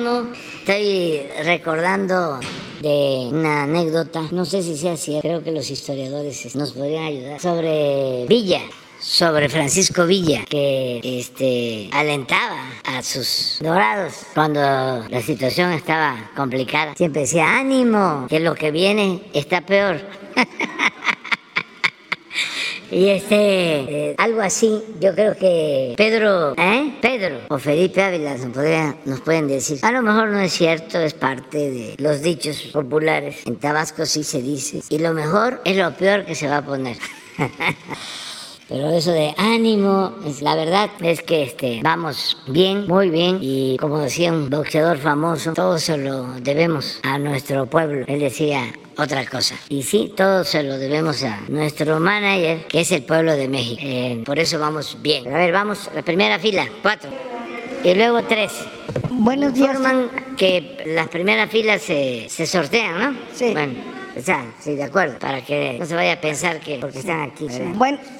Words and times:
Estoy 0.00 1.26
recordando 1.44 2.40
de 2.80 3.28
una 3.30 3.64
anécdota, 3.64 4.22
no 4.30 4.46
sé 4.46 4.62
si 4.62 4.76
sea 4.76 4.96
cierto, 4.96 5.28
creo 5.28 5.42
que 5.42 5.52
los 5.52 5.70
historiadores 5.70 6.56
nos 6.56 6.72
podrían 6.72 7.04
ayudar, 7.04 7.38
sobre 7.38 8.24
Villa 8.26 8.62
sobre 9.00 9.48
Francisco 9.48 10.06
Villa, 10.06 10.44
que 10.48 11.00
este, 11.02 11.88
alentaba 11.92 12.62
a 12.84 13.02
sus 13.02 13.56
dorados 13.60 14.12
cuando 14.34 14.60
la 14.60 15.22
situación 15.22 15.72
estaba 15.72 16.30
complicada. 16.36 16.94
Siempre 16.96 17.22
decía, 17.22 17.58
ánimo, 17.58 18.26
que 18.28 18.40
lo 18.40 18.54
que 18.54 18.70
viene 18.70 19.22
está 19.32 19.62
peor. 19.62 20.00
Y 22.90 23.08
este, 23.08 24.14
algo 24.18 24.40
así, 24.40 24.82
yo 25.00 25.14
creo 25.14 25.36
que 25.36 25.94
Pedro, 25.96 26.54
¿eh? 26.56 26.94
Pedro 27.00 27.38
o 27.48 27.58
Felipe 27.58 28.02
Ávila 28.02 28.36
nos, 28.36 28.56
nos 29.04 29.20
pueden 29.20 29.46
decir. 29.48 29.78
A 29.82 29.92
lo 29.92 30.02
mejor 30.02 30.28
no 30.28 30.40
es 30.40 30.52
cierto, 30.52 30.98
es 30.98 31.14
parte 31.14 31.70
de 31.70 31.94
los 31.98 32.20
dichos 32.20 32.62
populares. 32.72 33.46
En 33.46 33.56
Tabasco 33.56 34.06
sí 34.06 34.24
se 34.24 34.42
dice. 34.42 34.80
Y 34.88 34.98
lo 34.98 35.12
mejor 35.12 35.60
es 35.64 35.76
lo 35.76 35.92
peor 35.94 36.24
que 36.24 36.34
se 36.34 36.48
va 36.48 36.58
a 36.58 36.64
poner. 36.64 36.96
Pero 38.70 38.88
eso 38.90 39.10
de 39.10 39.34
ánimo, 39.36 40.14
es, 40.24 40.42
la 40.42 40.54
verdad 40.54 40.88
es 41.00 41.22
que 41.22 41.42
este, 41.42 41.80
vamos 41.82 42.36
bien, 42.46 42.86
muy 42.86 43.10
bien. 43.10 43.38
Y 43.42 43.76
como 43.78 43.98
decía 43.98 44.32
un 44.32 44.48
boxeador 44.48 44.98
famoso, 44.98 45.52
todo 45.54 45.76
se 45.80 45.98
lo 45.98 46.22
debemos 46.40 47.00
a 47.02 47.18
nuestro 47.18 47.66
pueblo. 47.66 48.04
Él 48.06 48.20
decía, 48.20 48.72
otra 48.96 49.26
cosa. 49.26 49.56
Y 49.68 49.82
sí, 49.82 50.12
todo 50.16 50.44
se 50.44 50.62
lo 50.62 50.78
debemos 50.78 51.24
a 51.24 51.40
nuestro 51.48 51.98
manager, 51.98 52.64
que 52.68 52.82
es 52.82 52.92
el 52.92 53.02
pueblo 53.02 53.34
de 53.34 53.48
México. 53.48 53.82
Eh, 53.84 54.22
por 54.24 54.38
eso 54.38 54.60
vamos 54.60 54.98
bien. 55.02 55.26
a 55.26 55.36
ver, 55.36 55.52
vamos, 55.52 55.90
la 55.92 56.02
primera 56.02 56.38
fila, 56.38 56.68
cuatro. 56.80 57.10
Y 57.82 57.92
luego 57.94 58.22
tres. 58.22 58.52
Buenos 59.10 59.52
días. 59.52 59.72
Forman 59.72 60.10
que 60.36 60.84
las 60.86 61.08
primeras 61.08 61.50
filas 61.50 61.82
se, 61.82 62.28
se 62.28 62.46
sortean, 62.46 63.00
¿no? 63.00 63.18
Sí. 63.34 63.52
Bueno. 63.52 63.99
Ya, 64.26 64.44
sí, 64.58 64.74
de 64.74 64.82
acuerdo, 64.84 65.18
para 65.18 65.42
que 65.44 65.76
no 65.78 65.86
se 65.86 65.94
vaya 65.94 66.14
a 66.14 66.20
pensar 66.20 66.60
que 66.60 66.78
porque 66.78 66.98
están 66.98 67.20
aquí. 67.22 67.46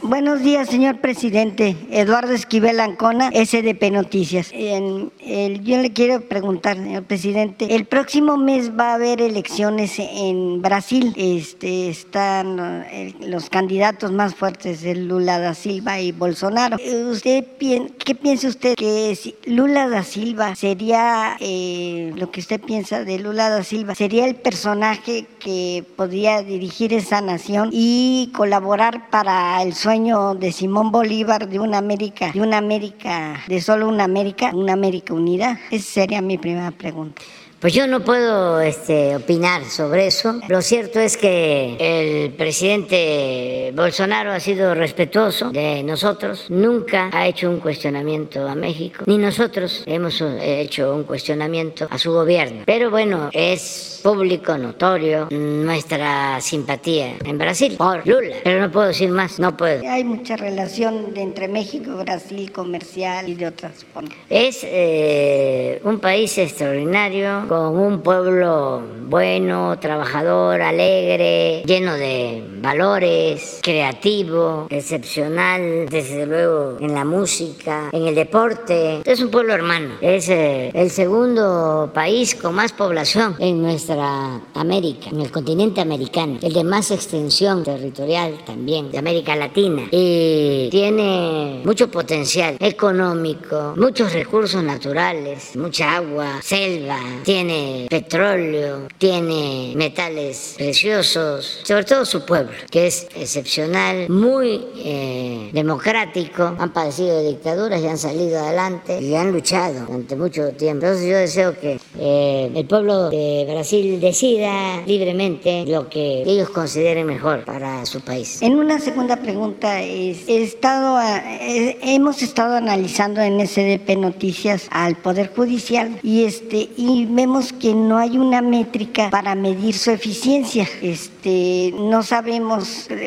buenos 0.02 0.40
días, 0.40 0.68
señor 0.68 1.00
presidente. 1.00 1.76
Eduardo 1.90 2.32
Esquivel 2.32 2.78
Ancona, 2.80 3.30
SDP 3.30 3.90
Noticias. 3.90 4.50
En, 4.52 5.10
el, 5.20 5.62
yo 5.64 5.78
le 5.78 5.92
quiero 5.92 6.20
preguntar, 6.20 6.76
señor 6.76 7.04
presidente, 7.04 7.74
el 7.74 7.86
próximo 7.86 8.36
mes 8.36 8.70
va 8.78 8.92
a 8.92 8.94
haber 8.94 9.20
elecciones 9.20 9.98
en 9.98 10.62
Brasil. 10.62 11.12
Este, 11.16 11.88
están 11.88 12.84
eh, 12.90 13.14
los 13.20 13.50
candidatos 13.50 14.12
más 14.12 14.34
fuertes, 14.34 14.84
el 14.84 15.08
Lula 15.08 15.38
da 15.38 15.54
Silva 15.54 16.00
y 16.00 16.12
Bolsonaro. 16.12 16.76
¿Usted 17.10 17.44
qué 17.58 18.14
piensa 18.14 18.48
usted 18.48 18.74
que 18.76 19.16
Lula 19.46 19.88
da 19.88 20.04
Silva 20.04 20.54
sería 20.54 21.36
eh, 21.40 22.12
lo 22.16 22.30
que 22.30 22.40
usted 22.40 22.60
piensa 22.60 23.04
de 23.04 23.18
Lula 23.18 23.48
da 23.50 23.64
Silva 23.64 23.94
sería 23.94 24.26
el 24.26 24.36
personaje 24.36 25.26
que 25.40 25.79
podría 25.82 26.42
dirigir 26.42 26.92
esa 26.94 27.20
nación 27.20 27.70
y 27.72 28.30
colaborar 28.34 29.10
para 29.10 29.62
el 29.62 29.74
sueño 29.74 30.34
de 30.34 30.52
Simón 30.52 30.90
Bolívar 30.90 31.48
de 31.48 31.58
una 31.58 31.78
América, 31.78 32.30
de 32.32 32.40
una 32.40 32.58
América, 32.58 33.40
de 33.46 33.60
solo 33.60 33.88
una 33.88 34.04
América, 34.04 34.50
una 34.54 34.72
América 34.72 35.14
unida? 35.14 35.58
Esa 35.70 35.92
sería 35.92 36.20
mi 36.22 36.38
primera 36.38 36.70
pregunta. 36.70 37.22
Pues 37.60 37.74
yo 37.74 37.86
no 37.86 38.00
puedo 38.00 38.58
este, 38.62 39.14
opinar 39.14 39.66
sobre 39.66 40.06
eso. 40.06 40.40
Lo 40.48 40.62
cierto 40.62 40.98
es 40.98 41.18
que 41.18 41.76
el 41.78 42.32
presidente 42.32 43.70
Bolsonaro 43.76 44.32
ha 44.32 44.40
sido 44.40 44.74
respetuoso 44.74 45.50
de 45.50 45.82
nosotros, 45.82 46.46
nunca 46.48 47.10
ha 47.12 47.26
hecho 47.26 47.50
un 47.50 47.60
cuestionamiento 47.60 48.48
a 48.48 48.54
México, 48.54 49.04
ni 49.06 49.18
nosotros 49.18 49.82
hemos 49.84 50.22
hecho 50.40 50.94
un 50.94 51.04
cuestionamiento 51.04 51.86
a 51.90 51.98
su 51.98 52.12
gobierno. 52.12 52.62
Pero 52.64 52.90
bueno, 52.90 53.28
es 53.30 54.00
público, 54.02 54.56
notorio, 54.56 55.28
nuestra 55.30 56.40
simpatía 56.40 57.16
en 57.22 57.36
Brasil 57.36 57.74
por 57.76 58.06
Lula. 58.06 58.36
Pero 58.42 58.62
no 58.62 58.72
puedo 58.72 58.86
decir 58.86 59.10
más, 59.10 59.38
no 59.38 59.54
puedo. 59.54 59.86
Hay 59.86 60.04
mucha 60.04 60.38
relación 60.38 61.12
entre 61.14 61.46
México 61.46 61.94
Brasil 61.96 62.50
comercial 62.52 63.28
y 63.28 63.34
de 63.34 63.48
otras 63.48 63.84
formas. 63.92 64.14
Es 64.30 64.60
eh, 64.62 65.78
un 65.84 65.98
país 65.98 66.38
extraordinario 66.38 67.49
con 67.50 67.76
un 67.76 68.00
pueblo 68.02 68.80
bueno, 69.08 69.76
trabajador, 69.80 70.62
alegre, 70.62 71.64
lleno 71.66 71.94
de 71.94 72.44
valores, 72.60 73.60
creativo, 73.62 74.66
excepcional, 74.70 75.86
desde 75.88 76.26
luego 76.26 76.76
en 76.80 76.94
la 76.94 77.04
música, 77.04 77.90
en 77.92 78.06
el 78.06 78.14
deporte. 78.14 79.02
Es 79.04 79.20
un 79.20 79.30
pueblo 79.30 79.52
hermano. 79.52 79.94
Es 80.00 80.28
eh, 80.28 80.70
el 80.74 80.90
segundo 80.90 81.90
país 81.92 82.34
con 82.34 82.54
más 82.54 82.72
población 82.72 83.36
en 83.38 83.62
nuestra 83.62 84.40
América, 84.54 85.10
en 85.10 85.20
el 85.20 85.30
continente 85.30 85.80
americano, 85.80 86.38
el 86.42 86.52
de 86.52 86.64
más 86.64 86.90
extensión 86.90 87.64
territorial 87.64 88.38
también 88.44 88.90
de 88.90 88.98
América 88.98 89.36
Latina. 89.36 89.82
Y 89.90 90.68
tiene 90.70 91.62
mucho 91.64 91.90
potencial 91.90 92.56
económico, 92.60 93.74
muchos 93.76 94.12
recursos 94.12 94.62
naturales, 94.62 95.56
mucha 95.56 95.96
agua, 95.96 96.40
selva, 96.42 96.98
tiene 97.24 97.86
petróleo, 97.88 98.88
tiene 98.98 99.72
metales 99.76 100.54
preciosos, 100.56 101.60
sobre 101.64 101.84
todo 101.84 102.04
su 102.04 102.24
pueblo, 102.24 102.49
que 102.70 102.86
es 102.86 103.08
excepcional, 103.14 104.08
muy 104.08 104.66
eh, 104.76 105.50
democrático, 105.52 106.54
han 106.58 106.72
padecido 106.72 107.16
de 107.18 107.28
dictaduras 107.28 107.80
y 107.80 107.86
han 107.86 107.98
salido 107.98 108.38
adelante 108.38 109.00
y 109.00 109.14
han 109.14 109.32
luchado 109.32 109.86
durante 109.86 110.16
mucho 110.16 110.50
tiempo. 110.52 110.86
Entonces 110.86 111.08
yo 111.08 111.16
deseo 111.16 111.58
que 111.58 111.78
eh, 111.98 112.50
el 112.54 112.66
pueblo 112.66 113.10
de 113.10 113.46
Brasil 113.50 114.00
decida 114.00 114.82
libremente 114.86 115.64
lo 115.66 115.88
que 115.88 116.22
ellos 116.22 116.50
consideren 116.50 117.06
mejor 117.06 117.44
para 117.44 117.84
su 117.86 118.00
país. 118.00 118.42
En 118.42 118.56
una 118.56 118.78
segunda 118.78 119.16
pregunta, 119.16 119.80
es, 119.82 120.28
he 120.28 120.42
estado, 120.42 120.98
hemos 121.40 122.22
estado 122.22 122.56
analizando 122.56 123.20
en 123.20 123.46
SDP 123.46 123.96
Noticias 123.96 124.68
al 124.70 124.96
Poder 124.96 125.32
Judicial 125.34 125.98
y, 126.02 126.24
este, 126.24 126.68
y 126.76 127.06
vemos 127.06 127.52
que 127.52 127.74
no 127.74 127.98
hay 127.98 128.18
una 128.18 128.42
métrica 128.42 129.10
para 129.10 129.34
medir 129.34 129.74
su 129.74 129.90
eficiencia. 129.90 130.68
Este, 130.82 131.72
no 131.76 132.02
sabemos 132.02 132.39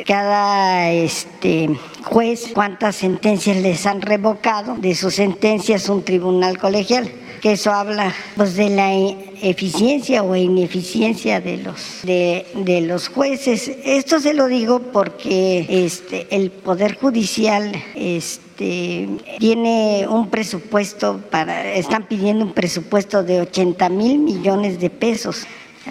cada 0.06 0.92
este, 0.92 1.70
juez 2.04 2.52
cuántas 2.54 2.96
sentencias 2.98 3.58
les 3.58 3.86
han 3.86 4.02
revocado 4.02 4.76
de 4.76 4.96
sus 4.96 5.16
sentencias 5.16 5.90
un 5.90 6.04
tribunal 6.04 6.58
colegial 6.58 7.12
que 7.44 7.52
eso 7.52 7.74
habla 7.74 8.16
pues 8.38 8.56
de 8.56 8.70
la 8.70 8.94
eficiencia 9.42 10.24
o 10.24 10.34
ineficiencia 10.34 11.42
de 11.42 11.58
los 11.58 12.00
de, 12.04 12.46
de, 12.56 12.80
los 12.80 13.10
jueces. 13.10 13.70
Esto 13.84 14.22
se 14.22 14.34
lo 14.34 14.48
digo 14.48 14.80
porque 14.80 15.66
este 15.68 16.34
el 16.34 16.52
poder 16.52 16.98
judicial 16.98 17.76
este 17.96 19.10
tiene 19.40 20.08
un 20.08 20.30
presupuesto 20.30 21.20
para 21.30 21.74
están 21.74 22.08
pidiendo 22.08 22.46
un 22.46 22.54
presupuesto 22.54 23.24
de 23.24 23.42
80 23.42 23.90
mil 23.90 24.20
millones 24.20 24.80
de 24.80 24.90
pesos 24.90 25.46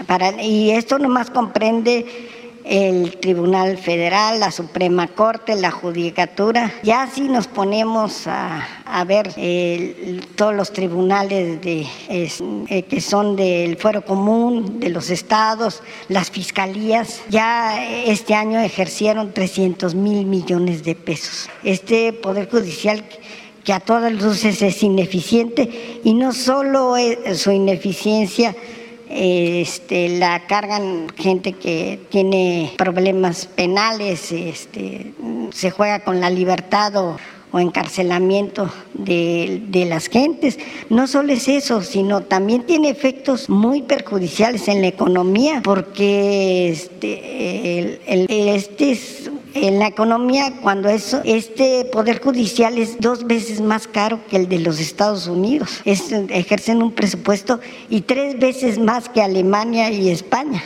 para 0.07 0.43
y 0.43 0.71
esto 0.71 0.99
nomás 0.99 1.29
comprende 1.29 2.07
el 2.65 3.19
Tribunal 3.19 3.79
Federal, 3.79 4.41
la 4.41 4.51
Suprema 4.51 5.09
Corte, 5.09 5.57
la 5.57 5.71
Judicatura. 5.71 6.73
Ya 6.83 7.07
si 7.07 7.23
nos 7.23 7.47
ponemos 7.47 8.27
a, 8.27 8.67
ver 9.07 9.35
todos 10.37 10.55
los 10.55 10.73
tribunales 10.73 11.59
eh, 11.65 12.83
que 12.89 13.01
son 13.01 13.37
del 13.37 13.77
fuero 13.77 14.05
común, 14.05 14.79
de 14.81 14.91
los 14.91 15.11
estados, 15.11 15.83
las 16.09 16.31
fiscalías, 16.31 17.23
ya 17.29 17.85
este 17.85 18.35
año 18.35 18.61
ejercieron 18.61 19.33
300 19.33 19.95
mil 19.95 20.27
millones 20.27 20.85
de 20.85 20.95
pesos. 20.95 21.49
Este 21.65 22.13
Poder 22.13 22.49
Judicial 22.49 23.05
que 23.65 23.73
a 23.73 23.81
todas 23.81 24.13
luces 24.13 24.61
es 24.63 24.83
ineficiente 24.83 26.01
y 26.03 26.15
no 26.15 26.33
solo 26.33 26.95
su 27.35 27.53
ineficiencia, 27.53 28.55
este, 29.15 30.09
la 30.19 30.47
cargan 30.47 31.09
gente 31.17 31.53
que 31.53 32.01
tiene 32.11 32.75
problemas 32.79 33.47
penales, 33.47 34.33
este, 34.33 35.13
se 35.53 35.71
juega 35.71 36.01
con 36.01 36.21
la 36.21 36.31
libertad 36.31 36.97
o, 36.97 37.17
encarcelamiento 37.59 38.71
de, 38.95 39.63
de, 39.69 39.85
las 39.85 40.09
gentes. 40.09 40.59
No 40.89 41.07
solo 41.07 41.33
es 41.33 41.49
eso, 41.49 41.83
sino 41.83 42.23
también 42.23 42.65
tiene 42.65 42.89
efectos 42.89 43.49
muy 43.49 43.83
perjudiciales 43.83 44.69
en 44.69 44.81
la 44.81 44.89
economía, 44.89 45.61
porque 45.63 46.71
este, 46.71 47.99
el, 48.07 48.27
este 48.29 48.93
es 48.93 49.31
en 49.55 49.79
la 49.79 49.87
economía 49.87 50.55
cuando 50.63 50.89
eso, 50.89 51.21
este 51.25 51.85
poder 51.85 52.23
judicial 52.23 52.79
es 52.79 52.99
dos 53.01 53.27
veces 53.27 53.61
más 53.61 53.87
caro 53.87 54.21
que 54.29 54.37
el 54.37 54.49
de 54.49 54.59
los 54.59 54.81
Estados 54.81 55.27
Unidos. 55.27 55.81
ejercen 55.85 56.83
un 56.83 56.93
presupuesto 56.93 57.61
y 57.91 58.03
tres 58.03 58.39
veces 58.39 58.79
más 58.79 59.09
que 59.09 59.23
Alemania 59.23 59.91
y 59.91 60.11
España. 60.11 60.63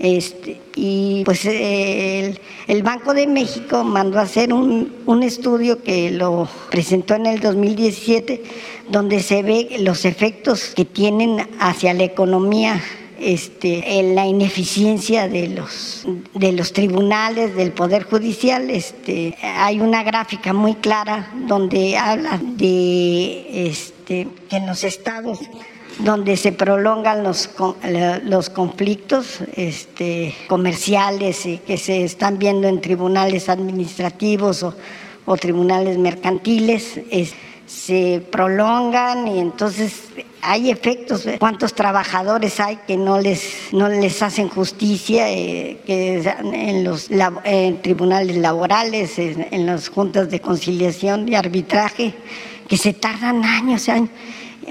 Este, 0.00 0.58
y 0.76 1.22
pues 1.26 1.44
el, 1.44 2.82
Banco 2.82 3.12
de 3.12 3.26
México 3.26 3.84
mandó 3.84 4.18
a 4.18 4.22
hacer 4.22 4.50
un, 4.50 4.94
un, 5.04 5.22
estudio 5.22 5.82
que 5.82 6.10
lo 6.10 6.48
presentó 6.70 7.16
en 7.16 7.26
el 7.26 7.40
2017, 7.40 8.42
donde 8.88 9.20
se 9.20 9.42
ve 9.42 9.76
los 9.80 10.06
efectos 10.06 10.72
que 10.74 10.86
tienen 10.86 11.46
hacia 11.58 11.92
la 11.92 12.04
economía 12.04 12.80
este, 13.20 13.98
en 13.98 14.14
la 14.14 14.26
ineficiencia 14.26 15.28
de 15.28 15.48
los, 15.48 16.06
de 16.32 16.52
los 16.52 16.72
tribunales, 16.72 17.54
del 17.54 17.72
Poder 17.72 18.04
Judicial. 18.04 18.70
Este, 18.70 19.36
hay 19.42 19.80
una 19.80 20.02
gráfica 20.02 20.54
muy 20.54 20.76
clara 20.76 21.30
donde 21.46 21.98
habla 21.98 22.40
de 22.42 23.68
este, 23.68 24.26
que 24.48 24.56
en 24.56 24.66
los 24.66 24.84
estados 24.84 25.40
donde 26.04 26.36
se 26.36 26.52
prolongan 26.52 27.22
los, 27.22 27.50
los 28.24 28.50
conflictos 28.50 29.40
este, 29.54 30.34
comerciales 30.48 31.46
y 31.46 31.58
que 31.58 31.76
se 31.76 32.04
están 32.04 32.38
viendo 32.38 32.68
en 32.68 32.80
tribunales 32.80 33.48
administrativos 33.48 34.62
o, 34.62 34.74
tribunales 35.36 35.96
mercantiles, 35.96 37.00
se 37.64 38.20
prolongan 38.32 39.28
y 39.28 39.38
entonces 39.38 40.02
hay 40.42 40.70
efectos. 40.70 41.24
¿Cuántos 41.38 41.74
trabajadores 41.74 42.58
hay 42.58 42.78
que 42.84 42.96
no 42.96 43.20
les, 43.20 43.68
no 43.70 43.88
les 43.88 44.22
hacen 44.22 44.48
justicia 44.48 45.30
eh, 45.30 45.78
que 45.86 46.20
en 46.52 46.82
los 46.82 47.08
tribunales 47.80 48.36
laborales, 48.38 49.20
en, 49.20 49.66
las 49.66 49.88
juntas 49.88 50.30
de 50.30 50.40
conciliación 50.40 51.28
y 51.28 51.36
arbitraje, 51.36 52.12
que 52.66 52.76
se 52.76 52.92
tardan 52.92 53.44
años, 53.44 53.88
años? 53.88 54.10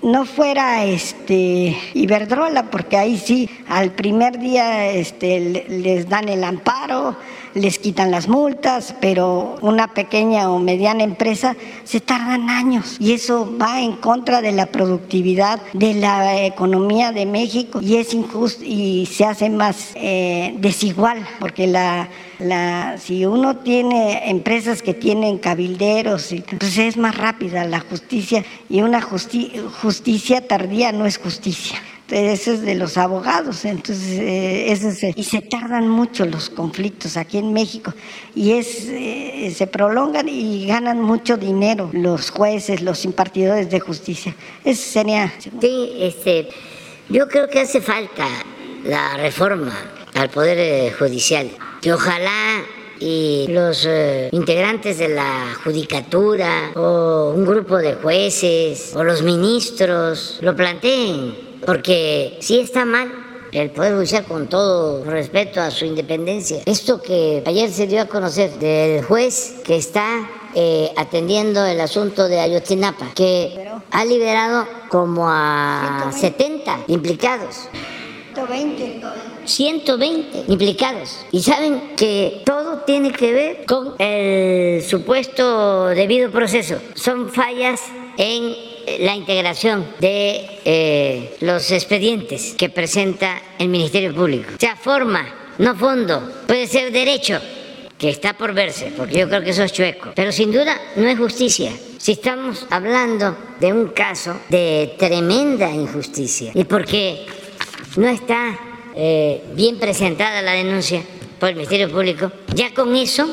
No 0.03 0.25
fuera 0.25 0.85
este 0.85 1.77
Iberdrola, 1.93 2.69
porque 2.69 2.97
ahí 2.97 3.17
sí, 3.17 3.49
al 3.67 3.91
primer 3.91 4.39
día 4.39 4.89
este, 4.91 5.65
les 5.67 6.07
dan 6.07 6.29
el 6.29 6.43
amparo, 6.43 7.17
les 7.53 7.79
quitan 7.79 8.11
las 8.11 8.27
multas, 8.27 8.95
pero 8.99 9.55
una 9.61 9.93
pequeña 9.93 10.49
o 10.49 10.59
mediana 10.59 11.03
empresa 11.03 11.55
se 11.83 11.99
tardan 11.99 12.49
años. 12.49 12.97
Y 12.99 13.13
eso 13.13 13.55
va 13.59 13.81
en 13.81 13.93
contra 13.93 14.41
de 14.41 14.51
la 14.51 14.67
productividad 14.67 15.61
de 15.73 15.93
la 15.95 16.43
economía 16.45 17.11
de 17.11 17.25
México. 17.25 17.79
Y 17.81 17.97
es 17.97 18.13
injusto 18.13 18.63
y 18.63 19.05
se 19.05 19.25
hace 19.25 19.49
más 19.49 19.91
eh, 19.95 20.55
desigual 20.57 21.25
porque 21.39 21.67
la, 21.67 22.09
la, 22.39 22.97
si 22.97 23.25
uno 23.25 23.57
tiene 23.57 24.29
empresas 24.29 24.81
que 24.81 24.93
tienen 24.93 25.37
cabilderos, 25.37 26.31
entonces 26.31 26.57
pues 26.59 26.77
es 26.77 26.97
más 26.97 27.17
rápida 27.17 27.65
la 27.65 27.79
justicia 27.79 28.43
y 28.69 28.81
una 28.81 29.01
justicia 29.01 30.47
tardía 30.47 30.91
no 30.91 31.05
es 31.05 31.17
justicia 31.17 31.79
eso 32.11 32.53
es 32.53 32.61
de 32.61 32.75
los 32.75 32.97
abogados, 32.97 33.65
entonces 33.65 34.19
eh, 34.19 35.13
y 35.15 35.23
se 35.23 35.41
tardan 35.41 35.87
mucho 35.87 36.25
los 36.25 36.49
conflictos 36.49 37.17
aquí 37.17 37.37
en 37.37 37.53
México 37.53 37.93
y 38.35 38.53
es 38.53 38.87
eh, 38.89 39.53
se 39.55 39.67
prolongan 39.67 40.27
y 40.27 40.65
ganan 40.65 41.01
mucho 41.01 41.37
dinero 41.37 41.89
los 41.93 42.31
jueces, 42.31 42.81
los 42.81 43.05
impartidores 43.05 43.69
de 43.69 43.79
justicia. 43.79 44.35
Eso 44.63 44.91
sería. 44.91 45.31
Sí, 45.61 45.91
este, 45.99 46.49
yo 47.09 47.27
creo 47.27 47.47
que 47.47 47.61
hace 47.61 47.81
falta 47.81 48.27
la 48.83 49.17
reforma 49.17 49.73
al 50.15 50.29
poder 50.29 50.57
eh, 50.59 50.91
judicial 50.97 51.49
que 51.81 51.93
ojalá 51.93 52.63
y 52.99 53.45
los 53.49 53.87
integrantes 54.31 54.97
de 54.97 55.07
la 55.07 55.55
judicatura 55.63 56.71
o 56.75 57.33
un 57.33 57.45
grupo 57.45 57.77
de 57.77 57.93
jueces 57.93 58.93
o 58.93 59.05
los 59.05 59.21
ministros 59.21 60.39
lo 60.41 60.53
planteen 60.53 61.48
porque 61.65 62.37
sí 62.41 62.59
está 62.59 62.85
mal 62.85 63.11
el 63.51 63.71
Poder 63.71 63.95
Judicial 63.95 64.25
con 64.25 64.47
todo 64.47 65.03
respeto 65.03 65.61
a 65.61 65.71
su 65.71 65.85
independencia. 65.85 66.61
Esto 66.65 67.01
que 67.01 67.43
ayer 67.45 67.71
se 67.71 67.87
dio 67.87 68.01
a 68.01 68.05
conocer 68.05 68.51
del 68.59 69.03
juez 69.03 69.55
que 69.63 69.75
está 69.75 70.29
eh, 70.55 70.91
atendiendo 70.95 71.65
el 71.65 71.79
asunto 71.81 72.27
de 72.27 72.39
Ayotzinapa, 72.39 73.11
que 73.15 73.69
ha 73.91 74.05
liberado 74.05 74.67
como 74.89 75.27
a 75.27 76.11
70 76.15 76.85
implicados. 76.87 77.69
120. 78.33 79.01
120 79.45 80.43
implicados. 80.47 81.25
Y 81.31 81.41
saben 81.41 81.95
que 81.95 82.43
todo 82.45 82.79
tiene 82.79 83.11
que 83.11 83.33
ver 83.33 83.65
con 83.65 83.95
el 83.97 84.83
supuesto 84.83 85.87
debido 85.87 86.29
proceso. 86.31 86.79
Son 86.93 87.29
fallas 87.29 87.81
en 88.17 88.68
la 88.99 89.15
integración 89.15 89.85
de 89.99 90.59
eh, 90.65 91.37
los 91.41 91.71
expedientes 91.71 92.53
que 92.57 92.69
presenta 92.69 93.41
el 93.57 93.69
Ministerio 93.69 94.13
Público. 94.13 94.51
O 94.55 94.59
sea, 94.59 94.75
forma, 94.75 95.53
no 95.57 95.75
fondo, 95.75 96.43
puede 96.47 96.67
ser 96.67 96.91
derecho, 96.91 97.39
que 97.97 98.09
está 98.09 98.33
por 98.33 98.53
verse, 98.53 98.93
porque 98.95 99.19
yo 99.19 99.27
creo 99.27 99.43
que 99.43 99.49
eso 99.49 99.63
es 99.63 99.73
chueco, 99.73 100.13
pero 100.15 100.31
sin 100.31 100.51
duda 100.51 100.79
no 100.95 101.07
es 101.07 101.17
justicia. 101.17 101.71
Si 101.97 102.13
estamos 102.13 102.65
hablando 102.69 103.37
de 103.59 103.73
un 103.73 103.89
caso 103.89 104.39
de 104.47 104.95
tremenda 104.97 105.69
injusticia 105.69 106.51
y 106.55 106.63
porque 106.63 107.25
no 107.97 108.07
está 108.07 108.57
eh, 108.95 109.43
bien 109.53 109.77
presentada 109.77 110.41
la 110.41 110.53
denuncia 110.53 111.03
por 111.39 111.49
el 111.49 111.55
Ministerio 111.55 111.91
Público, 111.91 112.31
ya 112.55 112.73
con 112.73 112.95
eso 112.95 113.27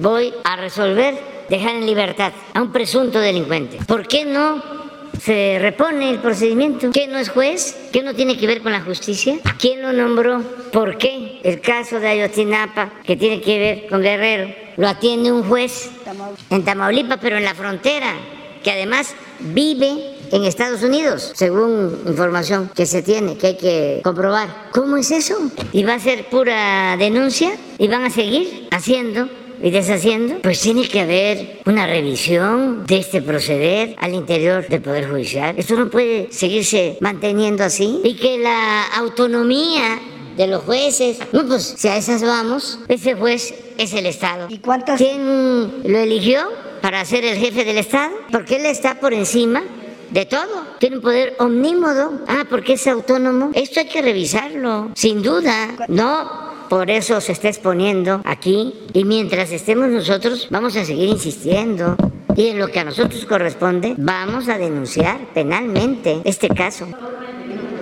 voy 0.00 0.34
a 0.42 0.56
resolver 0.56 1.46
dejar 1.48 1.76
en 1.76 1.86
libertad 1.86 2.32
a 2.54 2.62
un 2.62 2.72
presunto 2.72 3.20
delincuente. 3.20 3.78
¿Por 3.86 4.06
qué 4.06 4.24
no 4.24 4.77
se 5.20 5.58
repone 5.60 6.10
el 6.10 6.18
procedimiento. 6.18 6.90
¿Quién 6.92 7.12
no 7.12 7.18
es 7.18 7.28
juez? 7.28 7.76
¿Qué 7.92 8.02
no 8.02 8.14
tiene 8.14 8.36
que 8.38 8.46
ver 8.46 8.62
con 8.62 8.72
la 8.72 8.80
justicia? 8.80 9.38
¿Quién 9.58 9.82
lo 9.82 9.92
nombró? 9.92 10.42
¿Por 10.72 10.98
qué? 10.98 11.40
El 11.42 11.60
caso 11.60 12.00
de 12.00 12.08
Ayotzinapa, 12.08 12.92
que 13.04 13.16
tiene 13.16 13.40
que 13.40 13.58
ver 13.58 13.86
con 13.88 14.02
Guerrero, 14.02 14.54
lo 14.76 14.88
atiende 14.88 15.32
un 15.32 15.42
juez 15.44 15.90
en 16.50 16.64
Tamaulipas, 16.64 17.18
pero 17.20 17.36
en 17.36 17.44
la 17.44 17.54
frontera, 17.54 18.14
que 18.62 18.70
además 18.70 19.14
vive 19.40 20.14
en 20.30 20.44
Estados 20.44 20.82
Unidos, 20.82 21.32
según 21.34 22.02
información 22.06 22.70
que 22.74 22.86
se 22.86 23.02
tiene, 23.02 23.36
que 23.36 23.46
hay 23.48 23.56
que 23.56 24.00
comprobar. 24.04 24.68
¿Cómo 24.72 24.96
es 24.96 25.10
eso? 25.10 25.36
¿Y 25.72 25.84
va 25.84 25.94
a 25.94 25.98
ser 25.98 26.26
pura 26.26 26.96
denuncia? 26.98 27.52
¿Y 27.78 27.88
van 27.88 28.04
a 28.04 28.10
seguir 28.10 28.68
haciendo 28.70 29.28
y 29.62 29.70
deshaciendo, 29.70 30.40
pues 30.42 30.60
tiene 30.60 30.88
que 30.88 31.00
haber 31.00 31.60
una 31.66 31.86
revisión 31.86 32.86
de 32.86 32.98
este 32.98 33.22
proceder 33.22 33.94
al 33.98 34.14
interior 34.14 34.66
del 34.68 34.82
Poder 34.82 35.08
Judicial. 35.08 35.54
Esto 35.58 35.76
no 35.76 35.90
puede 35.90 36.28
seguirse 36.30 36.96
manteniendo 37.00 37.64
así 37.64 38.00
y 38.04 38.14
que 38.16 38.38
la 38.38 38.84
autonomía 38.96 40.00
de 40.36 40.46
los 40.46 40.62
jueces, 40.62 41.18
no, 41.32 41.44
pues 41.46 41.74
si 41.76 41.88
a 41.88 41.96
esas 41.96 42.22
vamos, 42.22 42.78
ese 42.88 43.14
juez 43.14 43.54
es 43.76 43.92
el 43.92 44.06
Estado. 44.06 44.46
¿Y 44.48 44.58
cuántas? 44.58 44.98
¿Quién 44.98 45.82
lo 45.84 45.98
eligió 45.98 46.48
para 46.80 47.04
ser 47.04 47.24
el 47.24 47.38
jefe 47.38 47.64
del 47.64 47.78
Estado? 47.78 48.14
Porque 48.30 48.56
él 48.56 48.66
está 48.66 49.00
por 49.00 49.12
encima 49.12 49.62
de 50.10 50.26
todo. 50.26 50.64
Tiene 50.78 50.96
un 50.96 51.02
poder 51.02 51.34
omnímodo. 51.38 52.20
Ah, 52.28 52.44
porque 52.48 52.74
es 52.74 52.86
autónomo. 52.86 53.50
Esto 53.54 53.80
hay 53.80 53.86
que 53.86 54.00
revisarlo, 54.00 54.90
sin 54.94 55.22
duda. 55.22 55.70
No 55.88 56.47
por 56.68 56.90
eso 56.90 57.20
se 57.20 57.32
está 57.32 57.48
exponiendo 57.48 58.20
aquí 58.24 58.74
y 58.92 59.04
mientras 59.04 59.50
estemos 59.52 59.88
nosotros 59.88 60.48
vamos 60.50 60.76
a 60.76 60.84
seguir 60.84 61.08
insistiendo 61.08 61.96
y 62.36 62.48
en 62.48 62.58
lo 62.58 62.68
que 62.68 62.80
a 62.80 62.84
nosotros 62.84 63.24
corresponde 63.24 63.94
vamos 63.96 64.48
a 64.48 64.58
denunciar 64.58 65.18
penalmente 65.34 66.20
este 66.24 66.48
caso. 66.48 66.86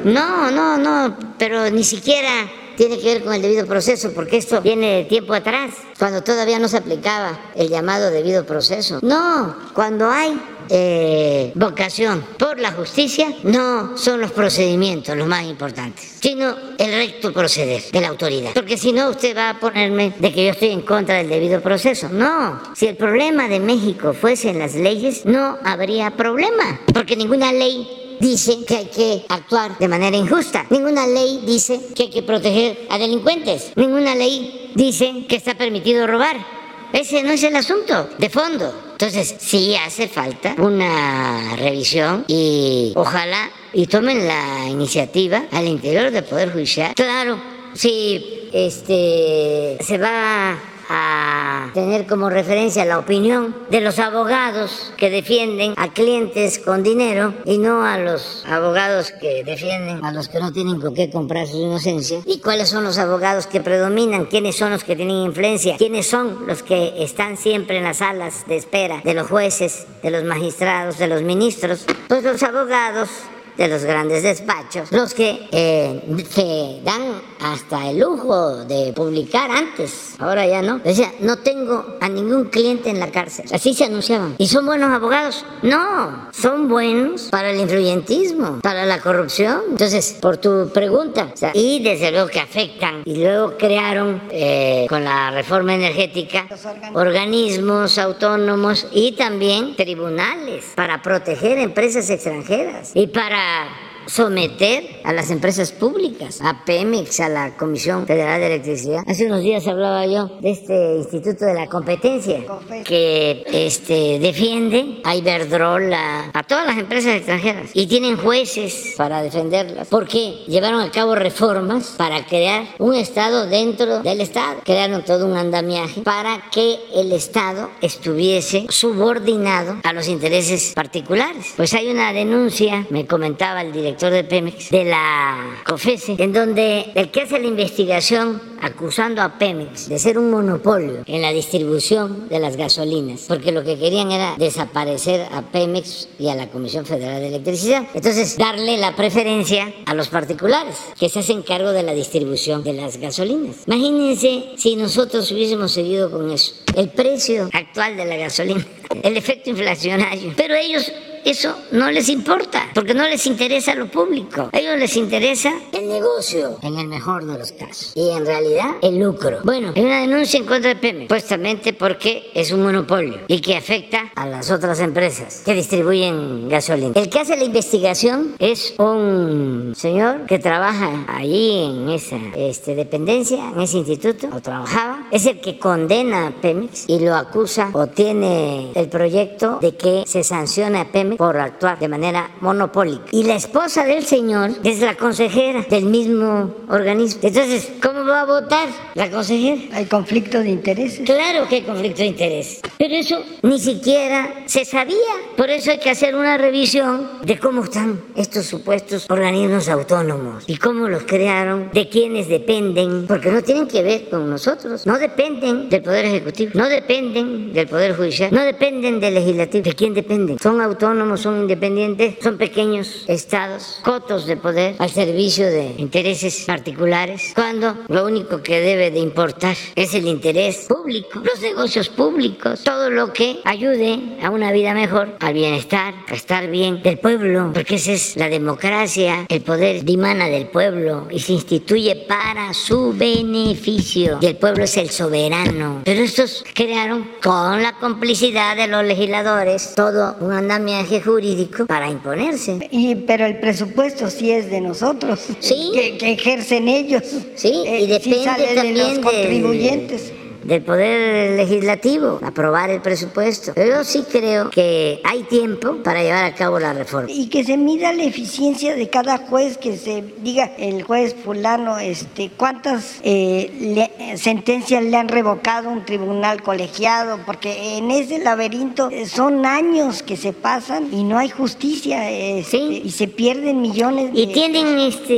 No, 0.05 0.50
no, 0.50 0.78
no, 0.78 1.16
pero 1.38 1.69
ni 1.71 1.83
siquiera 1.83 2.49
tiene 2.76 2.99
que 2.99 3.14
ver 3.14 3.25
con 3.25 3.35
el 3.35 3.43
debido 3.43 3.66
proceso, 3.66 4.12
porque 4.14 4.37
esto 4.37 4.61
viene 4.61 4.99
de 4.99 5.05
tiempo 5.05 5.35
atrás, 5.35 5.73
cuando 5.99 6.23
todavía 6.23 6.59
no 6.59 6.69
se 6.69 6.76
aplicaba 6.76 7.38
el 7.55 7.69
llamado 7.69 8.11
debido 8.11 8.45
proceso. 8.45 9.00
No, 9.02 9.57
cuando 9.75 10.11
hay 10.11 10.38
eh, 10.68 11.52
vocación 11.54 12.25
por 12.38 12.58
la 12.58 12.73
justicia, 12.73 13.32
no 13.44 13.96
son 13.96 14.20
los 14.20 14.32
procedimientos 14.32 15.16
los 15.16 15.26
más 15.26 15.44
importantes, 15.44 16.16
sino 16.20 16.54
el 16.78 16.92
recto 16.92 17.32
proceder 17.32 17.82
de 17.90 18.00
la 18.00 18.08
autoridad. 18.08 18.52
Porque 18.54 18.76
si 18.76 18.92
no, 18.92 19.11
usted 19.11 19.37
va 19.37 19.50
a 19.50 19.61
ponerme 19.61 20.12
de 20.18 20.32
que 20.32 20.44
yo 20.44 20.50
estoy 20.52 20.70
en 20.70 20.82
contra 20.82 21.16
del 21.16 21.28
debido 21.28 21.61
proceso. 21.61 22.08
No, 22.08 22.61
si 22.75 22.87
el 22.87 22.96
problema 22.96 23.49
de 23.49 23.61
México 23.61 24.12
fuese 24.12 24.50
en 24.50 24.58
las 24.58 24.75
leyes, 24.75 25.25
no 25.25 25.58
habría 25.64 26.11
problema, 26.11 26.80
porque 26.92 27.16
ninguna 27.16 27.52
ley 27.52 28.16
dice 28.20 28.64
que 28.66 28.76
hay 28.76 28.87
que 28.87 29.25
actuar 29.28 29.78
de 29.78 29.88
manera 29.88 30.16
injusta. 30.16 30.66
Ninguna 30.70 31.06
ley 31.06 31.42
dice 31.46 31.80
que 31.94 32.04
hay 32.04 32.11
que 32.11 32.23
proteger 32.23 32.87
a 32.90 32.99
delincuentes. 32.99 33.73
Ninguna 33.76 34.14
ley 34.14 34.73
dice 34.75 35.26
que 35.28 35.37
está 35.37 35.54
permitido 35.54 36.06
robar. 36.06 36.56
Ese 36.97 37.23
no 37.23 37.33
es 37.33 37.43
el 37.43 37.55
asunto 37.55 38.09
de 38.17 38.31
fondo. 38.31 38.73
Entonces, 38.93 39.35
sí 39.38 39.76
hace 39.76 40.09
falta 40.09 40.55
una 40.57 41.55
revisión 41.55 42.25
y 42.26 42.95
ojalá 42.97 43.50
y 43.75 43.87
tomen 43.87 44.26
la 44.26 44.67
iniciativa 44.67 45.45
al 45.53 45.69
interior 45.69 46.11
del 46.11 46.25
Poder 46.25 46.50
Judicial. 46.50 46.95
Claro, 46.95 47.38
si 47.75 48.49
este, 48.50 49.76
se 49.85 49.99
va 49.99 50.59
a 50.88 51.71
tener 51.75 52.07
como 52.07 52.31
referencia 52.31 52.85
la 52.85 52.99
opinión 52.99 53.55
de 53.71 53.81
los 53.81 53.99
abogados 53.99 54.93
que 54.97 55.11
defienden 55.11 55.75
a 55.76 55.93
clientes 55.93 56.59
con 56.59 56.83
dinero 56.83 57.35
y 57.45 57.59
no 57.59 57.85
a 57.85 57.99
los 57.99 58.45
abogados 58.47 59.12
que 59.21 59.45
defienden 59.45 60.05
a 60.05 60.12
los 60.12 60.28
que 60.28 60.38
no 60.38 60.52
tienen 60.52 60.81
con 60.81 60.95
qué 60.95 61.11
comprar 61.11 61.47
su 61.47 61.59
inocencia. 61.59 62.21
¿Y 62.25 62.40
cuáles 62.40 62.69
son 62.69 62.85
los 62.85 62.99
abogados 62.99 63.47
que 63.47 63.61
predominan? 63.61 64.26
¿Quiénes 64.26 64.57
son 64.57 64.71
los 64.71 64.85
que 64.85 64.97
tienen 64.97 65.16
influencia? 65.16 65.76
¿Quiénes 65.76 66.07
son 66.07 66.47
los 66.47 66.62
que 66.62 67.02
están 67.02 67.37
siempre 67.37 67.78
en 67.78 67.85
las 67.85 67.99
salas 67.99 68.47
de 68.47 68.57
espera 68.57 69.00
de 69.05 69.14
los 69.14 69.28
jueces, 69.28 69.87
de 70.02 70.11
los 70.11 70.25
magistrados, 70.25 70.99
de 70.99 71.09
los 71.09 71.23
ministros? 71.23 71.85
Pues 72.09 72.23
los 72.23 72.43
abogados 72.43 73.09
de 73.57 73.69
los 73.69 73.85
grandes 73.85 74.23
despachos, 74.23 74.93
los 74.93 75.15
que 75.15 75.49
eh, 75.51 76.25
se 76.29 76.81
dan 76.85 77.21
hasta 77.41 77.91
el 77.91 78.01
lujo 78.01 78.65
de 78.65 78.93
publicar 78.95 79.51
antes, 79.51 80.15
ahora 80.19 80.47
ya 80.47 80.63
no. 80.63 80.79
Decía, 80.79 81.13
no 81.21 81.39
tengo 81.39 81.97
a 82.01 82.09
ningún 82.09 82.47
cliente 82.47 82.91
en 82.91 83.01
la 83.01 83.11
cárcel. 83.11 83.47
Así 83.53 83.75
se 83.75 83.85
anunciaban. 83.85 84.35
¿Y 84.39 84.47
son 84.49 84.67
buenos 84.67 84.91
abogados? 84.91 85.45
No, 85.63 86.29
son 86.33 86.69
buenos 86.69 87.29
para 87.31 87.51
el 87.51 87.61
influyentismo, 87.61 88.61
para 88.63 88.85
la 88.87 89.01
corrupción. 89.01 89.61
Entonces, 89.71 90.17
por 90.21 90.39
tu 90.39 90.71
pregunta, 90.73 91.33
y 91.55 91.83
desde 91.83 92.11
luego 92.11 92.29
que 92.29 92.41
afectan, 92.41 93.03
y 93.05 93.17
luego 93.17 93.57
crearon 93.57 94.23
eh, 94.31 94.87
con 94.89 95.05
la 95.05 95.31
reforma 95.31 95.75
energética 95.75 96.47
organismos 96.95 97.99
autónomos 97.99 98.87
y 98.93 99.13
también 99.13 99.77
tribunales 99.77 100.73
para 100.75 101.03
proteger 101.03 101.59
empresas 101.59 102.09
extranjeras 102.11 102.93
y 102.95 103.07
para 103.07 103.46
man. 103.47 103.96
Someter 104.07 105.01
a 105.05 105.13
las 105.13 105.31
empresas 105.31 105.73
públicas, 105.73 106.41
a 106.43 106.65
Pemex, 106.65 107.21
a 107.21 107.29
la 107.29 107.57
Comisión 107.57 108.07
Federal 108.07 108.41
de 108.41 108.47
Electricidad. 108.47 109.03
Hace 109.07 109.27
unos 109.27 109.43
días 109.43 109.67
hablaba 109.67 110.07
yo 110.07 110.27
de 110.41 110.51
este 110.51 110.97
Instituto 110.97 111.45
de 111.45 111.55
la 111.55 111.67
Competencia 111.67 112.45
que 112.85 113.45
este, 113.53 114.19
defiende 114.19 115.01
a 115.05 115.17
Iberdrola, 115.17 116.31
a, 116.33 116.43
todas 116.45 116.67
las 116.67 116.79
empresas 116.79 117.17
extranjeras 117.17 117.71
y 117.75 117.87
tienen 117.87 118.17
jueces 118.17 118.95
para 118.97 119.23
defenderlas 119.23 119.89
porque 119.89 120.45
llevaron 120.47 120.81
a 120.81 120.91
cabo 120.91 121.15
reformas 121.15 121.95
para 121.97 122.27
crear 122.27 122.65
un 122.79 122.95
Estado 122.95 123.47
dentro 123.47 124.01
del 124.01 124.21
Estado. 124.21 124.61
Crearon 124.65 125.05
todo 125.05 125.27
un 125.27 125.37
andamiaje 125.37 126.03
para 126.03 126.43
que 126.51 126.79
el 126.95 127.13
Estado 127.13 127.71
estuviese 127.81 128.67
subordinado 128.69 129.77
a 129.83 129.93
los 129.93 130.09
intereses 130.09 130.73
particulares. 130.75 131.55
Pues 131.57 131.75
hay 131.75 131.89
una 131.89 132.13
denuncia, 132.13 132.87
me 132.91 133.07
comentaba 133.07 133.63
el 133.63 133.73
director 133.73 133.96
de 134.05 134.25
Pemex, 134.25 134.71
de 134.71 134.85
la 134.85 135.62
COFESE, 135.65 136.17
en 136.19 136.33
donde 136.33 136.93
el 136.95 137.11
que 137.11 137.23
hace 137.23 137.38
la 137.38 137.47
investigación 137.47 138.41
acusando 138.61 139.23
a 139.23 139.38
Pemex 139.38 139.88
de 139.88 139.99
ser 139.99 140.19
un 140.19 140.31
monopolio 140.31 141.03
en 141.07 141.23
la 141.23 141.33
distribución 141.33 142.29
de 142.29 142.38
las 142.38 142.57
gasolinas, 142.57 143.25
porque 143.29 143.53
lo 143.53 143.65
que 143.65 143.79
querían 143.79 144.11
era 144.12 144.35
desaparecer 144.38 145.26
a 145.33 145.43
Pemex 145.43 146.09
y 146.19 146.29
a 146.29 146.35
la 146.35 146.49
Comisión 146.49 146.85
Federal 146.85 147.21
de 147.21 147.29
Electricidad. 147.29 147.87
Entonces, 147.95 148.37
darle 148.37 148.76
la 148.76 148.95
preferencia 148.95 149.73
a 149.87 149.95
los 149.95 150.09
particulares 150.09 150.76
que 150.99 151.09
se 151.09 151.21
hacen 151.21 151.43
cargo 151.43 151.73
de 151.73 151.83
la 151.83 151.95
distribución 151.95 152.62
de 152.62 152.75
las 152.75 152.99
gasolinas. 152.99 153.57
Imagínense 153.67 154.50
si 154.57 154.76
nosotros 154.76 155.31
hubiésemos 155.33 155.73
seguido 155.73 156.11
con 156.11 156.31
eso. 156.31 156.55
El 156.75 156.91
precio 156.91 157.49
actual 157.53 157.97
de 157.97 158.05
la 158.05 158.17
gasolina, 158.17 158.67
el 159.03 159.17
efecto 159.17 159.50
inflacionario. 159.50 160.35
Pero 160.37 160.55
ellos 160.55 160.93
eso 161.26 161.56
no 161.73 161.90
les 161.90 162.09
importa, 162.09 162.71
porque 162.73 162.95
no 162.95 163.02
les 163.02 163.26
interesa 163.26 163.75
lo 163.75 163.90
público. 163.90 164.49
A 164.52 164.59
ellos 164.59 164.78
les 164.78 164.97
interesa 164.97 165.52
el 165.73 165.88
negocio, 165.88 166.56
en 166.62 166.78
el 166.78 166.87
mejor 166.87 167.26
de 167.26 167.37
los 167.37 167.50
casos. 167.50 167.90
Y 167.97 168.11
en 168.11 168.25
realidad, 168.25 168.76
el 168.80 169.00
lucro. 169.00 169.40
Bueno, 169.42 169.73
hay 169.75 169.85
una 169.85 170.02
denuncia 170.02 170.38
en 170.38 170.47
contra 170.47 170.68
de 170.68 170.76
Pemex, 170.76 171.02
supuestamente 171.06 171.73
porque 171.73 172.30
es 172.33 172.52
un 172.52 172.62
monopolio 172.62 173.18
y 173.26 173.40
que 173.40 173.56
afecta 173.56 174.12
a 174.14 174.25
las 174.25 174.52
otras 174.52 174.78
empresas 174.78 175.42
que 175.45 175.54
distribuyen 175.54 176.49
gasolina. 176.49 176.92
El 176.95 177.11
que 177.11 177.18
hace 177.18 177.37
la 177.37 177.42
investigación 177.42 178.37
es 178.38 178.75
un 178.78 179.73
señor 179.76 180.26
que 180.26 180.38
trabaja 180.38 181.06
allí 181.09 181.59
en 181.59 181.88
esa 181.88 182.21
este, 182.37 182.76
dependencia, 182.76 183.50
en 183.52 183.61
ese 183.62 183.78
instituto, 183.78 184.28
o 184.33 184.40
trabajaba. 184.40 185.09
Es 185.11 185.26
el 185.26 185.40
que 185.40 185.59
condena 185.59 186.28
a 186.28 186.30
Pemex 186.40 186.85
y 186.88 187.00
lo 187.00 187.16
acusa 187.16 187.71
o 187.73 187.88
tiene 187.88 188.71
el 188.76 188.88
proyecto 188.88 189.59
de 189.61 189.76
que 189.76 190.04
se 190.06 190.23
sancione 190.23 190.78
a 190.78 190.92
Pemex 190.92 191.15
por 191.16 191.37
actuar 191.37 191.78
de 191.78 191.88
manera 191.88 192.30
monopólica. 192.40 193.04
Y 193.11 193.25
la 193.25 193.37
esposa 193.37 193.85
del 193.85 194.04
señor 194.04 194.50
es 194.64 194.80
la 194.80 194.94
consejera 194.94 195.62
del 195.68 195.87
mismo 195.87 196.54
organismo. 196.68 197.20
Entonces, 197.23 197.73
¿cómo 197.82 198.04
va 198.04 198.23
a 198.23 198.25
votar 198.25 198.68
la 198.94 199.11
consejera? 199.11 199.76
Hay 199.76 199.87
conflicto 199.87 200.40
de 200.40 200.50
intereses. 200.50 201.00
Claro 201.04 201.49
que 201.49 201.56
hay 201.56 201.62
conflicto 201.62 201.99
de 201.99 202.06
intereses. 202.06 202.61
Pero 202.78 202.94
eso 202.94 203.23
ni 203.42 203.58
siquiera 203.58 204.44
se 204.46 204.64
sabía. 204.64 204.96
Por 205.37 205.50
eso 205.50 205.70
hay 205.70 205.78
que 205.78 205.90
hacer 205.90 206.14
una 206.14 206.37
revisión 206.38 207.08
de 207.25 207.38
cómo 207.38 207.64
están 207.64 208.00
estos 208.14 208.46
supuestos 208.46 209.06
organismos 209.08 209.68
autónomos 209.68 210.44
y 210.46 210.56
cómo 210.56 210.88
los 210.88 211.04
crearon, 211.04 211.70
de 211.73 211.88
quiénes 211.88 212.28
dependen, 212.28 213.06
porque 213.06 213.30
no 213.30 213.42
tienen 213.42 213.66
que 213.66 213.82
ver 213.82 214.08
con 214.08 214.28
nosotros. 214.28 214.87
No 214.87 214.99
dependen 214.99 215.68
del 215.68 215.82
Poder 215.82 216.04
Ejecutivo, 216.06 216.52
no 216.54 216.68
dependen 216.68 217.52
del 217.52 217.68
Poder 217.68 217.96
Judicial, 217.96 218.30
no 218.32 218.42
dependen 218.42 219.00
del 219.00 219.14
Legislativo. 219.14 219.64
¿De 219.64 219.73
quién 219.75 219.94
dependen? 219.94 220.38
Son 220.38 220.61
autónomos 220.61 221.06
son 221.17 221.43
independientes, 221.43 222.17
son 222.23 222.39
pequeños 222.39 223.05
estados, 223.07 223.81
cotos 223.85 224.27
de 224.27 224.37
poder 224.37 224.75
al 224.79 224.91
servicio 224.91 225.47
de 225.47 225.75
intereses 225.79 226.45
particulares, 226.47 227.33
cuando 227.35 227.77
lo 227.89 228.05
único 228.07 228.43
que 228.43 228.61
debe 228.61 228.91
de 228.91 228.99
importar 228.99 229.57
es 229.75 229.95
el 229.95 230.07
interés 230.07 230.67
público, 230.69 231.21
los 231.23 231.41
negocios 231.41 231.89
públicos, 231.89 232.65
todo 232.65 232.91
lo 232.91 233.13
que 233.13 233.41
ayude 233.45 234.19
a 234.23 234.31
una 234.31 234.53
vida 234.53 234.75
mejor, 234.75 235.17
al 235.21 235.35
bienestar, 235.35 235.95
a 236.09 236.15
estar 236.15 236.49
bien 236.49 236.83
del 236.83 236.99
pueblo, 236.99 237.51
porque 237.53 237.77
esa 237.77 237.93
es 237.93 238.17
la 238.17 238.29
democracia, 238.29 239.27
el 239.29 239.43
poder 239.43 239.85
dimana 239.85 240.27
del 240.27 240.49
pueblo 240.49 241.07
y 241.11 241.21
se 241.21 241.35
instituye 241.35 241.95
para 242.09 242.55
su 242.55 242.93
beneficio 242.93 244.19
y 244.21 244.27
el 244.27 244.37
pueblo 244.37 244.65
es 244.65 244.77
el 244.77 244.91
soberano. 244.91 245.83
Pero 245.85 246.03
estos 246.03 246.45
crearon 246.55 247.09
con 247.23 247.63
la 247.63 247.75
complicidad 247.79 248.57
de 248.57 248.67
los 248.67 248.85
legisladores 248.85 249.75
todo 249.75 250.17
un 250.21 250.33
andamiaje 250.33 250.96
jurídico 251.00 251.67
para 251.67 251.91
imponerse. 251.91 252.69
Y, 252.71 252.95
pero 252.95 253.26
el 253.26 253.38
presupuesto 253.38 254.11
sí 254.11 254.31
es 254.31 254.50
de 254.50 254.61
nosotros, 254.61 255.21
¿Sí? 255.41 255.73
que, 255.75 256.12
ejercen 256.12 256.69
ellos. 256.69 257.05
Sí, 257.35 257.53
y 257.65 257.85
eh, 257.85 257.87
depende 257.87 258.55
también 258.55 258.75
de 258.75 258.95
los 258.95 258.99
contribuyentes 258.99 260.12
del 260.45 260.62
Poder 260.62 261.37
Legislativo 261.37 262.21
aprobar 262.23 262.71
el 262.71 262.81
presupuesto. 262.81 263.52
Pero 263.55 263.76
yo 263.76 263.85
sí 263.85 264.05
creo 264.11 264.50
que 264.50 265.00
hay 265.05 265.23
tiempo 265.25 265.76
para 265.83 266.02
llevar 266.02 266.25
a 266.25 266.35
cabo 266.35 266.59
la 266.59 266.73
reforma. 266.73 267.11
Y 267.11 267.28
que 267.28 267.45
se 267.45 267.57
mida 267.57 267.93
la 267.93 268.05
eficiencia 268.05 268.75
de 268.75 268.88
cada 268.88 269.19
juez, 269.19 269.59
que 269.59 269.76
se 269.76 270.02
diga 270.19 270.52
el 270.59 270.83
juez 270.83 271.14
fulano, 271.14 271.78
este, 271.78 272.31
cuántas 272.37 273.00
eh, 273.02 274.16
sentencias 274.16 274.83
le 274.83 274.97
han 274.97 275.09
revocado 275.09 275.71
un 275.71 275.85
tribunal 275.85 276.43
colegiado, 276.43 277.19
porque 277.26 277.78
en 277.78 277.90
ese 277.90 278.19
laberinto 278.19 278.90
eh, 278.90 279.07
son 279.07 279.47
años 279.47 280.02
que 280.02 280.16
se 280.16 280.33
pasan 280.33 280.93
y 280.93 281.02
no 281.05 281.19
hay 281.19 281.28
justicia 281.28 282.11
este, 282.11 282.57
y 282.57 282.90
se 282.90 283.09
pierden 283.09 283.61
millones 283.61 284.12
de... 284.12 284.21
Y 284.21 284.33
tienen 284.33 284.78
este 284.78 285.14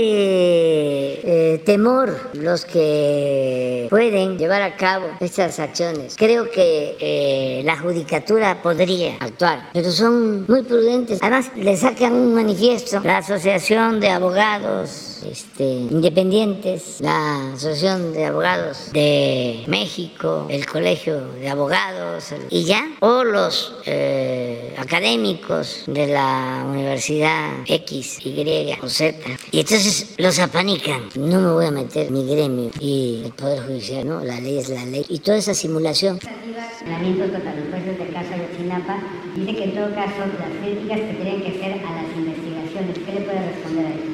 eh, 1.55 1.59
temor 1.65 2.31
los 2.35 2.65
que 2.65 3.87
pueden 3.91 4.39
llevar 4.39 4.63
a 4.63 4.77
cabo 4.77 5.07
estas 5.21 5.59
acciones. 5.59 6.15
Creo 6.17 6.51
que 6.51 6.97
eh, 7.01 7.63
la 7.65 7.79
judicatura 7.79 8.63
podría 8.63 9.17
actuar, 9.21 9.71
pero 9.73 9.91
son 9.91 10.45
muy 10.49 10.63
prudentes. 10.63 11.19
Además, 11.23 11.51
le 11.57 11.77
sacan 11.77 12.15
un 12.15 12.35
manifiesto. 12.35 13.01
La 13.01 13.19
Asociación 13.19 14.01
de 14.01 14.11
Abogados 14.11 15.09
este, 15.25 15.65
Independientes, 15.65 17.01
la 17.01 17.53
Asociación 17.53 18.13
de 18.13 18.27
Abogados 18.27 18.91
de 18.93 19.65
México, 19.67 20.47
el 20.49 20.67
Colegio 20.67 21.33
de 21.33 21.49
Abogados 21.49 22.33
y 22.51 22.65
ya, 22.65 22.89
o 23.01 23.25
los 23.25 23.75
eh, 23.87 24.75
académicos 24.79 25.85
de 25.87 26.09
la 26.09 26.65
Universidad 26.69 27.51
X, 27.67 28.25
Y 28.25 28.75
o 28.83 28.89
Z. 28.89 29.19
Y 29.51 29.61
entonces 29.61 30.15
los 30.19 30.39
apanican. 30.39 31.09
No 31.17 31.41
me 31.41 31.53
voy 31.53 31.67
a 31.67 31.71
meter 31.71 32.11
mi 32.11 32.27
gremio 32.27 32.71
y 32.81 33.23
el 33.25 33.33
Poder 33.33 33.65
Judicial, 33.65 34.07
¿no? 34.07 34.25
La 34.25 34.41
ley 34.41 34.59
es 34.59 34.69
la 34.69 34.85
ley 34.85 34.98
y 35.09 35.19
toda 35.19 35.39
esa 35.39 35.55
simulación. 35.55 36.19
contra 36.19 37.55
los 37.55 37.69
jueces 37.71 37.99
de 37.99 38.07
Casa 38.09 38.37
de 38.37 38.57
Chinapa 38.57 38.99
Dice 39.35 39.55
que 39.55 39.65
en 39.65 39.75
todo 39.75 39.95
caso 39.95 40.19
las 40.19 40.51
críticas 40.63 40.99
tendrían 40.99 41.43
que 41.43 41.53
ser 41.61 41.73
a 41.85 42.03
las 42.03 42.17
investigaciones. 42.17 42.99
¿Qué 43.07 43.13
le 43.13 43.21
puede 43.21 43.39
responder? 43.47 43.68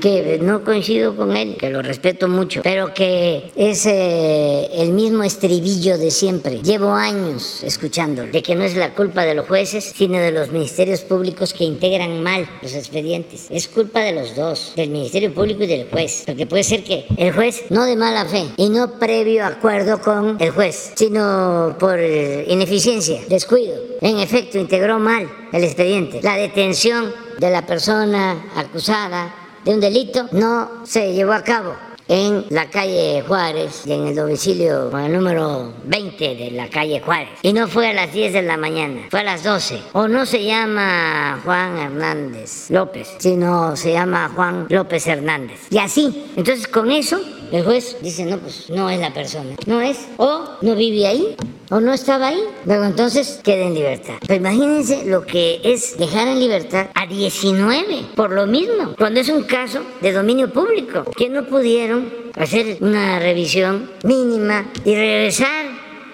Que 0.04 0.38
no 0.38 0.62
coincido 0.62 1.16
con 1.16 1.34
él, 1.34 1.56
que 1.56 1.70
lo 1.70 1.80
respeto 1.80 2.28
mucho, 2.28 2.60
pero 2.62 2.92
que 2.92 3.50
es 3.56 3.86
eh, 3.86 4.68
el 4.74 4.90
mismo 4.90 5.22
estribillo 5.22 5.96
de 5.96 6.10
siempre. 6.10 6.60
Llevo 6.60 6.92
años 6.92 7.62
escuchándolo, 7.62 8.30
de 8.30 8.42
que 8.42 8.54
no 8.54 8.64
es 8.64 8.76
la 8.76 8.94
culpa 8.94 9.24
de 9.24 9.34
los 9.34 9.48
jueces, 9.48 9.94
sino 9.96 10.18
de 10.18 10.30
los 10.30 10.50
ministerios 10.50 11.00
públicos 11.00 11.54
que 11.54 11.64
integran 11.64 12.22
mal 12.22 12.46
los 12.60 12.74
expedientes. 12.74 13.46
Es 13.48 13.66
culpa 13.66 14.00
de 14.00 14.12
los 14.12 14.36
dos, 14.36 14.74
del 14.76 14.90
Ministerio 14.90 15.32
Público 15.32 15.62
y 15.62 15.68
del 15.68 15.88
juez, 15.88 16.24
porque 16.26 16.44
puede 16.44 16.64
ser 16.64 16.84
que 16.84 17.06
el 17.16 17.32
juez 17.32 17.64
no 17.70 17.86
de 17.86 17.96
mala 17.96 18.26
fe 18.26 18.44
y 18.58 18.68
no 18.68 18.98
previo 18.98 19.46
acuerdo 19.46 20.02
con 20.02 20.36
el 20.38 20.50
juez, 20.50 20.92
sino 20.96 21.76
por 21.80 21.98
eh, 21.98 22.44
ineficiencia, 22.48 23.22
descuido. 23.30 23.74
En 24.02 24.18
efecto, 24.18 24.58
integró 24.58 24.98
mal 24.98 25.26
el 25.50 25.64
expediente. 25.64 26.20
La 26.22 26.36
detención 26.36 27.10
de 27.38 27.48
la 27.48 27.64
persona 27.64 28.50
acusada 28.54 29.40
de 29.64 29.74
un 29.74 29.80
delito 29.80 30.28
no 30.32 30.84
se 30.84 31.12
llevó 31.12 31.32
a 31.32 31.42
cabo 31.42 31.74
en 32.08 32.44
la 32.50 32.68
calle 32.68 33.24
Juárez 33.26 33.82
y 33.86 33.92
en 33.92 34.08
el 34.08 34.14
domicilio 34.14 34.90
con 34.90 35.00
el 35.00 35.12
número 35.12 35.72
20 35.84 36.34
de 36.34 36.50
la 36.50 36.68
calle 36.68 37.00
Juárez. 37.00 37.30
Y 37.42 37.52
no 37.52 37.66
fue 37.66 37.88
a 37.88 37.92
las 37.94 38.12
10 38.12 38.34
de 38.34 38.42
la 38.42 38.56
mañana, 38.56 39.06
fue 39.10 39.20
a 39.20 39.24
las 39.24 39.42
12. 39.42 39.80
O 39.94 40.06
no 40.06 40.26
se 40.26 40.44
llama 40.44 41.40
Juan 41.44 41.78
Hernández 41.78 42.70
López, 42.70 43.14
sino 43.18 43.76
se 43.76 43.92
llama 43.92 44.30
Juan 44.34 44.66
López 44.68 45.06
Hernández. 45.06 45.60
Y 45.70 45.78
así, 45.78 46.26
entonces 46.36 46.68
con 46.68 46.90
eso 46.90 47.20
el 47.54 47.62
juez 47.62 47.96
dice, 48.02 48.24
no, 48.24 48.38
pues 48.38 48.68
no 48.68 48.90
es 48.90 48.98
la 48.98 49.14
persona. 49.14 49.54
No 49.66 49.80
es, 49.80 50.08
o 50.16 50.56
no 50.60 50.74
vive 50.74 51.06
ahí, 51.06 51.36
o 51.70 51.78
no 51.78 51.92
estaba 51.92 52.28
ahí. 52.28 52.42
Luego 52.66 52.84
entonces 52.84 53.38
queda 53.44 53.66
en 53.66 53.74
libertad. 53.74 54.14
Pero 54.26 54.34
imagínense 54.34 55.04
lo 55.04 55.24
que 55.24 55.60
es 55.62 55.96
dejar 55.96 56.26
en 56.26 56.40
libertad 56.40 56.88
a 56.94 57.06
19 57.06 58.06
por 58.16 58.32
lo 58.32 58.48
mismo, 58.48 58.96
cuando 58.98 59.20
es 59.20 59.28
un 59.28 59.44
caso 59.44 59.82
de 60.00 60.12
dominio 60.12 60.52
público, 60.52 61.04
que 61.16 61.28
no 61.28 61.46
pudieron 61.46 62.12
hacer 62.36 62.78
una 62.80 63.20
revisión 63.20 63.88
mínima 64.02 64.66
y 64.84 64.96
regresar 64.96 65.66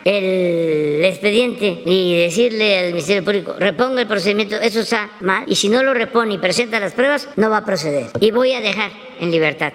el 0.05 1.05
expediente 1.05 1.83
y 1.87 2.17
decirle 2.19 2.79
al 2.79 2.87
Ministerio 2.89 3.25
Público, 3.25 3.55
reponga 3.59 4.03
el 4.03 4.07
procedimiento, 4.07 4.57
eso 4.57 4.81
está 4.81 5.11
mal, 5.21 5.45
y 5.47 5.57
si 5.57 5.69
no 5.69 5.83
lo 5.83 5.95
repone 5.95 6.35
y 6.35 6.39
presenta 6.39 6.81
las 6.81 6.93
pruebas, 6.93 7.29
no 7.37 7.49
va 7.49 7.59
a 7.59 7.65
proceder. 7.65 8.09
Y 8.21 8.31
voy 8.31 8.53
a 8.53 8.61
dejar 8.61 8.91
en 9.21 9.31
libertad. 9.31 9.73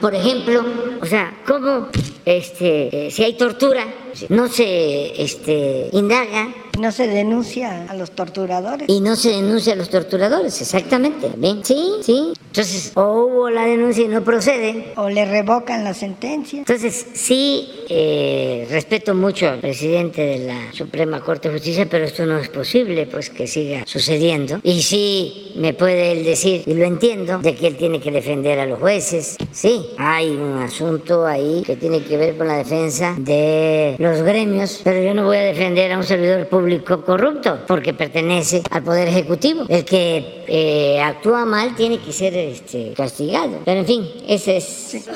Por 0.00 0.14
ejemplo, 0.14 0.64
o 1.00 1.06
sea, 1.06 1.42
¿cómo 1.46 1.88
este, 2.26 3.06
eh, 3.06 3.10
si 3.12 3.22
hay 3.22 3.34
tortura, 3.34 3.86
no 4.30 4.48
se 4.48 5.22
este, 5.22 5.88
indaga. 5.92 6.52
No 6.78 6.92
se 6.92 7.06
denuncia 7.06 7.86
a 7.88 7.94
los 7.94 8.10
torturadores. 8.10 8.88
Y 8.88 9.00
no 9.00 9.16
se 9.16 9.30
denuncia 9.30 9.72
a 9.72 9.76
los 9.76 9.88
torturadores, 9.88 10.60
exactamente. 10.60 11.30
¿Bien? 11.36 11.64
Sí, 11.64 11.78
sí. 12.02 12.32
Entonces, 12.48 12.92
o 12.94 13.24
hubo 13.24 13.50
la 13.50 13.64
denuncia 13.64 14.04
y 14.04 14.08
no 14.08 14.22
procede. 14.22 14.92
O 14.96 15.08
le 15.08 15.24
revocan 15.24 15.84
la 15.84 15.94
sentencia. 15.94 16.58
Entonces, 16.58 17.06
sí, 17.14 17.68
eh, 17.88 18.66
respeto 18.70 19.14
mucho 19.14 19.48
al 19.48 19.60
presidente 19.60 20.22
de 20.22 20.38
la 20.46 20.72
Suprema 20.72 21.20
Corte 21.20 21.48
de 21.48 21.54
Justicia, 21.54 21.86
pero 21.90 22.04
esto 22.04 22.26
no 22.26 22.38
es 22.38 22.48
posible, 22.48 23.06
pues 23.06 23.30
que 23.30 23.46
siga 23.46 23.82
sucediendo. 23.86 24.60
Y 24.62 24.82
sí, 24.82 25.52
me 25.56 25.72
puede 25.72 26.12
él 26.12 26.24
decir, 26.24 26.62
y 26.66 26.74
lo 26.74 26.84
entiendo, 26.84 27.38
de 27.38 27.54
que 27.54 27.68
él 27.68 27.76
tiene 27.76 28.00
que 28.00 28.10
defender 28.10 28.58
a 28.58 28.66
los 28.66 28.78
jueces. 28.78 29.36
Sí, 29.50 29.86
hay 29.96 30.30
un 30.30 30.58
asunto 30.58 31.26
ahí 31.26 31.62
que 31.64 31.76
tiene 31.76 32.02
que 32.02 32.16
ver 32.16 32.36
con 32.36 32.48
la 32.48 32.58
defensa 32.58 33.14
de 33.18 33.96
los 33.98 34.22
gremios, 34.22 34.80
pero 34.84 35.02
yo 35.02 35.14
no 35.14 35.24
voy 35.24 35.38
a 35.38 35.42
defender 35.42 35.92
a 35.92 35.98
un 35.98 36.04
servidor 36.04 36.46
público 36.48 36.65
corrupto 37.04 37.60
porque 37.66 37.94
pertenece 37.94 38.62
al 38.70 38.82
Poder 38.82 39.08
Ejecutivo. 39.08 39.64
El 39.68 39.84
que 39.84 40.44
eh, 40.46 41.00
actúa 41.02 41.44
mal 41.44 41.74
tiene 41.74 41.98
que 41.98 42.12
ser 42.12 42.34
este, 42.36 42.92
castigado. 42.96 43.60
Pero 43.64 43.80
en 43.80 43.86
fin, 43.86 44.08
ese 44.28 44.56
es 44.58 45.06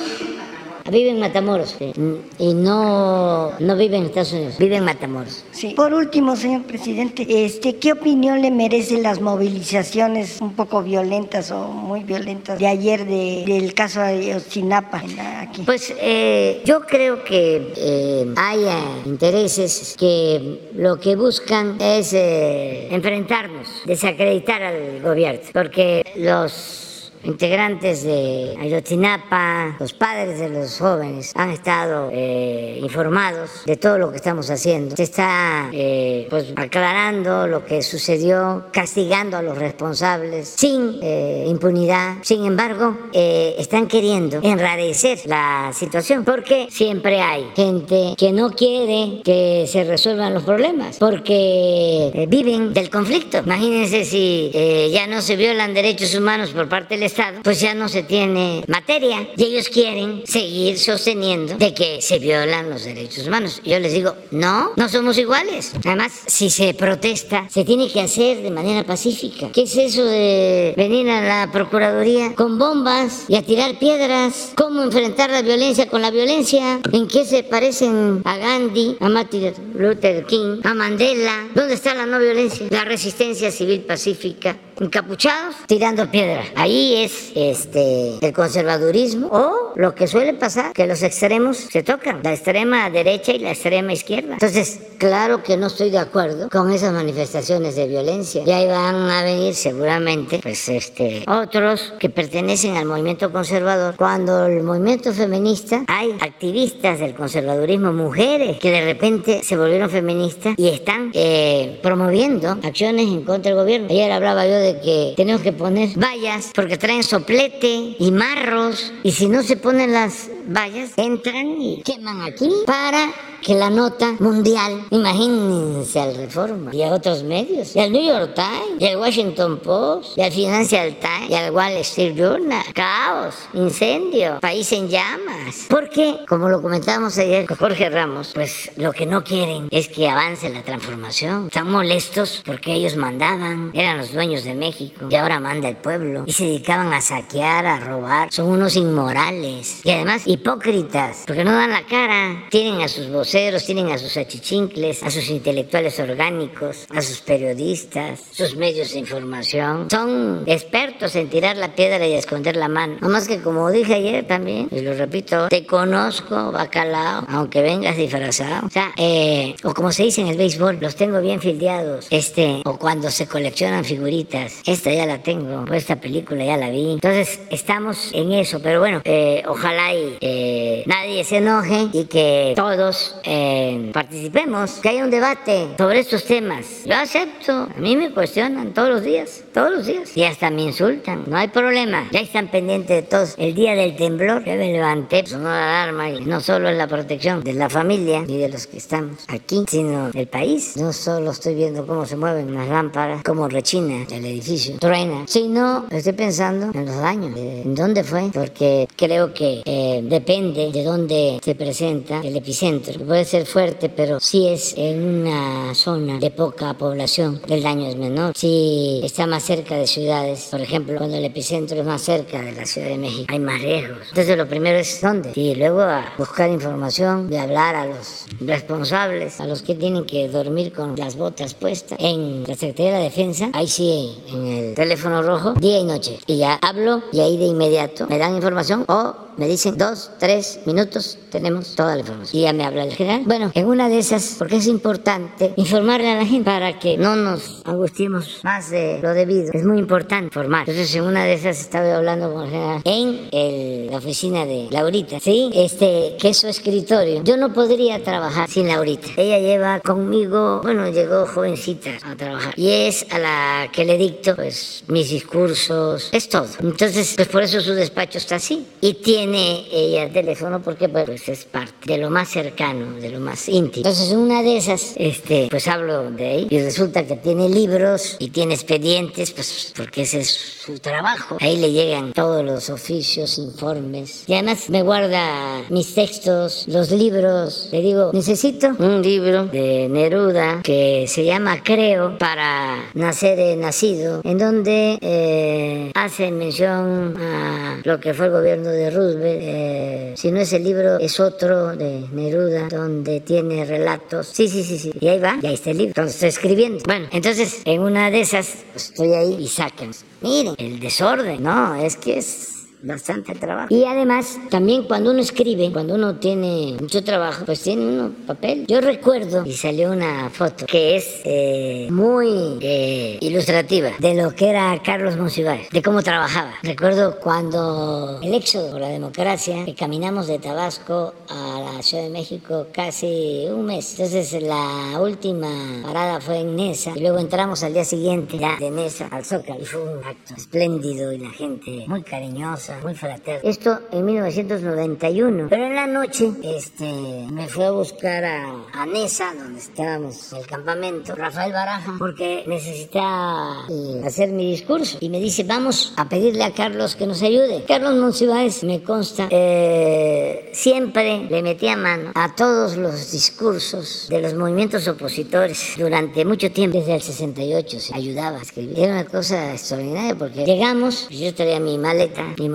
vive 0.91 1.09
en 1.09 1.19
Matamoros 1.19 1.75
y 1.79 2.53
no, 2.53 3.51
no 3.59 3.75
vive 3.77 3.97
en 3.97 4.05
Estados 4.05 4.33
Unidos, 4.33 4.57
vive 4.59 4.75
en 4.75 4.85
Matamoros. 4.85 5.43
Sí. 5.51 5.73
Por 5.75 5.93
último, 5.93 6.35
señor 6.35 6.63
presidente, 6.63 7.25
este, 7.45 7.77
¿qué 7.77 7.93
opinión 7.93 8.41
le 8.41 8.51
merecen 8.51 9.01
las 9.01 9.21
movilizaciones 9.21 10.39
un 10.41 10.53
poco 10.53 10.83
violentas 10.83 11.51
o 11.51 11.67
muy 11.67 12.03
violentas 12.03 12.59
de 12.59 12.67
ayer 12.67 13.05
del 13.05 13.73
caso 13.73 14.01
de 14.01 14.35
Ocinapa? 14.35 15.01
Aquí? 15.39 15.63
Pues 15.63 15.93
eh, 15.99 16.61
yo 16.65 16.81
creo 16.81 17.23
que 17.23 17.73
eh, 17.77 18.33
hay 18.35 18.65
intereses 19.05 19.95
que 19.97 20.69
lo 20.75 20.99
que 20.99 21.15
buscan 21.15 21.77
es 21.79 22.13
eh, 22.13 22.93
enfrentarnos, 22.93 23.67
desacreditar 23.85 24.61
al 24.61 25.01
gobierno, 25.01 25.41
porque 25.53 26.03
los 26.17 26.90
integrantes 27.23 28.03
de 28.03 28.55
Ayotzinapa, 28.59 29.75
los 29.79 29.93
padres 29.93 30.39
de 30.39 30.49
los 30.49 30.77
jóvenes 30.79 31.31
han 31.35 31.51
estado 31.51 32.09
eh, 32.11 32.79
informados 32.81 33.63
de 33.65 33.77
todo 33.77 33.97
lo 33.97 34.11
que 34.11 34.17
estamos 34.17 34.49
haciendo. 34.49 34.95
Se 34.95 35.03
está 35.03 35.69
eh, 35.71 36.27
pues, 36.29 36.53
aclarando 36.55 37.47
lo 37.47 37.65
que 37.65 37.81
sucedió, 37.81 38.65
castigando 38.71 39.37
a 39.37 39.41
los 39.41 39.57
responsables 39.57 40.47
sin 40.57 40.99
eh, 41.01 41.45
impunidad. 41.47 42.15
Sin 42.21 42.45
embargo, 42.45 42.97
están 43.13 43.87
queriendo 43.87 44.39
enrarecer 44.41 45.19
la 45.25 45.71
situación 45.73 46.23
porque 46.23 46.67
siempre 46.69 47.21
hay 47.21 47.45
gente 47.55 48.15
que 48.17 48.31
no 48.31 48.51
quiere 48.51 49.21
que 49.23 49.65
se 49.67 49.83
resuelvan 49.83 50.33
los 50.33 50.43
problemas 50.43 50.97
porque 50.97 52.25
viven 52.27 52.73
del 52.73 52.89
conflicto. 52.89 53.39
Imagínense 53.39 54.05
si 54.05 54.51
ya 54.91 55.07
no 55.07 55.21
se 55.21 55.35
violan 55.35 55.73
derechos 55.73 56.15
humanos 56.15 56.51
por 56.51 56.67
parte 56.67 56.97
del 56.97 57.10
pues 57.43 57.59
ya 57.59 57.73
no 57.73 57.89
se 57.89 58.03
tiene 58.03 58.63
materia 58.67 59.27
y 59.35 59.43
ellos 59.43 59.69
quieren 59.69 60.23
seguir 60.25 60.77
sosteniendo 60.77 61.55
de 61.55 61.73
que 61.73 62.01
se 62.01 62.19
violan 62.19 62.69
los 62.69 62.83
derechos 62.83 63.27
humanos. 63.27 63.61
Yo 63.63 63.79
les 63.79 63.93
digo, 63.93 64.15
no, 64.31 64.71
no 64.75 64.89
somos 64.89 65.17
iguales. 65.17 65.73
Además, 65.85 66.11
si 66.27 66.49
se 66.49 66.73
protesta, 66.73 67.47
se 67.49 67.63
tiene 67.63 67.91
que 67.91 68.01
hacer 68.01 68.41
de 68.41 68.51
manera 68.51 68.83
pacífica. 68.83 69.51
¿Qué 69.51 69.63
es 69.63 69.75
eso 69.75 70.03
de 70.05 70.73
venir 70.77 71.09
a 71.09 71.21
la 71.21 71.51
Procuraduría 71.51 72.35
con 72.35 72.57
bombas 72.57 73.25
y 73.27 73.35
a 73.35 73.43
tirar 73.43 73.77
piedras? 73.79 74.53
¿Cómo 74.55 74.83
enfrentar 74.83 75.29
la 75.29 75.41
violencia 75.41 75.87
con 75.87 76.01
la 76.01 76.11
violencia? 76.11 76.79
¿En 76.91 77.07
qué 77.07 77.25
se 77.25 77.43
parecen 77.43 78.21
a 78.25 78.37
Gandhi, 78.37 78.97
a 78.99 79.09
Martin 79.09 79.53
Luther 79.75 80.25
King, 80.25 80.61
a 80.63 80.73
Mandela? 80.73 81.47
¿Dónde 81.55 81.73
está 81.73 81.93
la 81.93 82.05
no 82.05 82.19
violencia? 82.19 82.67
La 82.69 82.85
resistencia 82.85 83.51
civil 83.51 83.81
pacífica 83.81 84.57
encapuchados 84.81 85.55
tirando 85.67 86.09
piedra. 86.09 86.43
Ahí 86.55 87.03
es 87.03 87.31
este 87.35 88.17
el 88.25 88.33
conservadurismo 88.33 89.27
o 89.27 89.73
lo 89.75 89.95
que 89.95 90.07
suele 90.07 90.33
pasar, 90.33 90.73
que 90.73 90.87
los 90.87 91.03
extremos 91.03 91.57
se 91.57 91.83
tocan, 91.83 92.21
la 92.23 92.33
extrema 92.33 92.89
derecha 92.89 93.31
y 93.31 93.39
la 93.39 93.51
extrema 93.51 93.93
izquierda. 93.93 94.33
Entonces, 94.33 94.79
claro 94.97 95.43
que 95.43 95.57
no 95.57 95.67
estoy 95.67 95.91
de 95.91 95.99
acuerdo 95.99 96.49
con 96.49 96.71
esas 96.71 96.93
manifestaciones 96.93 97.75
de 97.75 97.87
violencia. 97.87 98.43
Y 98.45 98.51
ahí 98.51 98.67
van 98.67 99.09
a 99.09 99.23
venir 99.23 99.53
seguramente 99.53 100.39
pues 100.41 100.67
este 100.69 101.23
otros 101.27 101.93
que 101.99 102.09
pertenecen 102.09 102.75
al 102.75 102.85
movimiento 102.85 103.31
conservador. 103.31 103.95
Cuando 103.95 104.45
el 104.45 104.63
movimiento 104.63 105.13
feminista 105.13 105.83
hay 105.87 106.11
activistas 106.19 106.99
del 106.99 107.13
conservadurismo, 107.13 107.93
mujeres 107.93 108.59
que 108.59 108.71
de 108.71 108.85
repente 108.85 109.41
se 109.43 109.55
volvieron 109.57 109.89
feministas 109.89 110.55
y 110.57 110.69
están 110.69 111.11
eh, 111.13 111.79
promoviendo 111.81 112.57
acciones 112.63 113.07
en 113.07 113.23
contra 113.23 113.51
del 113.51 113.59
gobierno. 113.59 113.87
Ayer 113.89 114.11
hablaba 114.11 114.45
yo 114.45 114.57
de 114.57 114.70
que 114.79 115.13
tenemos 115.15 115.41
que 115.41 115.51
poner 115.51 115.89
vallas 115.97 116.51
porque 116.53 116.77
traen 116.77 117.03
soplete 117.03 117.95
y 117.99 118.11
marros 118.11 118.93
y 119.03 119.11
si 119.11 119.27
no 119.27 119.43
se 119.43 119.57
ponen 119.57 119.91
las 119.91 120.29
vallas 120.47 120.91
entran 120.97 121.61
y 121.61 121.81
queman 121.83 122.21
aquí 122.21 122.49
para 122.65 123.30
que 123.41 123.55
la 123.55 123.69
nota 123.69 124.15
mundial, 124.19 124.85
imagínense 124.91 125.99
al 125.99 126.15
Reforma 126.15 126.73
y 126.73 126.83
a 126.83 126.93
otros 126.93 127.23
medios, 127.23 127.75
y 127.75 127.79
al 127.79 127.91
New 127.91 128.03
York 128.03 128.35
Times, 128.35 128.79
y 128.79 128.85
al 128.85 128.97
Washington 128.97 129.59
Post, 129.59 130.17
y 130.17 130.21
al 130.21 130.31
Financial 130.31 130.95
Times, 130.99 131.29
y 131.29 131.33
al 131.33 131.51
Wall 131.51 131.77
Street 131.77 132.15
Journal, 132.15 132.63
caos, 132.73 133.35
incendio, 133.53 134.39
país 134.39 134.71
en 134.73 134.89
llamas. 134.89 135.65
Porque, 135.69 136.17
como 136.27 136.49
lo 136.49 136.61
comentábamos 136.61 137.17
ayer 137.17 137.47
con 137.47 137.57
Jorge 137.57 137.89
Ramos, 137.89 138.31
pues 138.33 138.71
lo 138.75 138.91
que 138.93 139.07
no 139.07 139.23
quieren 139.23 139.67
es 139.71 139.87
que 139.87 140.07
avance 140.07 140.49
la 140.49 140.61
transformación. 140.61 141.47
Están 141.47 141.71
molestos 141.71 142.43
porque 142.45 142.73
ellos 142.73 142.95
mandaban, 142.95 143.71
eran 143.73 143.97
los 143.97 144.13
dueños 144.13 144.43
de 144.43 144.53
México, 144.53 145.07
y 145.09 145.15
ahora 145.15 145.39
manda 145.39 145.67
el 145.67 145.77
pueblo, 145.77 146.23
y 146.27 146.33
se 146.33 146.45
dedicaban 146.45 146.93
a 146.93 147.01
saquear, 147.01 147.65
a 147.65 147.79
robar. 147.79 148.31
Son 148.31 148.47
unos 148.47 148.75
inmorales, 148.75 149.81
y 149.83 149.89
además 149.89 150.27
hipócritas, 150.27 151.23
porque 151.25 151.43
no 151.43 151.53
dan 151.53 151.71
la 151.71 151.85
cara, 151.85 152.45
tienen 152.51 152.81
a 152.81 152.87
sus 152.87 153.09
voces 153.09 153.30
voceros 153.31 153.63
tienen 153.63 153.89
a 153.89 153.97
sus 153.97 154.17
achichincles, 154.17 155.01
a 155.03 155.09
sus 155.09 155.29
intelectuales 155.29 155.97
orgánicos, 155.99 156.85
a 156.93 157.01
sus 157.01 157.21
periodistas, 157.21 158.19
sus 158.33 158.57
medios 158.57 158.91
de 158.91 158.99
información. 158.99 159.89
Son 159.89 160.43
expertos 160.47 161.15
en 161.15 161.29
tirar 161.29 161.55
la 161.55 161.73
piedra 161.73 162.05
y 162.05 162.11
esconder 162.11 162.57
la 162.57 162.67
mano. 162.67 162.97
No 162.99 163.07
más 163.07 163.29
que 163.29 163.41
como 163.41 163.71
dije 163.71 163.93
ayer 163.93 164.27
también, 164.27 164.67
y 164.69 164.81
lo 164.81 164.95
repito, 164.95 165.47
te 165.47 165.65
conozco, 165.65 166.51
bacalao, 166.51 167.25
aunque 167.29 167.61
vengas 167.61 167.95
disfrazado. 167.95 168.67
O 168.67 168.69
sea, 168.69 168.91
eh, 168.97 169.55
o 169.63 169.73
como 169.73 169.93
se 169.93 170.03
dice 170.03 170.19
en 170.19 170.27
el 170.27 170.35
béisbol, 170.35 170.79
los 170.81 170.97
tengo 170.97 171.21
bien 171.21 171.39
fildeados. 171.39 172.07
Este, 172.09 172.61
o 172.65 172.77
cuando 172.77 173.09
se 173.11 173.27
coleccionan 173.27 173.85
figuritas. 173.85 174.61
Esta 174.65 174.91
ya 174.91 175.05
la 175.05 175.23
tengo, 175.23 175.63
o 175.71 175.73
esta 175.73 176.01
película 176.01 176.43
ya 176.43 176.57
la 176.57 176.69
vi. 176.69 176.91
Entonces, 176.91 177.39
estamos 177.49 178.09
en 178.11 178.33
eso, 178.33 178.59
pero 178.61 178.81
bueno, 178.81 178.99
eh, 179.05 179.41
ojalá 179.47 179.95
y 179.95 180.17
eh, 180.19 180.83
nadie 180.85 181.23
se 181.23 181.37
enoje 181.37 181.87
y 181.93 182.03
que 182.05 182.51
todos 182.57 183.15
eh, 183.23 183.91
participemos, 183.93 184.79
que 184.81 184.89
haya 184.89 185.03
un 185.03 185.11
debate 185.11 185.67
sobre 185.77 185.99
estos 185.99 186.25
temas. 186.25 186.83
Yo 186.85 186.95
acepto, 186.95 187.69
a 187.75 187.79
mí 187.79 187.95
me 187.95 188.11
cuestionan 188.11 188.73
todos 188.73 188.89
los 188.89 189.03
días, 189.03 189.43
todos 189.53 189.71
los 189.71 189.85
días, 189.85 190.15
y 190.15 190.23
hasta 190.23 190.49
me 190.49 190.63
insultan, 190.63 191.23
no 191.27 191.37
hay 191.37 191.49
problema, 191.49 192.07
ya 192.11 192.19
están 192.19 192.49
pendientes 192.49 192.95
de 192.95 193.01
todos. 193.03 193.35
El 193.37 193.53
día 193.53 193.75
del 193.75 193.95
temblor, 193.95 194.43
yo 194.45 194.53
me 194.53 194.71
levanté, 194.71 195.25
sonó 195.25 195.49
la 195.49 195.83
alarma 195.83 196.09
y 196.09 196.21
no 196.21 196.41
solo 196.41 196.69
es 196.69 196.77
la 196.77 196.87
protección 196.87 197.43
de 197.43 197.53
la 197.53 197.69
familia 197.69 198.23
y 198.27 198.37
de 198.37 198.49
los 198.49 198.67
que 198.67 198.77
estamos 198.77 199.25
aquí, 199.27 199.65
sino 199.67 200.11
del 200.11 200.27
país. 200.27 200.77
No 200.77 200.93
solo 200.93 201.31
estoy 201.31 201.55
viendo 201.55 201.85
cómo 201.85 202.05
se 202.05 202.15
mueven 202.15 202.53
las 202.53 202.67
lámparas, 202.67 203.23
cómo 203.23 203.47
rechina 203.47 204.05
el 204.09 204.25
edificio, 204.25 204.77
truena, 204.79 205.23
sino 205.27 205.85
estoy 205.89 206.13
pensando 206.13 206.71
en 206.73 206.85
los 206.85 206.97
daños, 206.97 207.37
en 207.37 207.75
dónde 207.75 208.03
fue, 208.03 208.29
porque 208.33 208.87
creo 208.95 209.33
que 209.33 209.61
eh, 209.65 210.01
depende 210.03 210.71
de 210.71 210.83
dónde 210.83 211.39
se 211.43 211.55
presenta 211.55 212.21
el 212.21 212.35
epicentro. 212.35 212.99
Puede 213.05 213.25
ser 213.25 213.45
fuerte, 213.45 213.89
pero 213.89 214.19
si 214.19 214.47
es 214.47 214.73
en 214.77 215.03
una 215.03 215.73
zona 215.75 216.19
de 216.19 216.31
poca 216.31 216.73
población, 216.73 217.41
el 217.47 217.63
daño 217.63 217.87
es 217.87 217.95
menor. 217.95 218.33
Si 218.35 219.01
está 219.03 219.27
más 219.27 219.40
cerca 219.43 219.75
de 219.75 219.87
ciudades, 219.87 220.47
por 220.51 220.61
ejemplo, 220.61 220.97
cuando 220.97 221.17
el 221.17 221.25
epicentro 221.25 221.79
es 221.79 221.85
más 221.85 222.01
cerca 222.01 222.41
de 222.41 222.51
la 222.53 222.65
Ciudad 222.65 222.87
de 222.87 222.97
México, 222.97 223.25
hay 223.29 223.39
más 223.39 223.61
riesgos. 223.61 223.97
Entonces 224.09 224.37
lo 224.37 224.47
primero 224.47 224.77
es 224.77 225.01
dónde. 225.01 225.31
Y 225.35 225.55
luego 225.55 225.81
a 225.81 226.13
buscar 226.17 226.49
información, 226.49 227.29
de 227.29 227.39
hablar 227.39 227.75
a 227.75 227.85
los 227.85 228.25
responsables, 228.39 229.39
a 229.39 229.45
los 229.45 229.61
que 229.61 229.75
tienen 229.75 230.05
que 230.05 230.27
dormir 230.27 230.73
con 230.73 230.95
las 230.95 231.15
botas 231.15 231.53
puestas. 231.53 231.97
En 232.01 232.43
la 232.43 232.55
Secretaría 232.55 232.93
de 232.93 232.97
la 232.99 233.03
Defensa, 233.03 233.49
ahí 233.53 233.67
sí, 233.67 234.17
en 234.29 234.47
el 234.47 234.75
teléfono 234.75 235.21
rojo, 235.21 235.53
día 235.53 235.79
y 235.79 235.83
noche. 235.83 236.19
Y 236.27 236.37
ya 236.37 236.55
hablo 236.61 237.01
y 237.11 237.19
ahí 237.19 237.37
de 237.37 237.45
inmediato 237.45 238.07
me 238.07 238.17
dan 238.17 238.35
información 238.35 238.85
o 238.87 239.15
me 239.41 239.47
dicen 239.47 239.75
dos, 239.75 240.11
tres 240.19 240.59
minutos, 240.67 241.17
tenemos 241.31 241.75
toda 241.75 241.95
la 241.95 242.01
información. 242.01 242.39
Y 242.39 242.43
ya 242.43 242.53
me 242.53 242.63
habla 242.63 242.83
el 242.83 242.93
general. 242.93 243.23
Bueno, 243.25 243.51
en 243.55 243.65
una 243.65 243.89
de 243.89 243.97
esas, 243.97 244.35
porque 244.37 244.57
es 244.57 244.67
importante 244.67 245.53
informarle 245.55 246.11
a 246.11 246.17
la 246.17 246.27
gente 246.27 246.45
para 246.45 246.77
que 246.77 246.95
no 246.95 247.15
nos 247.15 247.63
angustiemos 247.65 248.41
más 248.43 248.69
de 248.69 248.99
lo 249.01 249.15
debido. 249.15 249.51
Es 249.51 249.65
muy 249.65 249.79
importante 249.79 250.25
informar. 250.25 250.69
Entonces, 250.69 250.93
en 250.93 251.05
una 251.05 251.25
de 251.25 251.33
esas 251.33 251.59
estaba 251.59 251.95
hablando 251.95 252.31
con 252.31 252.43
el 252.43 252.51
general 252.51 252.81
en 252.85 253.29
el, 253.31 253.87
la 253.89 253.97
oficina 253.97 254.45
de 254.45 254.67
Laurita, 254.69 255.19
¿sí? 255.19 255.49
Este, 255.55 256.17
que 256.19 256.29
es 256.29 256.37
su 256.37 256.47
escritorio. 256.47 257.23
Yo 257.23 257.35
no 257.35 257.51
podría 257.51 258.03
trabajar 258.03 258.47
sin 258.47 258.67
Laurita. 258.67 259.07
Ella 259.17 259.39
lleva 259.39 259.79
conmigo, 259.79 260.59
bueno, 260.61 260.87
llegó 260.91 261.25
jovencita 261.25 261.97
a 262.03 262.15
trabajar. 262.15 262.53
Y 262.57 262.69
es 262.69 263.07
a 263.09 263.17
la 263.17 263.71
que 263.73 263.85
le 263.85 263.97
dicto, 263.97 264.35
pues, 264.35 264.83
mis 264.87 265.09
discursos, 265.09 266.09
es 266.11 266.29
todo. 266.29 266.45
Entonces, 266.61 267.13
pues 267.15 267.27
por 267.27 267.41
eso 267.41 267.59
su 267.59 267.73
despacho 267.73 268.19
está 268.19 268.35
así. 268.35 268.67
Y 268.81 268.93
tiene 268.93 269.30
ella 269.35 270.03
el 270.03 270.13
teléfono 270.13 270.61
porque 270.61 270.89
pues 270.89 271.27
es 271.29 271.45
parte 271.45 271.93
de 271.93 271.97
lo 271.97 272.09
más 272.09 272.29
cercano, 272.29 272.99
de 272.99 273.09
lo 273.09 273.19
más 273.19 273.49
íntimo. 273.49 273.87
Entonces 273.87 274.11
una 274.11 274.41
de 274.41 274.57
esas, 274.57 274.93
este, 274.97 275.47
pues 275.49 275.67
hablo 275.67 276.11
de 276.11 276.27
ahí 276.27 276.47
y 276.49 276.59
resulta 276.59 277.05
que 277.05 277.15
tiene 277.15 277.49
libros 277.49 278.17
y 278.19 278.29
tiene 278.29 278.53
expedientes, 278.53 279.31
pues 279.31 279.73
porque 279.75 280.03
ese 280.03 280.19
es 280.21 280.29
su 280.29 280.79
trabajo. 280.79 281.37
Ahí 281.39 281.57
le 281.57 281.71
llegan 281.71 282.13
todos 282.13 282.45
los 282.45 282.69
oficios, 282.69 283.37
informes 283.37 284.23
y 284.27 284.33
además 284.33 284.69
me 284.69 284.81
guarda 284.81 285.63
mis 285.69 285.93
textos, 285.93 286.65
los 286.67 286.91
libros. 286.91 287.69
Le 287.71 287.81
digo, 287.81 288.11
necesito 288.13 288.69
un 288.79 289.01
libro 289.01 289.45
de 289.45 289.87
Neruda 289.89 290.61
que 290.63 291.05
se 291.07 291.25
llama 291.25 291.63
Creo 291.63 292.17
para 292.17 292.89
nacer 292.93 293.39
he 293.39 293.55
nacido, 293.55 294.21
en 294.23 294.37
donde 294.37 294.97
eh, 295.01 295.91
hace 295.95 296.31
mención 296.31 297.15
a 297.17 297.81
lo 297.83 297.99
que 297.99 298.13
fue 298.13 298.27
el 298.27 298.31
gobierno 298.31 298.69
de 298.69 298.89
Eh, 299.19 300.13
si 300.15 300.31
no 300.31 300.39
es 300.39 300.53
el 300.53 300.63
libro, 300.63 300.97
es 300.99 301.19
otro 301.19 301.75
de 301.75 302.05
Neruda, 302.11 302.67
donde 302.69 303.19
tiene 303.21 303.65
relatos. 303.65 304.27
Sí, 304.27 304.47
sí, 304.47 304.63
sí, 304.63 304.77
sí. 304.77 304.91
Y 304.99 305.07
ahí 305.07 305.19
va, 305.19 305.37
y 305.41 305.47
ahí 305.47 305.53
está 305.53 305.71
el 305.71 305.77
libro. 305.77 305.89
Entonces 305.91 306.15
estoy 306.15 306.29
escribiendo. 306.29 306.83
Bueno, 306.85 307.07
entonces 307.11 307.61
en 307.65 307.81
una 307.81 308.09
de 308.11 308.21
esas 308.21 308.57
pues, 308.71 308.89
estoy 308.89 309.13
ahí 309.13 309.37
y 309.39 309.47
saquen. 309.47 309.91
Miren, 310.21 310.55
el 310.57 310.79
desorden, 310.79 311.41
no, 311.43 311.75
es 311.75 311.97
que 311.97 312.17
es 312.17 312.60
bastante 312.83 313.35
trabajo. 313.35 313.73
Y 313.73 313.85
además, 313.85 314.39
también 314.49 314.83
cuando 314.83 315.11
uno 315.11 315.21
escribe, 315.21 315.71
cuando 315.71 315.95
uno 315.95 316.15
tiene 316.15 316.77
mucho 316.79 317.03
trabajo, 317.03 317.45
pues 317.45 317.61
tiene 317.61 317.85
uno 317.85 318.11
papel. 318.25 318.65
Yo 318.67 318.81
recuerdo, 318.81 319.45
y 319.45 319.53
salió 319.53 319.91
una 319.91 320.29
foto 320.29 320.65
que 320.65 320.95
es 320.95 321.21
eh, 321.23 321.87
muy 321.91 322.57
eh, 322.61 323.17
ilustrativa 323.21 323.91
de 323.99 324.15
lo 324.15 324.33
que 324.35 324.49
era 324.49 324.79
Carlos 324.83 325.17
Monsiváis, 325.17 325.69
de 325.69 325.81
cómo 325.81 326.01
trabajaba. 326.01 326.53
Recuerdo 326.63 327.19
cuando 327.19 328.19
el 328.21 328.33
éxodo 328.33 328.71
por 328.71 328.81
la 328.81 328.89
democracia, 328.89 329.65
que 329.65 329.75
caminamos 329.75 330.27
de 330.27 330.39
Tabasco 330.39 331.13
a 331.29 331.73
la 331.75 331.83
Ciudad 331.83 332.03
de 332.03 332.09
México 332.09 332.67
casi 332.71 333.47
un 333.49 333.65
mes. 333.65 333.91
Entonces 333.99 334.41
la 334.41 334.99
última 334.99 335.81
parada 335.83 336.19
fue 336.19 336.39
en 336.39 336.55
Nesa 336.55 336.93
y 336.95 337.01
luego 337.01 337.19
entramos 337.19 337.63
al 337.63 337.73
día 337.73 337.85
siguiente 337.85 338.37
ya 338.37 338.57
de 338.57 338.71
Nesa 338.71 339.07
al 339.07 339.25
Zócalo 339.25 339.61
y 339.61 339.65
fue 339.65 339.81
un 339.81 340.03
acto 340.03 340.33
espléndido 340.35 341.11
y 341.11 341.17
la 341.17 341.29
gente 341.29 341.85
muy 341.87 342.03
cariñosa 342.03 342.70
muy 342.81 342.95
fraterna. 342.95 343.49
Esto 343.49 343.79
en 343.91 344.05
1991. 344.05 345.47
Pero 345.49 345.65
en 345.65 345.75
la 345.75 345.87
noche, 345.87 346.31
este, 346.43 346.85
me 347.31 347.47
fue 347.47 347.65
a 347.65 347.71
buscar 347.71 348.23
a, 348.23 348.55
a 348.73 348.85
Nesa, 348.85 349.33
donde 349.33 349.59
estábamos 349.59 350.33
en 350.33 350.39
el 350.39 350.47
campamento, 350.47 351.15
Rafael 351.15 351.51
Baraja, 351.51 351.95
porque 351.97 352.43
necesitaba 352.47 353.65
eh, 353.69 354.01
hacer 354.05 354.29
mi 354.29 354.51
discurso. 354.51 354.97
Y 354.99 355.09
me 355.09 355.19
dice, 355.19 355.43
vamos 355.43 355.93
a 355.97 356.07
pedirle 356.07 356.43
a 356.43 356.51
Carlos 356.51 356.95
que 356.95 357.07
nos 357.07 357.21
ayude. 357.21 357.63
Carlos 357.67 357.95
Monsiváis, 357.95 358.63
me 358.63 358.81
consta, 358.83 359.27
eh, 359.29 360.49
siempre 360.53 361.27
le 361.29 361.41
metía 361.41 361.75
mano 361.75 362.11
a 362.15 362.35
todos 362.35 362.77
los 362.77 363.11
discursos 363.11 364.07
de 364.09 364.21
los 364.21 364.33
movimientos 364.33 364.87
opositores 364.87 365.75
durante 365.77 366.25
mucho 366.25 366.51
tiempo, 366.51 366.77
desde 366.77 366.95
el 366.95 367.01
68, 367.01 367.79
se 367.79 367.95
ayudaba 367.95 368.39
a 368.39 368.41
escribir. 368.41 368.79
Era 368.79 368.93
una 368.93 369.05
cosa 369.05 369.53
extraordinaria 369.53 370.15
porque 370.15 370.45
llegamos, 370.45 371.09
yo 371.09 371.33
traía 371.33 371.59
mi 371.59 371.77
maleta, 371.77 372.23
mi 372.37 372.49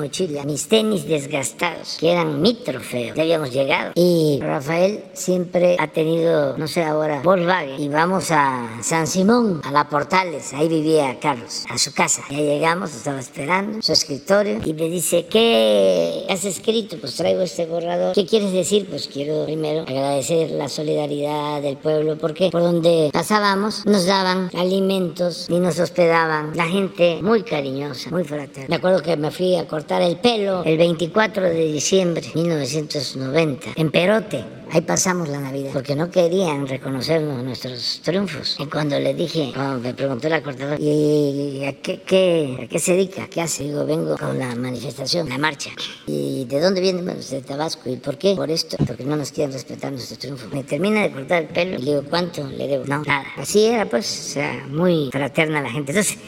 mis 0.45 0.69
tenis 0.69 1.07
desgastados, 1.07 1.97
que 1.99 2.13
eran 2.13 2.41
mi 2.41 2.55
trofeo. 2.55 3.15
Ya 3.15 3.23
habíamos 3.23 3.53
llegado. 3.53 3.93
Y 3.95 4.39
Rafael 4.41 5.05
siempre 5.13 5.77
ha 5.79 5.89
tenido, 5.89 6.57
no 6.57 6.67
sé 6.69 6.85
ahora, 6.85 7.21
Volkswagen. 7.23 7.81
Y 7.81 7.89
vamos 7.89 8.31
a 8.31 8.69
San 8.83 9.07
Simón, 9.07 9.61
a 9.65 9.71
la 9.71 9.89
Portales. 9.89 10.53
Ahí 10.53 10.69
vivía 10.69 11.19
Carlos, 11.21 11.65
a 11.69 11.79
su 11.79 11.93
casa. 11.93 12.23
Ya 12.31 12.39
llegamos, 12.39 12.95
estaba 12.95 13.21
esperando, 13.21 13.83
su 13.83 13.93
escritorio. 13.93 14.61
Y 14.65 14.75
me 14.75 14.89
dice, 14.89 15.27
¿qué 15.27 16.27
has 16.29 16.45
escrito? 16.45 16.97
Pues 17.01 17.17
traigo 17.17 17.43
este 17.43 17.67
borrador. 17.67 18.15
¿Qué 18.15 18.27
quieres 18.27 18.53
decir? 18.53 18.87
Pues 18.89 19.09
quiero 19.09 19.45
primero 19.45 19.83
agradecer 19.83 20.51
la 20.51 20.69
solidaridad 20.69 21.63
del 21.63 21.77
pueblo, 21.77 22.17
porque 22.19 22.51
por 22.51 22.63
donde 22.63 23.11
pasábamos 23.13 23.85
nos 23.87 24.07
daban 24.07 24.51
alimentos 24.55 25.47
y 25.49 25.59
nos 25.59 25.79
hospedaban. 25.79 26.57
La 26.57 26.67
gente 26.67 27.21
muy 27.23 27.43
cariñosa, 27.43 28.11
muy 28.11 28.25
fraterna. 28.25 28.69
Me 28.69 28.77
acuerdo 28.77 29.03
que 29.03 29.17
me 29.17 29.31
fui 29.31 29.57
a 29.57 29.67
cortar 29.67 29.96
el 30.03 30.17
pelo 30.17 30.65
el 30.65 30.79
24 30.79 31.45
de 31.45 31.73
diciembre 31.73 32.23
de 32.23 32.41
1990 32.41 33.69
en 33.77 33.91
Perote. 33.91 34.45
Ahí 34.73 34.81
pasamos 34.81 35.29
la 35.29 35.39
Navidad, 35.39 35.71
porque 35.73 35.95
no 35.95 36.11
querían 36.11 36.67
reconocernos 36.67 37.43
nuestros 37.45 38.01
triunfos. 38.03 38.57
Y 38.59 38.67
cuando 38.67 38.99
le 38.99 39.15
dije, 39.15 39.53
cuando 39.55 39.79
me 39.79 39.95
preguntó 39.95 40.29
la 40.29 40.43
cortadora, 40.43 40.77
¿y 40.81 41.65
a 41.65 41.73
qué, 41.81 42.03
qué, 42.03 42.59
a 42.65 42.67
qué 42.67 42.79
se 42.81 42.93
dedica? 42.93 43.29
¿Qué 43.29 43.41
hace? 43.41 43.63
Digo, 43.63 43.87
vengo 43.87 44.17
con 44.17 44.37
la 44.39 44.57
manifestación, 44.57 45.29
la 45.29 45.39
marcha. 45.39 45.71
¿Y 46.09 46.47
de 46.47 46.61
dónde 46.61 46.81
viene? 46.81 47.01
Bueno, 47.03 47.21
de 47.21 47.43
Tabasco. 47.43 47.89
¿Y 47.89 47.97
por 47.97 48.19
qué? 48.19 48.35
Por 48.35 48.51
esto, 48.51 48.77
porque 48.85 49.05
no 49.05 49.15
nos 49.15 49.31
quieren 49.31 49.53
respetar 49.53 49.93
nuestro 49.93 50.19
triunfo. 50.19 50.49
Me 50.53 50.65
termina 50.65 51.03
de 51.03 51.13
cortar 51.13 51.43
el 51.43 51.49
pelo 51.49 51.77
y 51.77 51.83
le 51.83 51.91
digo, 51.93 52.03
¿cuánto 52.11 52.45
le 52.49 52.67
debo? 52.67 52.85
No, 52.87 53.05
nada. 53.05 53.25
Así 53.37 53.67
era, 53.67 53.87
pues, 53.87 54.05
o 54.11 54.33
sea, 54.33 54.67
muy 54.69 55.11
fraterna 55.13 55.63
la 55.63 55.71
gente. 55.71 55.93
Entonces, 55.93 56.19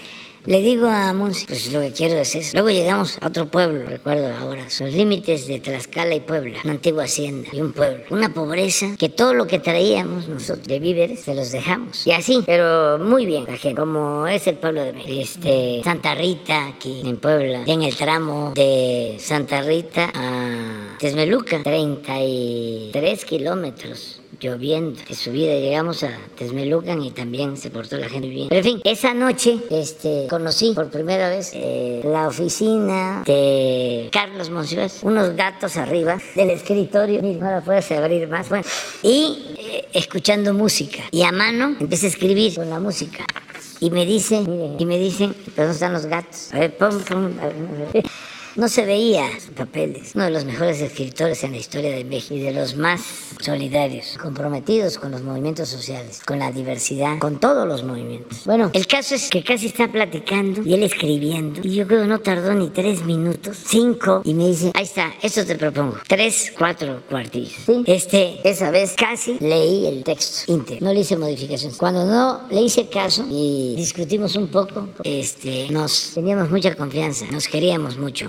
le 0.47 0.63
digo 0.63 0.87
a 0.89 1.13
Monsi, 1.13 1.47
pues 1.47 1.73
lo 1.73 1.81
que 1.81 1.93
quiero 1.93 2.19
es 2.19 2.35
eso. 2.35 2.51
Luego 2.55 2.71
llegamos 2.71 3.19
a 3.21 3.27
otro 3.27 3.47
pueblo, 3.47 3.85
recuerdo 3.87 4.35
ahora, 4.37 4.69
son 4.71 4.91
límites 4.91 5.47
de 5.47 5.61
Tlaxcala 5.61 6.15
y 6.15 6.21
Puebla, 6.21 6.59
una 6.65 6.75
antigua 6.75 7.05
hacienda 7.05 7.49
y 7.53 7.61
un 7.61 7.73
pueblo. 7.73 8.05
Una 8.11 8.33
pobreza 8.33 8.97
que 8.99 9.09
todo 9.09 9.35
lo 9.35 9.47
que 9.47 9.59
traíamos 9.59 10.29
nosotros 10.29 10.67
de 10.67 10.79
víveres 10.79 11.21
se 11.21 11.35
los 11.35 11.53
dejamos. 11.53 12.07
Y 12.07 12.13
así, 12.13 12.43
pero 12.47 12.99
muy 12.99 13.27
bien 13.27 13.45
la 13.47 13.57
gente, 13.57 13.81
como 13.81 14.27
es 14.27 14.47
el 14.47 14.57
pueblo 14.57 14.83
de 14.83 14.93
México. 14.93 15.21
Este, 15.21 15.81
Santa 15.85 16.15
Rita, 16.15 16.69
aquí 16.69 17.03
en 17.05 17.17
Puebla, 17.19 17.63
en 17.67 17.83
el 17.83 17.95
tramo 17.97 18.53
de 18.55 19.17
Santa 19.19 19.63
Rita 19.63 20.11
a 20.15 20.97
Texmeluca, 20.99 21.63
33 21.63 23.25
kilómetros 23.25 24.18
lloviendo, 24.41 25.01
de 25.09 25.15
subida 25.15 25.55
llegamos 25.55 26.03
a 26.03 26.11
Tesmelucan 26.37 27.03
y 27.03 27.11
también 27.11 27.57
se 27.57 27.71
portó 27.71 27.97
la 27.97 28.09
gente 28.09 28.29
bien. 28.29 28.49
Pero 28.49 28.59
en 28.59 28.65
fin, 28.65 28.81
esa 28.85 29.15
noche 29.15 29.59
este, 29.71 30.27
conocí 30.29 30.73
por 30.75 30.91
primera 30.91 31.29
vez 31.29 31.51
eh, 31.55 32.01
la 32.05 32.29
oficina 32.29 33.23
de 33.27 34.09
Carlos 34.13 34.51
Monsiváis, 34.51 35.01
unos 35.03 35.35
gatos 35.37 35.77
arriba 35.77 36.19
del 36.35 36.51
escritorio, 36.51 37.23
mira, 37.23 37.47
ahora 37.47 37.61
puedes 37.61 37.91
abrir 37.93 38.29
más, 38.29 38.49
bueno, 38.49 38.65
y 39.03 39.57
eh, 39.59 39.89
escuchando 39.93 40.55
música. 40.55 41.03
Y 41.11 41.23
a 41.23 41.33
mano 41.33 41.77
empecé 41.81 42.07
a 42.07 42.09
escribir 42.11 42.55
con 42.55 42.71
la 42.71 42.79
música. 42.79 43.25
Y 43.81 43.91
me 43.91 44.05
dicen, 44.05 44.77
y 44.79 44.85
me 44.87 44.99
dicen, 44.99 45.35
¿dónde 45.57 45.73
están 45.73 45.93
los 45.93 46.07
gatos? 46.07 46.53
A 46.53 46.59
ver, 46.59 46.77
pum, 46.77 46.99
pum, 47.01 47.31
a 47.41 47.47
ver. 47.47 48.05
No 48.59 48.69
se 48.69 48.85
veía 48.85 49.25
papeles. 49.57 50.17
Uno 50.17 50.25
de 50.25 50.33
los 50.33 50.45
mejores 50.45 50.81
escritores 50.81 51.45
en 51.45 51.53
la 51.53 51.59
historia 51.59 51.91
de 51.91 52.05
México 52.05 52.35
y 52.35 52.41
de 52.41 52.53
los 52.53 52.75
más 52.75 53.01
solidarios, 53.41 54.19
comprometidos 54.21 54.99
con 54.99 55.13
los 55.13 55.23
movimientos 55.23 55.69
sociales, 55.69 56.21
con 56.27 56.41
la 56.41 56.51
diversidad, 56.51 57.21
con 57.21 57.39
todos 57.39 57.69
los 57.69 57.85
movimientos. 57.85 58.45
Bueno, 58.47 58.71
el 58.73 58.89
caso 58.89 59.15
es 59.15 59.31
que 59.31 59.45
casi 59.45 59.67
está 59.67 59.87
platicando 59.87 60.63
y 60.65 60.75
él 60.75 60.83
escribiendo. 60.83 61.61
Y 61.63 61.77
yo 61.77 61.87
creo 61.87 62.05
no 62.07 62.19
tardó 62.19 62.53
ni 62.53 62.71
tres 62.71 63.05
minutos, 63.05 63.59
cinco, 63.65 64.23
y 64.25 64.35
me 64.35 64.49
dice, 64.49 64.73
ahí 64.75 64.83
está, 64.83 65.13
eso 65.23 65.45
te 65.45 65.55
propongo. 65.55 65.99
Tres, 66.09 66.53
cuatro 66.59 67.03
cuartillos. 67.09 67.61
¿sí? 67.65 67.85
Este, 67.87 68.41
esa 68.43 68.73
vez 68.73 68.95
casi 68.97 69.39
leí 69.39 69.87
el 69.87 70.03
texto 70.03 70.53
íntegro. 70.53 70.85
No 70.85 70.93
le 70.93 70.99
hice 70.99 71.17
modificaciones. 71.17 71.77
Cuando 71.79 72.05
no 72.05 72.49
le 72.51 72.63
hice 72.63 72.89
caso 72.89 73.25
y 73.31 73.75
discutimos 73.77 74.35
un 74.35 74.49
poco, 74.49 74.89
este, 75.05 75.69
nos 75.71 76.11
teníamos 76.15 76.51
mucha 76.51 76.75
confianza, 76.75 77.25
nos 77.31 77.47
queríamos 77.47 77.97
mucho. 77.97 78.29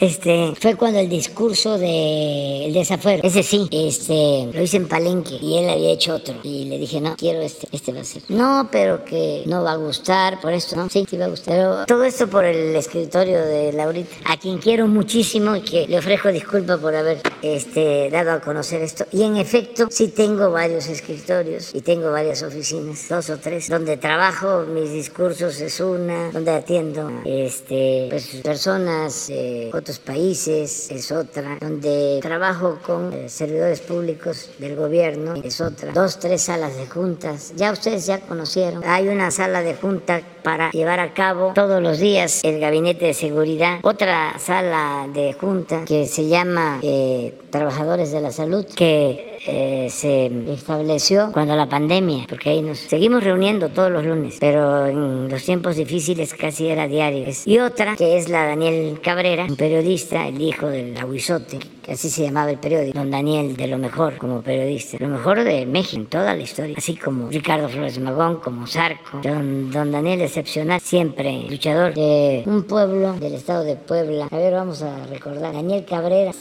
Este, 0.00 0.52
fue 0.60 0.76
cuando 0.76 0.98
el 0.98 1.08
discurso 1.08 1.78
del 1.78 2.72
desafuero, 2.72 3.22
ese 3.24 3.42
sí, 3.42 3.68
este, 3.70 4.48
lo 4.52 4.62
hice 4.62 4.76
en 4.76 4.88
Palenque 4.88 5.36
y 5.40 5.58
él 5.58 5.68
había 5.68 5.90
hecho 5.90 6.14
otro. 6.14 6.34
Y 6.42 6.66
le 6.66 6.78
dije, 6.78 7.00
no, 7.00 7.16
quiero 7.16 7.40
este, 7.40 7.68
este 7.72 7.92
va 7.92 8.00
a 8.00 8.04
ser. 8.04 8.22
No, 8.28 8.68
pero 8.70 9.04
que 9.04 9.42
no 9.46 9.62
va 9.62 9.72
a 9.72 9.76
gustar, 9.76 10.40
por 10.40 10.52
esto, 10.52 10.76
¿no? 10.76 10.88
Sí, 10.88 11.06
sí 11.08 11.16
va 11.16 11.26
a 11.26 11.28
gustar. 11.28 11.54
Pero 11.54 11.86
todo 11.86 12.04
esto 12.04 12.28
por 12.28 12.44
el 12.44 12.74
escritorio 12.76 13.44
de 13.44 13.72
Laurita, 13.72 14.14
a 14.26 14.36
quien 14.36 14.58
quiero 14.58 14.86
muchísimo 14.86 15.56
y 15.56 15.62
que 15.62 15.86
le 15.86 15.98
ofrezco 15.98 16.28
disculpas 16.28 16.78
por 16.78 16.94
haber 16.94 17.20
este, 17.42 18.10
dado 18.10 18.32
a 18.32 18.40
conocer 18.40 18.82
esto. 18.82 19.06
Y 19.12 19.22
en 19.22 19.36
efecto, 19.36 19.88
sí 19.90 20.08
tengo 20.08 20.50
varios 20.50 20.86
escritorios 20.88 21.74
y 21.74 21.80
tengo 21.80 22.10
varias 22.10 22.42
oficinas, 22.42 23.08
dos 23.08 23.30
o 23.30 23.38
tres, 23.38 23.68
donde 23.68 23.96
trabajo, 23.96 24.64
mis 24.66 24.90
discursos 24.90 25.60
es 25.60 25.80
una, 25.80 26.30
donde 26.30 26.50
atiendo 26.50 27.10
este, 27.24 28.06
pues, 28.10 28.26
personas 28.42 29.23
de 29.28 29.70
otros 29.72 29.98
países 29.98 30.90
es 30.90 31.12
otra, 31.12 31.58
donde 31.60 32.18
trabajo 32.22 32.78
con 32.84 33.12
eh, 33.12 33.28
servidores 33.28 33.80
públicos 33.80 34.50
del 34.58 34.76
gobierno 34.76 35.34
es 35.42 35.60
otra, 35.60 35.92
dos, 35.92 36.18
tres 36.18 36.42
salas 36.42 36.76
de 36.76 36.86
juntas, 36.86 37.52
ya 37.56 37.72
ustedes 37.72 38.06
ya 38.06 38.20
conocieron, 38.20 38.82
hay 38.84 39.08
una 39.08 39.30
sala 39.30 39.62
de 39.62 39.74
junta 39.74 40.22
para 40.42 40.70
llevar 40.70 41.00
a 41.00 41.14
cabo 41.14 41.52
todos 41.54 41.82
los 41.82 41.98
días 41.98 42.40
el 42.44 42.60
gabinete 42.60 43.06
de 43.06 43.14
seguridad, 43.14 43.78
otra 43.82 44.38
sala 44.38 45.08
de 45.12 45.32
junta 45.32 45.84
que 45.84 46.06
se 46.06 46.28
llama 46.28 46.80
eh, 46.82 47.34
Trabajadores 47.54 48.10
de 48.10 48.20
la 48.20 48.32
Salud, 48.32 48.66
que 48.66 49.38
eh, 49.46 49.86
se 49.88 50.26
estableció 50.52 51.30
cuando 51.30 51.54
la 51.54 51.68
pandemia, 51.68 52.26
porque 52.28 52.50
ahí 52.50 52.62
nos 52.62 52.78
seguimos 52.78 53.22
reuniendo 53.22 53.68
todos 53.68 53.92
los 53.92 54.04
lunes, 54.04 54.38
pero 54.40 54.86
en 54.86 55.28
los 55.28 55.44
tiempos 55.44 55.76
difíciles 55.76 56.34
casi 56.34 56.66
era 56.66 56.88
diario. 56.88 57.28
Y 57.44 57.60
otra, 57.60 57.94
que 57.94 58.18
es 58.18 58.28
la 58.28 58.46
Daniel 58.46 58.98
Cabrera, 59.00 59.44
un 59.44 59.54
periodista, 59.54 60.26
el 60.26 60.42
hijo 60.42 60.66
del 60.66 60.96
aguizote, 60.96 61.60
que 61.84 61.92
así 61.92 62.08
se 62.08 62.22
llamaba 62.22 62.50
el 62.50 62.58
periódico, 62.58 62.98
don 62.98 63.10
Daniel 63.10 63.56
de 63.56 63.66
lo 63.66 63.78
mejor 63.78 64.16
como 64.16 64.40
periodista, 64.40 64.96
lo 65.00 65.08
mejor 65.08 65.44
de 65.44 65.66
México 65.66 66.00
en 66.00 66.06
toda 66.06 66.34
la 66.34 66.42
historia, 66.42 66.74
así 66.78 66.96
como 66.96 67.28
Ricardo 67.28 67.68
Flores 67.68 67.98
Magón, 67.98 68.40
como 68.40 68.66
Zarco, 68.66 69.20
don, 69.22 69.70
don 69.70 69.92
Daniel 69.92 70.22
excepcional, 70.22 70.80
siempre 70.80 71.46
luchador 71.48 71.94
de 71.94 72.42
un 72.46 72.64
pueblo 72.64 73.12
del 73.14 73.34
estado 73.34 73.64
de 73.64 73.76
Puebla. 73.76 74.28
A 74.30 74.36
ver, 74.36 74.54
vamos 74.54 74.82
a 74.82 75.06
recordar, 75.06 75.52
Daniel 75.52 75.84
Cabrera, 75.84 76.32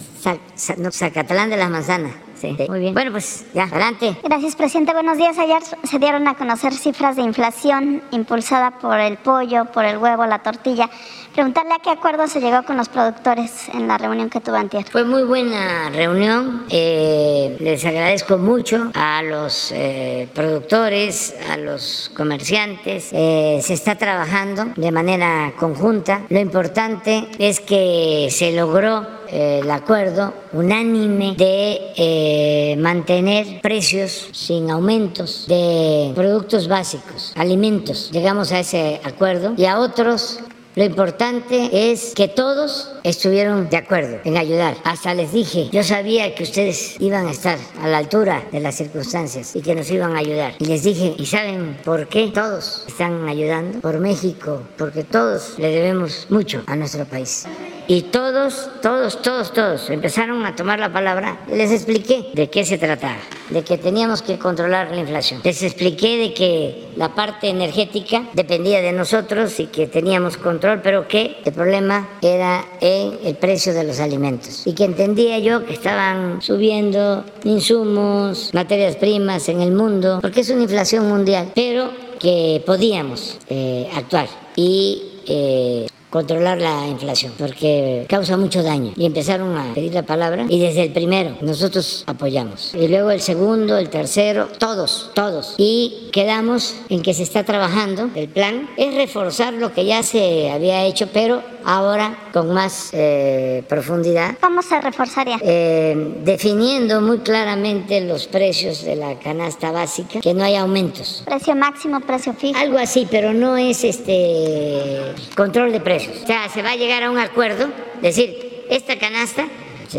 Zacatlán 0.91 1.49
de 1.49 1.57
las 1.57 1.69
Manzanas. 1.69 2.13
Sí, 2.35 2.57
muy 2.67 2.79
bien. 2.79 2.93
Bueno, 2.93 3.11
pues 3.11 3.45
ya, 3.53 3.63
adelante. 3.63 4.17
Gracias, 4.21 4.57
presidente. 4.57 4.91
Buenos 4.91 5.17
días. 5.17 5.37
Ayer 5.37 5.61
se 5.83 5.97
dieron 5.97 6.27
a 6.27 6.35
conocer 6.35 6.73
cifras 6.73 7.15
de 7.15 7.21
inflación 7.21 8.01
impulsada 8.11 8.71
por 8.79 8.99
el 8.99 9.15
pollo, 9.17 9.65
por 9.71 9.85
el 9.85 9.97
huevo, 9.97 10.25
la 10.25 10.39
tortilla. 10.39 10.89
Preguntarle 11.33 11.73
a 11.73 11.79
qué 11.79 11.89
acuerdo 11.89 12.27
se 12.27 12.39
llegó 12.39 12.61
con 12.61 12.77
los 12.77 12.89
productores 12.89 13.67
en 13.73 13.87
la 13.87 13.97
reunión 13.97 14.29
que 14.29 14.39
tuvo 14.39 14.55
antier. 14.55 14.85
Fue 14.91 15.03
muy 15.03 15.23
buena 15.23 15.89
reunión. 15.89 16.65
Eh, 16.69 17.57
les 17.59 17.83
agradezco 17.85 18.37
mucho 18.37 18.91
a 18.93 19.23
los 19.23 19.71
eh, 19.71 20.29
productores, 20.35 21.35
a 21.49 21.57
los 21.57 22.11
comerciantes. 22.15 23.09
Eh, 23.13 23.59
se 23.63 23.73
está 23.73 23.95
trabajando 23.95 24.73
de 24.75 24.91
manera 24.91 25.53
conjunta. 25.57 26.21
Lo 26.29 26.39
importante 26.39 27.27
es 27.39 27.59
que 27.59 28.27
se 28.29 28.51
logró 28.51 29.23
el 29.27 29.71
acuerdo 29.71 30.35
unánime 30.51 31.33
de 31.35 32.75
mantener 32.77 33.61
precios 33.61 34.29
sin 34.31 34.69
aumentos 34.69 35.47
de 35.47 36.11
productos 36.13 36.67
básicos, 36.67 37.33
alimentos. 37.35 38.11
Llegamos 38.11 38.51
a 38.51 38.59
ese 38.59 39.01
acuerdo 39.03 39.55
y 39.57 39.65
a 39.65 39.79
otros 39.79 40.39
lo 40.75 40.83
importante 40.83 41.91
es 41.91 42.13
que 42.15 42.27
todos 42.27 42.91
estuvieron 43.03 43.69
de 43.69 43.77
acuerdo 43.77 44.19
en 44.23 44.37
ayudar. 44.37 44.75
Hasta 44.83 45.13
les 45.13 45.31
dije, 45.31 45.69
yo 45.71 45.83
sabía 45.83 46.33
que 46.33 46.43
ustedes 46.43 46.99
iban 46.99 47.27
a 47.27 47.31
estar 47.31 47.59
a 47.81 47.87
la 47.87 47.99
altura 47.99 48.43
de 48.51 48.59
las 48.59 48.75
circunstancias 48.75 49.55
y 49.55 49.61
que 49.61 49.75
nos 49.75 49.91
iban 49.91 50.15
a 50.15 50.19
ayudar. 50.19 50.53
Y 50.57 50.65
les 50.65 50.83
dije, 50.83 51.13
¿y 51.17 51.25
saben 51.27 51.77
por 51.85 52.07
qué 52.07 52.31
todos 52.33 52.85
están 52.87 53.27
ayudando? 53.27 53.81
Por 53.81 53.99
México, 53.99 54.63
porque 54.77 55.03
todos 55.03 55.59
le 55.59 55.69
debemos 55.69 56.25
mucho 56.29 56.63
a 56.65 56.75
nuestro 56.75 57.05
país. 57.05 57.45
Y 57.87 58.03
todos, 58.03 58.69
todos, 58.81 59.21
todos, 59.21 59.51
todos 59.51 59.89
empezaron 59.89 60.45
a 60.45 60.55
tomar 60.55 60.79
la 60.79 60.91
palabra. 60.91 61.41
Les 61.51 61.71
expliqué 61.71 62.27
de 62.33 62.49
qué 62.49 62.65
se 62.65 62.77
trataba, 62.77 63.17
de 63.49 63.63
que 63.63 63.77
teníamos 63.77 64.21
que 64.21 64.39
controlar 64.39 64.91
la 64.91 64.97
inflación. 64.97 65.41
Les 65.43 65.61
expliqué 65.63 66.17
de 66.17 66.33
que 66.33 66.87
la 66.95 67.13
parte 67.13 67.49
energética 67.49 68.23
dependía 68.33 68.81
de 68.81 68.93
nosotros 68.93 69.59
y 69.59 69.67
que 69.67 69.87
teníamos 69.87 70.37
control, 70.37 70.81
pero 70.81 71.07
que 71.07 71.37
el 71.43 71.53
problema 71.53 72.07
era 72.21 72.63
en 72.79 73.19
el 73.25 73.35
precio 73.35 73.73
de 73.73 73.83
los 73.83 73.99
alimentos. 73.99 74.65
Y 74.65 74.73
que 74.73 74.85
entendía 74.85 75.39
yo 75.39 75.65
que 75.65 75.73
estaban 75.73 76.41
subiendo 76.41 77.25
insumos, 77.43 78.51
materias 78.53 78.95
primas 78.95 79.49
en 79.49 79.61
el 79.61 79.71
mundo, 79.71 80.19
porque 80.21 80.41
es 80.41 80.49
una 80.49 80.63
inflación 80.63 81.07
mundial, 81.09 81.51
pero 81.53 81.89
que 82.19 82.63
podíamos 82.65 83.37
eh, 83.49 83.89
actuar. 83.93 84.27
Y 84.55 85.03
eh, 85.27 85.87
controlar 86.13 86.61
la 86.61 86.87
inflación, 86.87 87.33
porque 87.39 88.05
causa 88.07 88.37
mucho 88.37 88.61
daño. 88.61 88.93
Y 88.95 89.07
empezaron 89.07 89.57
a 89.57 89.73
pedir 89.73 89.95
la 89.95 90.03
palabra 90.03 90.45
y 90.47 90.59
desde 90.59 90.83
el 90.83 90.91
primero 90.91 91.35
nosotros 91.41 92.03
apoyamos. 92.05 92.71
Y 92.75 92.87
luego 92.87 93.09
el 93.09 93.19
segundo, 93.19 93.79
el 93.79 93.89
tercero, 93.89 94.47
todos, 94.59 95.09
todos. 95.15 95.55
Y 95.57 96.09
quedamos 96.11 96.75
en 96.89 97.01
que 97.01 97.15
se 97.15 97.23
está 97.23 97.43
trabajando. 97.43 98.11
El 98.13 98.29
plan 98.29 98.69
es 98.77 98.93
reforzar 98.93 99.53
lo 99.53 99.73
que 99.73 99.85
ya 99.85 100.03
se 100.03 100.51
había 100.51 100.85
hecho, 100.85 101.07
pero 101.11 101.41
ahora 101.65 102.15
con 102.31 102.53
más 102.53 102.89
eh, 102.93 103.63
profundidad. 103.67 104.37
¿Cómo 104.39 104.61
se 104.61 104.79
reforzaría? 104.81 105.37
Eh, 105.41 106.17
definiendo 106.23 107.01
muy 107.01 107.19
claramente 107.19 108.01
los 108.01 108.27
precios 108.27 108.83
de 108.83 108.95
la 108.95 109.17
canasta 109.17 109.71
básica, 109.71 110.19
que 110.19 110.35
no 110.35 110.43
hay 110.43 110.57
aumentos. 110.57 111.23
Precio 111.25 111.55
máximo, 111.55 112.01
precio 112.01 112.33
fijo. 112.33 112.59
Algo 112.59 112.77
así, 112.77 113.07
pero 113.09 113.33
no 113.33 113.57
es 113.57 113.83
este 113.83 115.15
control 115.35 115.71
de 115.71 115.79
precios. 115.79 116.02
O 116.23 116.27
sea, 116.27 116.49
se 116.49 116.61
va 116.61 116.71
a 116.71 116.75
llegar 116.75 117.03
a 117.03 117.11
un 117.11 117.17
acuerdo, 117.17 117.69
decir, 118.01 118.65
esta 118.69 118.97
canasta 118.97 119.47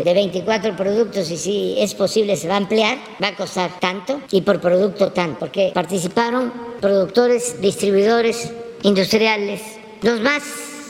de 0.03 0.13
24 0.13 0.75
productos 0.75 1.31
y 1.31 1.37
si 1.37 1.75
es 1.79 1.93
posible 1.93 2.35
se 2.35 2.47
va 2.47 2.55
a 2.55 2.57
ampliar, 2.57 2.97
va 3.21 3.29
a 3.29 3.35
costar 3.35 3.79
tanto 3.79 4.21
y 4.31 4.41
por 4.41 4.59
producto 4.59 5.11
tanto, 5.11 5.39
porque 5.39 5.71
participaron 5.73 6.51
productores, 6.81 7.61
distribuidores, 7.61 8.51
industriales, 8.83 9.61
los 10.01 10.19
más 10.19 10.43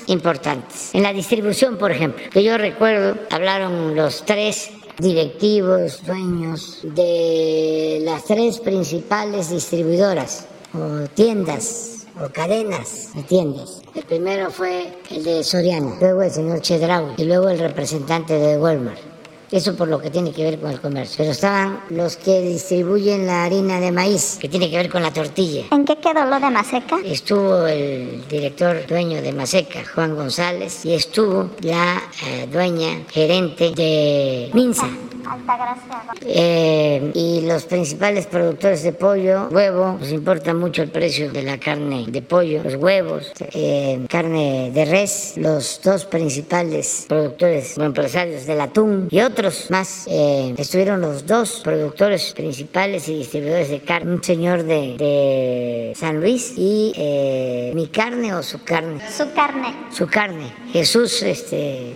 importantes. 0.08 0.94
En 0.94 1.04
la 1.04 1.14
distribución, 1.14 1.78
por 1.78 1.92
ejemplo, 1.92 2.26
que 2.32 2.44
yo 2.44 2.58
recuerdo, 2.58 3.18
hablaron 3.30 3.96
los 3.96 4.26
tres 4.26 4.72
directivos, 4.98 6.04
dueños 6.06 6.80
de 6.84 8.00
las 8.04 8.24
tres 8.26 8.60
principales 8.60 9.50
distribuidoras 9.50 10.48
o 10.74 11.08
tiendas 11.14 11.95
o 12.22 12.30
cadenas 12.30 13.14
de 13.14 13.24
tiendas 13.24 13.82
el 13.96 14.04
primero 14.04 14.52
fue 14.52 15.00
el 15.10 15.24
de 15.24 15.44
Soriano, 15.44 15.96
luego 16.02 16.22
el 16.22 16.32
señor 16.32 16.60
Chedraui 16.60 17.14
y 17.18 17.24
luego 17.24 17.48
el 17.48 17.60
representante 17.60 18.34
de 18.34 18.58
Walmart. 18.58 19.00
Eso 19.52 19.76
por 19.76 19.88
lo 19.88 20.02
que 20.02 20.10
tiene 20.10 20.34
que 20.34 20.44
ver 20.44 20.60
con 20.60 20.72
el 20.72 20.82
comercio. 20.82 21.16
Pero 21.20 21.32
estaban 21.32 21.80
los 21.90 22.18
que 22.18 22.42
distribuyen 22.42 23.26
la 23.26 23.46
harina 23.46 23.80
de 23.80 23.92
maíz, 23.92 24.38
que 24.40 24.50
tiene 24.50 24.70
que 24.70 24.76
ver 24.76 24.90
con 24.90 25.02
la 25.02 25.14
tortilla. 25.14 25.66
¿En 25.72 25.86
qué 25.86 25.96
quedó 25.98 26.26
lo 26.26 26.40
de 26.40 26.50
Maseca? 26.50 26.98
Estuvo 27.06 27.66
el 27.68 28.28
director 28.28 28.86
dueño 28.86 29.22
de 29.22 29.32
Maseca, 29.32 29.84
Juan 29.94 30.16
González, 30.16 30.84
y 30.84 30.94
estuvo 30.94 31.52
la 31.62 32.04
eh, 32.28 32.48
dueña 32.52 33.06
gerente 33.10 33.72
de 33.72 34.50
Minsa, 34.54 34.90
Altagracia. 35.30 36.04
Eh, 36.26 37.12
y 37.14 37.42
los 37.42 37.66
principales 37.66 38.28
productores 38.28 38.84
de 38.84 38.94
pollo, 38.94 39.48
huevo, 39.50 39.98
nos 40.00 40.12
importa 40.12 40.54
mucho 40.54 40.82
el 40.82 40.90
precio 40.90 41.32
de 41.32 41.44
la 41.44 41.58
carne 41.58 42.06
de 42.08 42.22
pollo, 42.22 42.64
los 42.64 42.76
huevos, 42.76 43.32
eh, 43.54 44.06
carne 44.10 44.72
de 44.74 44.86
res, 44.86 45.34
los 45.38 45.82
dos 45.84 46.06
principales 46.06 47.06
productores 47.08 47.78
o 47.78 47.84
empresarios 47.84 48.46
del 48.46 48.62
atún 48.62 49.08
y 49.12 49.20
otros 49.22 49.70
más. 49.70 50.06
Eh, 50.08 50.54
estuvieron 50.58 51.02
los 51.02 51.26
dos 51.26 51.62
productores 51.64 52.34
principales 52.34 53.08
y 53.10 53.18
distribuidores 53.18 53.70
de 53.70 53.82
carne, 53.82 54.14
un 54.14 54.24
señor 54.24 54.64
de, 54.64 54.98
de 54.98 55.94
San 55.96 56.20
Luis 56.20 56.54
y 56.58 56.94
eh, 56.96 57.72
mi 57.74 57.88
carne 57.88 58.34
o 58.34 58.44
su 58.44 58.64
carne. 58.64 59.02
Su 59.10 59.32
carne. 59.34 59.74
Su 59.92 60.08
carne. 60.08 60.54
Jesús, 60.72 61.22
este 61.24 61.94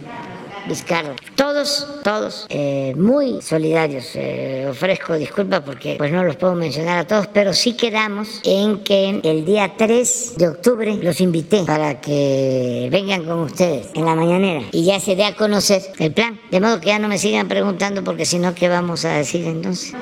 Vizcarra. 0.67 1.15
Todos, 1.35 1.87
todos 2.03 2.45
eh, 2.49 2.93
muy 2.97 3.41
solidarios. 3.41 4.11
Eh, 4.15 4.67
ofrezco 4.69 5.13
disculpas 5.15 5.61
porque 5.61 5.95
pues 5.97 6.11
no 6.11 6.23
los 6.23 6.35
puedo 6.35 6.53
mencionar 6.55 6.99
a 6.99 7.07
todos, 7.07 7.27
pero 7.27 7.53
sí 7.53 7.73
quedamos 7.73 8.41
en 8.43 8.83
que 8.83 9.19
el 9.23 9.45
día 9.45 9.73
3 9.77 10.33
de 10.37 10.47
octubre 10.49 10.95
los 11.01 11.21
invité 11.21 11.63
para 11.63 11.99
que 12.01 12.87
vengan 12.91 13.23
con 13.25 13.39
ustedes 13.39 13.87
en 13.95 14.05
la 14.05 14.15
mañanera 14.15 14.61
y 14.71 14.85
ya 14.85 14.99
se 14.99 15.15
dé 15.15 15.25
a 15.25 15.35
conocer 15.35 15.81
el 15.99 16.11
plan. 16.13 16.39
De 16.51 16.59
modo 16.59 16.79
que 16.79 16.87
ya 16.87 16.99
no 16.99 17.07
me 17.07 17.17
sigan 17.17 17.47
preguntando 17.47 18.03
porque 18.03 18.25
si 18.25 18.37
no, 18.37 18.53
¿qué 18.53 18.69
vamos 18.69 19.05
a 19.05 19.09
decir 19.13 19.45
entonces? 19.45 19.93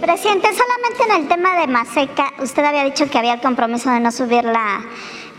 Presidente, 0.00 0.48
solamente 0.48 1.04
en 1.08 1.22
el 1.22 1.28
tema 1.28 1.60
de 1.60 1.66
Maseca, 1.68 2.32
usted 2.42 2.64
había 2.64 2.84
dicho 2.84 3.08
que 3.08 3.18
había 3.18 3.34
el 3.34 3.40
compromiso 3.40 3.88
de 3.90 4.00
no 4.00 4.10
subir 4.10 4.42
la, 4.42 4.84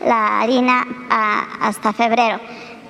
la 0.05 0.39
harina 0.41 0.87
a- 1.09 1.67
hasta 1.67 1.91
febrero, 1.91 2.39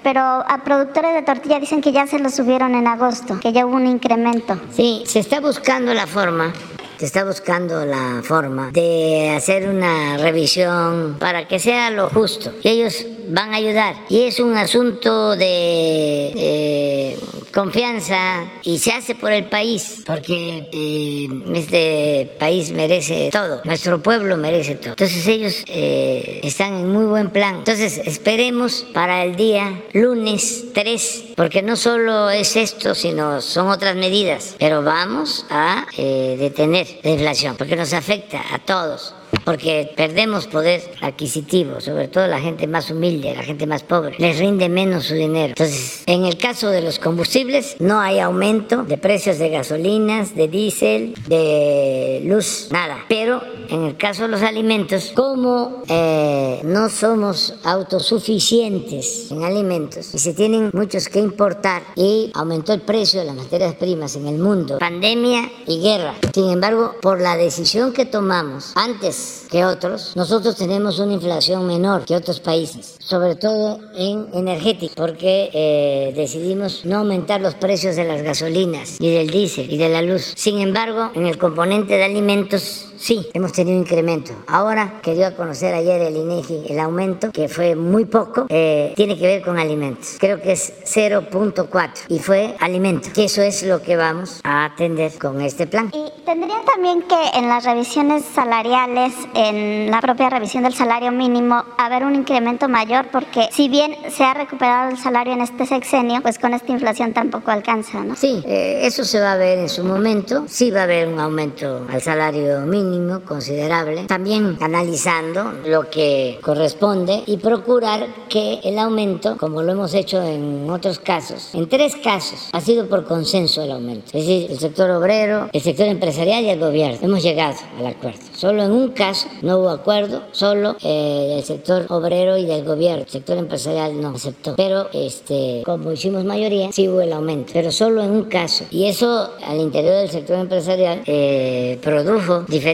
pero 0.04 0.22
a 0.22 0.62
productores 0.64 1.14
de 1.14 1.22
tortilla 1.24 1.60
dicen 1.60 1.82
que 1.82 1.92
ya 1.92 2.06
se 2.06 2.20
lo 2.20 2.30
subieron 2.30 2.76
en 2.76 2.88
agosto, 2.88 3.40
que 3.40 3.54
ya 3.54 3.66
hubo 3.66 3.76
un 3.76 3.88
incremento. 3.88 4.60
Sí, 4.72 5.04
se 5.08 5.20
está 5.20 5.40
buscando 5.40 5.94
la 5.94 6.06
forma, 6.06 6.54
se 6.98 7.06
está 7.06 7.24
buscando 7.24 7.86
la 7.86 8.22
forma 8.24 8.72
de 8.72 9.34
hacer 9.36 9.70
una 9.70 10.18
revisión 10.18 11.16
para 11.20 11.48
que 11.48 11.60
sea 11.60 11.90
lo 11.90 12.10
justo. 12.10 12.52
Y 12.62 12.70
ellos 12.70 13.06
van 13.28 13.54
a 13.54 13.58
ayudar. 13.58 13.96
Y 14.10 14.22
es 14.22 14.40
un 14.40 14.56
asunto 14.58 15.36
de 15.36 16.32
eh, 16.36 17.20
confianza 17.54 18.46
y 18.64 18.80
se 18.80 18.92
hace 18.92 19.16
por 19.16 19.32
el 19.32 19.46
país, 19.46 20.02
porque 20.06 20.68
eh, 20.72 21.28
este 21.56 22.36
país 22.40 22.72
merece 22.72 23.30
todo, 23.32 23.62
nuestro 23.64 24.02
pueblo 24.02 24.36
merece 24.38 24.76
todo. 24.76 24.92
Entonces 24.92 25.26
ellos 25.28 25.64
eh, 25.68 26.42
están 26.44 26.74
en 26.74 26.92
muy 26.92 27.06
buen 27.06 27.30
plan. 27.30 27.58
Entonces 27.58 28.00
esperemos 28.00 28.86
para 28.94 29.24
el 29.24 29.36
día 29.36 29.84
lunes 29.94 30.66
3, 30.74 31.26
porque 31.36 31.62
no 31.62 31.76
solo 31.76 32.30
es 32.30 32.56
esto, 32.56 32.96
sino 32.96 33.40
son 33.42 33.68
otras 33.70 33.96
medidas, 33.96 34.56
pero 34.58 34.82
vamos 34.82 35.46
a 35.50 35.86
eh, 35.98 36.36
detener 36.40 36.88
la 37.04 37.12
inflación, 37.12 37.56
porque 37.56 37.76
nos 37.76 37.94
afecta 37.94 38.42
a 38.52 38.60
todos 38.60 39.14
porque 39.46 39.92
perdemos 39.96 40.48
poder 40.48 40.82
adquisitivo, 41.02 41.82
sobre 41.82 42.08
todo 42.08 42.28
la 42.28 42.40
gente 42.40 42.68
más 42.68 42.90
humilde, 42.90 43.36
la 43.36 43.44
gente 43.44 43.68
más 43.68 43.84
pobre, 43.84 44.16
les 44.18 44.40
rinde 44.40 44.70
menos 44.70 45.06
su 45.06 45.14
dinero. 45.14 45.50
Entonces, 45.50 46.04
en 46.06 46.26
el 46.26 46.38
caso 46.38 46.70
de 46.70 46.82
los 46.82 47.00
combustibles, 47.00 47.76
no 47.80 48.00
hay 48.00 48.20
aumento 48.20 48.84
de 48.84 48.98
precios 48.98 49.40
de 49.40 49.50
gasolinas, 49.50 50.36
de 50.36 50.48
diésel, 50.48 51.14
de 51.28 52.22
luz, 52.26 52.70
nada. 52.72 53.06
Pero 53.10 53.42
en 53.70 53.84
el 53.84 53.98
caso 53.98 54.24
de 54.24 54.30
los 54.30 54.42
alimentos, 54.42 55.12
como 55.16 55.84
eh, 55.88 56.62
no 56.64 56.90
somos 56.90 57.56
autosuficientes 57.64 59.32
en 59.32 59.44
alimentos 59.44 60.14
y 60.14 60.20
se 60.20 60.34
tienen 60.34 60.70
muchos 60.74 61.10
que 61.10 61.20
importar 61.20 61.84
y 61.96 62.32
aumentó 62.34 62.74
el 62.74 62.82
precio 62.82 63.20
de 63.20 63.26
las 63.26 63.36
materias 63.36 63.76
primas 63.76 64.16
en 64.16 64.28
el 64.28 64.38
mundo, 64.38 64.80
pandemia 64.80 65.52
y 65.68 65.82
guerra. 65.82 66.16
Sin 66.34 66.50
embargo, 66.50 66.96
por 67.02 67.20
la 67.20 67.36
decisión 67.36 67.94
que 67.94 68.06
tomamos 68.06 68.74
antes 68.76 69.23
que 69.50 69.66
otros, 69.66 70.14
nosotros 70.16 70.56
tenemos 70.56 71.00
una 71.00 71.14
inflación 71.14 71.68
menor 71.68 72.06
que 72.06 72.16
otros 72.16 72.40
países, 72.40 72.98
sobre 73.00 73.36
todo 73.36 73.80
en 73.96 74.28
energética, 74.34 74.94
porque 74.96 75.50
eh, 75.54 76.14
decidimos 76.16 76.86
no 76.86 77.00
aumentar 77.00 77.42
los 77.42 77.56
precios 77.56 77.96
de 77.96 78.06
las 78.06 78.22
gasolinas 78.22 79.00
y 79.00 79.12
del 79.12 79.30
diésel 79.30 79.72
y 79.72 79.78
de 79.78 79.90
la 79.90 80.02
luz. 80.02 80.34
Sin 80.36 80.60
embargo, 80.60 81.12
en 81.14 81.28
el 81.28 81.38
componente 81.38 81.98
de 81.98 82.04
alimentos 82.04 82.88
Sí, 83.04 83.28
hemos 83.34 83.52
tenido 83.52 83.78
incremento. 83.78 84.32
Ahora 84.48 85.02
que 85.02 85.14
dio 85.14 85.28
a 85.28 85.32
conocer 85.32 85.74
ayer 85.74 86.00
el 86.04 86.16
INEGI 86.16 86.68
el 86.70 86.80
aumento, 86.80 87.34
que 87.34 87.50
fue 87.50 87.76
muy 87.76 88.06
poco, 88.06 88.46
eh, 88.48 88.94
tiene 88.96 89.18
que 89.18 89.28
ver 89.28 89.42
con 89.42 89.60
alimentos. 89.60 90.16
Creo 90.22 90.42
que 90.42 90.54
es 90.54 90.72
0.4 90.86 91.90
y 92.08 92.20
fue 92.20 92.56
alimento, 92.62 93.10
que 93.14 93.26
eso 93.26 93.42
es 93.42 93.64
lo 93.64 93.82
que 93.82 93.98
vamos 93.98 94.40
a 94.46 94.64
atender 94.64 95.12
con 95.20 95.42
este 95.42 95.68
plan. 95.68 95.92
Y 95.94 96.24
tendrían 96.24 96.64
también 96.64 97.02
que 97.02 97.38
en 97.38 97.50
las 97.50 97.66
revisiones 97.66 98.24
salariales, 98.24 99.14
en 99.34 99.92
la 99.92 100.00
propia 100.00 100.30
revisión 100.30 100.64
del 100.64 100.74
salario 100.74 101.12
mínimo, 101.12 101.62
haber 101.78 102.06
un 102.06 102.16
incremento 102.16 102.70
mayor, 102.70 103.08
porque 103.12 103.50
si 103.52 103.68
bien 103.68 103.98
se 104.12 104.24
ha 104.24 104.34
recuperado 104.34 104.92
el 104.92 104.98
salario 104.98 105.34
en 105.34 105.42
este 105.42 105.66
sexenio, 105.66 106.22
pues 106.22 106.40
con 106.40 106.54
esta 106.54 106.72
inflación 106.72 107.12
tampoco 107.12 107.52
alcanza, 107.52 108.02
¿no? 108.02 108.16
Sí, 108.16 108.42
eh, 108.48 108.80
eso 108.84 109.04
se 109.04 109.20
va 109.20 109.34
a 109.34 109.36
ver 109.36 109.60
en 109.60 109.68
su 109.68 109.84
momento. 109.84 110.46
Sí 110.48 110.72
va 110.72 110.80
a 110.80 110.84
haber 110.84 111.10
un 111.10 111.20
aumento 111.20 111.86
al 111.92 112.02
salario 112.02 112.62
mínimo 112.62 112.93
considerable. 113.26 114.06
También 114.06 114.58
analizando 114.62 115.54
lo 115.66 115.90
que 115.90 116.40
corresponde 116.42 117.24
y 117.26 117.38
procurar 117.38 118.08
que 118.30 118.60
el 118.64 118.80
aumento, 118.80 119.38
como 119.38 119.62
lo 119.64 119.72
hemos 119.72 119.94
hecho 119.94 120.22
en 120.22 120.70
otros 120.70 121.00
casos, 121.00 121.54
en 121.54 121.68
tres 121.68 121.96
casos 121.96 122.50
ha 122.52 122.62
sido 122.62 122.88
por 122.88 123.06
consenso 123.06 123.64
el 123.64 123.72
aumento. 123.72 124.06
Es 124.08 124.26
decir, 124.26 124.52
el 124.52 124.60
sector 124.60 124.90
obrero, 124.92 125.50
el 125.54 125.62
sector 125.62 125.88
empresarial 125.88 126.44
y 126.44 126.50
el 126.50 126.60
gobierno. 126.60 126.98
Hemos 127.02 127.24
llegado 127.24 127.56
al 127.80 127.88
acuerdo. 127.88 128.20
Solo 128.36 128.64
en 128.64 128.72
un 128.72 128.90
caso 128.90 129.28
no 129.42 129.60
hubo 129.60 129.70
acuerdo, 129.70 130.24
solo 130.32 130.76
eh, 130.84 131.36
el 131.38 131.44
sector 131.44 131.86
obrero 131.90 132.38
y 132.38 132.46
del 132.46 132.64
gobierno. 132.64 133.04
El 133.04 133.10
sector 133.10 133.38
empresarial 133.38 134.00
no 134.00 134.10
aceptó. 134.10 134.56
Pero 134.56 134.88
este, 134.94 135.62
como 135.66 135.92
hicimos 135.92 136.26
mayoría, 136.26 136.72
sí 136.72 136.88
hubo 136.88 137.02
el 137.02 137.14
aumento. 137.14 137.52
Pero 137.54 137.72
solo 137.72 138.04
en 138.04 138.12
un 138.12 138.26
caso. 138.26 138.66
Y 138.72 138.86
eso 138.86 139.32
al 139.46 139.60
interior 139.60 139.96
del 139.96 140.10
sector 140.10 140.40
empresarial 140.40 141.02
eh, 141.06 141.80
produjo 141.82 142.42
diferencias 142.48 142.73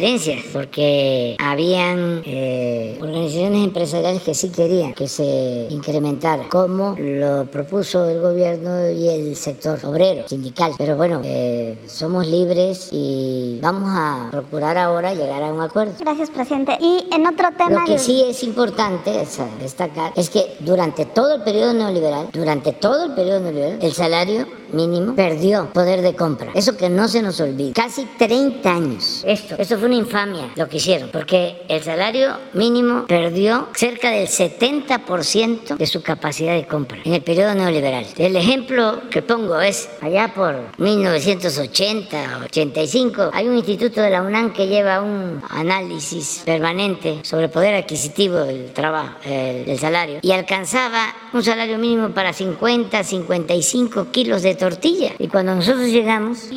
porque 0.53 1.35
habían 1.39 2.21
eh, 2.25 2.97
organizaciones 3.01 3.63
empresariales 3.65 4.21
que 4.21 4.33
sí 4.33 4.49
querían 4.49 4.93
que 4.93 5.07
se 5.07 5.67
incrementara, 5.69 6.47
como 6.49 6.95
lo 6.97 7.45
propuso 7.45 8.09
el 8.09 8.19
gobierno 8.19 8.89
y 8.89 9.07
el 9.09 9.35
sector 9.35 9.79
obrero, 9.85 10.27
sindical. 10.27 10.73
Pero 10.77 10.95
bueno, 10.95 11.21
eh, 11.23 11.77
somos 11.87 12.27
libres 12.27 12.89
y 12.91 13.59
vamos 13.61 13.89
a 13.91 14.27
procurar 14.31 14.77
ahora 14.77 15.13
llegar 15.13 15.43
a 15.43 15.53
un 15.53 15.61
acuerdo. 15.61 15.93
Gracias, 15.99 16.29
presidente. 16.29 16.77
Y 16.79 17.05
en 17.11 17.27
otro 17.27 17.49
tema... 17.57 17.81
Lo 17.81 17.85
que 17.85 17.99
sí 17.99 18.23
es 18.27 18.43
importante 18.43 19.21
es 19.21 19.39
destacar 19.61 20.13
es 20.15 20.29
que 20.29 20.55
durante 20.59 21.05
todo 21.05 21.35
el 21.35 21.41
periodo 21.41 21.73
neoliberal, 21.73 22.29
durante 22.31 22.73
todo 22.73 23.05
el 23.05 23.11
periodo 23.13 23.39
neoliberal, 23.41 23.79
el 23.81 23.93
salario 23.93 24.58
mínimo 24.73 25.15
perdió 25.15 25.69
poder 25.73 26.01
de 26.01 26.15
compra. 26.15 26.51
Eso 26.55 26.75
que 26.77 26.89
no 26.89 27.07
se 27.07 27.21
nos 27.21 27.39
olvide. 27.41 27.73
Casi 27.73 28.05
30 28.17 28.69
años. 28.71 29.23
Esto, 29.25 29.55
esto 29.57 29.77
fue 29.77 29.87
una 29.87 29.95
infamia 29.97 30.49
lo 30.55 30.67
que 30.67 30.77
hicieron, 30.77 31.09
porque 31.11 31.61
el 31.67 31.81
salario 31.83 32.31
mínimo 32.53 33.05
perdió 33.07 33.67
cerca 33.75 34.11
del 34.11 34.27
70% 34.27 35.77
de 35.77 35.85
su 35.87 36.01
capacidad 36.01 36.53
de 36.53 36.65
compra 36.67 36.97
en 37.03 37.13
el 37.13 37.21
periodo 37.21 37.53
neoliberal. 37.55 38.05
El 38.17 38.35
ejemplo 38.35 39.01
que 39.09 39.21
pongo 39.21 39.59
es 39.59 39.89
allá 40.01 40.33
por 40.33 40.55
1980, 40.77 42.39
85, 42.45 43.29
hay 43.33 43.47
un 43.47 43.55
instituto 43.57 44.01
de 44.01 44.09
la 44.09 44.21
UNAM 44.21 44.53
que 44.53 44.67
lleva 44.67 45.01
un 45.01 45.41
análisis 45.49 46.41
permanente 46.45 47.19
sobre 47.23 47.45
el 47.45 47.49
poder 47.51 47.75
adquisitivo 47.75 48.35
del 48.39 48.71
trabajo, 48.73 49.15
el- 49.25 49.65
del 49.65 49.79
salario, 49.79 50.19
y 50.21 50.31
alcanzaba 50.31 51.13
un 51.33 51.43
salario 51.43 51.77
mínimo 51.77 52.09
para 52.09 52.33
50, 52.33 53.03
55 53.03 54.07
kilos 54.11 54.41
de 54.41 54.55
tortilla. 54.59 55.13
Y 55.17 55.27
cuando 55.27 55.55
nosotros 55.55 55.87
llegamos, 55.87 56.49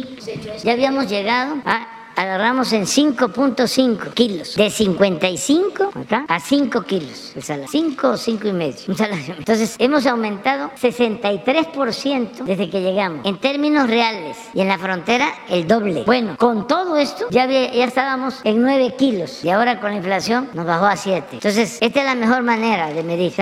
ya 0.62 0.72
habíamos 0.72 1.08
llegado 1.08 1.56
a 1.64 1.88
agarramos 2.14 2.70
en 2.74 2.82
5.5 2.84 4.12
kilos. 4.12 4.54
De 4.56 4.68
55 4.68 5.92
acá 5.94 6.26
a 6.28 6.40
5 6.40 6.82
kilos 6.82 7.32
el 7.34 7.42
salario. 7.42 7.68
5 7.70 8.08
o 8.08 8.16
5 8.18 8.48
y 8.48 8.52
medio. 8.52 8.76
Un 8.88 8.96
salario. 8.98 9.34
Entonces 9.38 9.76
hemos 9.78 10.04
aumentado 10.06 10.70
63% 10.78 12.44
desde 12.44 12.68
que 12.68 12.80
llegamos. 12.82 13.24
En 13.24 13.38
términos 13.38 13.88
reales. 13.88 14.36
Y 14.54 14.60
en 14.60 14.68
la 14.68 14.76
frontera 14.78 15.26
el 15.48 15.66
doble. 15.66 16.02
Bueno, 16.04 16.36
con 16.38 16.66
todo 16.66 16.96
esto 16.98 17.26
ya, 17.30 17.44
había- 17.44 17.72
ya 17.72 17.84
estábamos 17.86 18.40
en 18.44 18.60
9 18.60 18.94
kilos. 18.98 19.42
Y 19.44 19.48
ahora 19.50 19.80
con 19.80 19.90
la 19.92 19.96
inflación 19.96 20.50
nos 20.52 20.66
bajó 20.66 20.84
a 20.86 20.96
7. 20.96 21.26
Entonces 21.32 21.78
esta 21.80 22.00
es 22.00 22.06
la 22.06 22.14
mejor 22.14 22.42
manera 22.42 22.92
de 22.92 23.02
medir. 23.02 23.32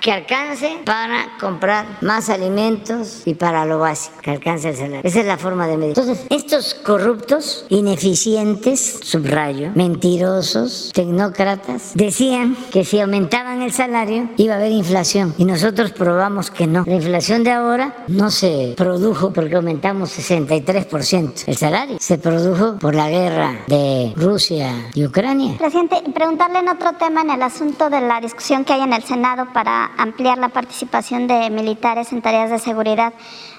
Que 0.00 0.12
alcance 0.12 0.78
para 0.86 1.36
comprar 1.38 1.98
más 2.00 2.30
alimentos 2.30 3.22
y 3.26 3.34
para 3.34 3.66
lo 3.66 3.78
básico, 3.78 4.16
que 4.22 4.30
alcance 4.30 4.70
el 4.70 4.76
salario. 4.76 5.00
Esa 5.04 5.20
es 5.20 5.26
la 5.26 5.36
forma 5.36 5.66
de 5.66 5.76
medir. 5.76 5.98
Entonces, 5.98 6.26
estos 6.30 6.74
corruptos, 6.74 7.66
ineficientes, 7.68 9.00
subrayo, 9.02 9.72
mentirosos, 9.74 10.90
tecnócratas, 10.94 11.92
decían 11.94 12.56
que 12.72 12.84
si 12.84 12.98
aumentaban 13.00 13.60
el 13.60 13.72
salario 13.72 14.30
iba 14.38 14.54
a 14.54 14.56
haber 14.56 14.72
inflación 14.72 15.34
y 15.36 15.44
nosotros 15.44 15.92
probamos 15.92 16.50
que 16.50 16.66
no. 16.66 16.84
La 16.86 16.94
inflación 16.94 17.44
de 17.44 17.50
ahora 17.50 18.04
no 18.08 18.30
se 18.30 18.74
produjo 18.78 19.32
porque 19.32 19.56
aumentamos 19.56 20.18
63% 20.18 21.44
el 21.46 21.56
salario, 21.56 21.96
se 22.00 22.16
produjo 22.16 22.78
por 22.78 22.94
la 22.94 23.10
guerra 23.10 23.64
de 23.66 24.12
Rusia 24.16 24.90
y 24.94 25.04
Ucrania. 25.04 25.58
Presidente, 25.58 26.02
preguntarle 26.14 26.60
en 26.60 26.68
otro 26.68 26.92
tema 26.94 27.20
en 27.20 27.30
el 27.30 27.42
asunto 27.42 27.90
de 27.90 28.00
la 28.00 28.20
discusión 28.20 28.64
que 28.64 28.72
hay 28.72 28.80
en 28.80 28.92
el 28.92 29.02
Senado 29.02 29.46
para 29.52 29.89
ampliar 29.96 30.38
la 30.38 30.48
participación 30.48 31.26
de 31.26 31.50
militares 31.50 32.12
en 32.12 32.22
tareas 32.22 32.50
de 32.50 32.58
seguridad. 32.58 33.12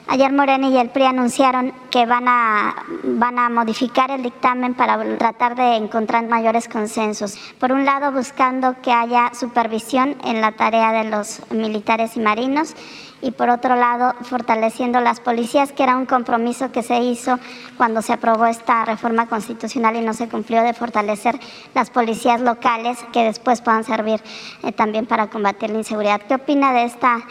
Ayer 0.07 0.31
Moreno 0.33 0.69
y 0.69 0.77
el 0.77 0.89
PRI 0.89 1.05
anunciaron 1.05 1.73
que 1.89 2.05
van 2.05 2.27
a, 2.27 2.75
van 3.03 3.39
a 3.39 3.49
modificar 3.49 4.11
el 4.11 4.23
dictamen 4.23 4.73
para 4.73 4.97
tratar 5.17 5.55
de 5.55 5.75
encontrar 5.75 6.27
mayores 6.27 6.67
consensos. 6.67 7.37
Por 7.59 7.71
un 7.71 7.85
lado, 7.85 8.11
buscando 8.11 8.75
que 8.81 8.91
haya 8.91 9.31
supervisión 9.33 10.17
en 10.23 10.41
la 10.41 10.53
tarea 10.53 10.91
de 10.91 11.09
los 11.09 11.41
militares 11.51 12.17
y 12.17 12.19
marinos 12.19 12.75
y 13.21 13.31
por 13.31 13.49
otro 13.49 13.75
lado 13.75 14.13
fortaleciendo 14.23 14.99
las 14.99 15.19
policías, 15.19 15.71
que 15.71 15.83
era 15.83 15.95
un 15.95 16.05
compromiso 16.05 16.71
que 16.71 16.83
se 16.83 16.99
hizo 16.99 17.39
cuando 17.77 18.01
se 18.01 18.13
aprobó 18.13 18.45
esta 18.45 18.85
reforma 18.85 19.27
constitucional 19.27 19.95
y 19.95 20.01
no 20.01 20.13
se 20.13 20.27
cumplió 20.27 20.63
de 20.63 20.73
fortalecer 20.73 21.39
las 21.73 21.89
policías 21.89 22.41
locales 22.41 22.97
que 23.13 23.23
después 23.23 23.61
puedan 23.61 23.83
servir 23.83 24.21
eh, 24.63 24.71
también 24.71 25.05
para 25.05 25.29
combatir 25.29 25.69
la 25.69 25.79
inseguridad. 25.79 26.21
¿Qué 26.27 26.35
opina 26.35 26.73
de, 26.73 26.85
esta, 26.85 27.21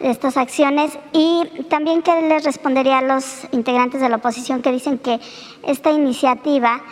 de 0.00 0.10
estas 0.10 0.36
acciones? 0.36 0.98
Y 1.12 1.44
también 1.68 2.02
qué 2.02 2.20
les 2.22 2.44
respondería 2.44 2.98
a 2.98 3.02
los 3.02 3.44
integrantes 3.52 4.00
de 4.00 4.08
la 4.08 4.16
oposición 4.16 4.62
que 4.62 4.72
dicen 4.72 4.98
que 4.98 5.20
esta 5.62 5.90
iniciativa 5.90 6.82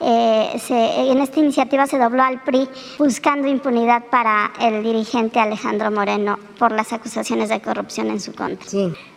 eh, 0.00 0.60
en 0.68 1.18
esta 1.18 1.40
iniciativa 1.40 1.86
se 1.86 1.98
dobló 1.98 2.22
al 2.22 2.42
PRI 2.42 2.68
buscando 2.98 3.48
impunidad 3.48 4.04
para 4.10 4.52
el 4.60 4.82
dirigente 4.82 5.40
Alejandro 5.40 5.90
Moreno 5.90 6.38
por 6.58 6.72
las 6.72 6.92
acusaciones 6.92 7.48
de 7.48 7.60
corrupción 7.60 8.08
en 8.08 8.20
su 8.20 8.34
contra. 8.34 8.66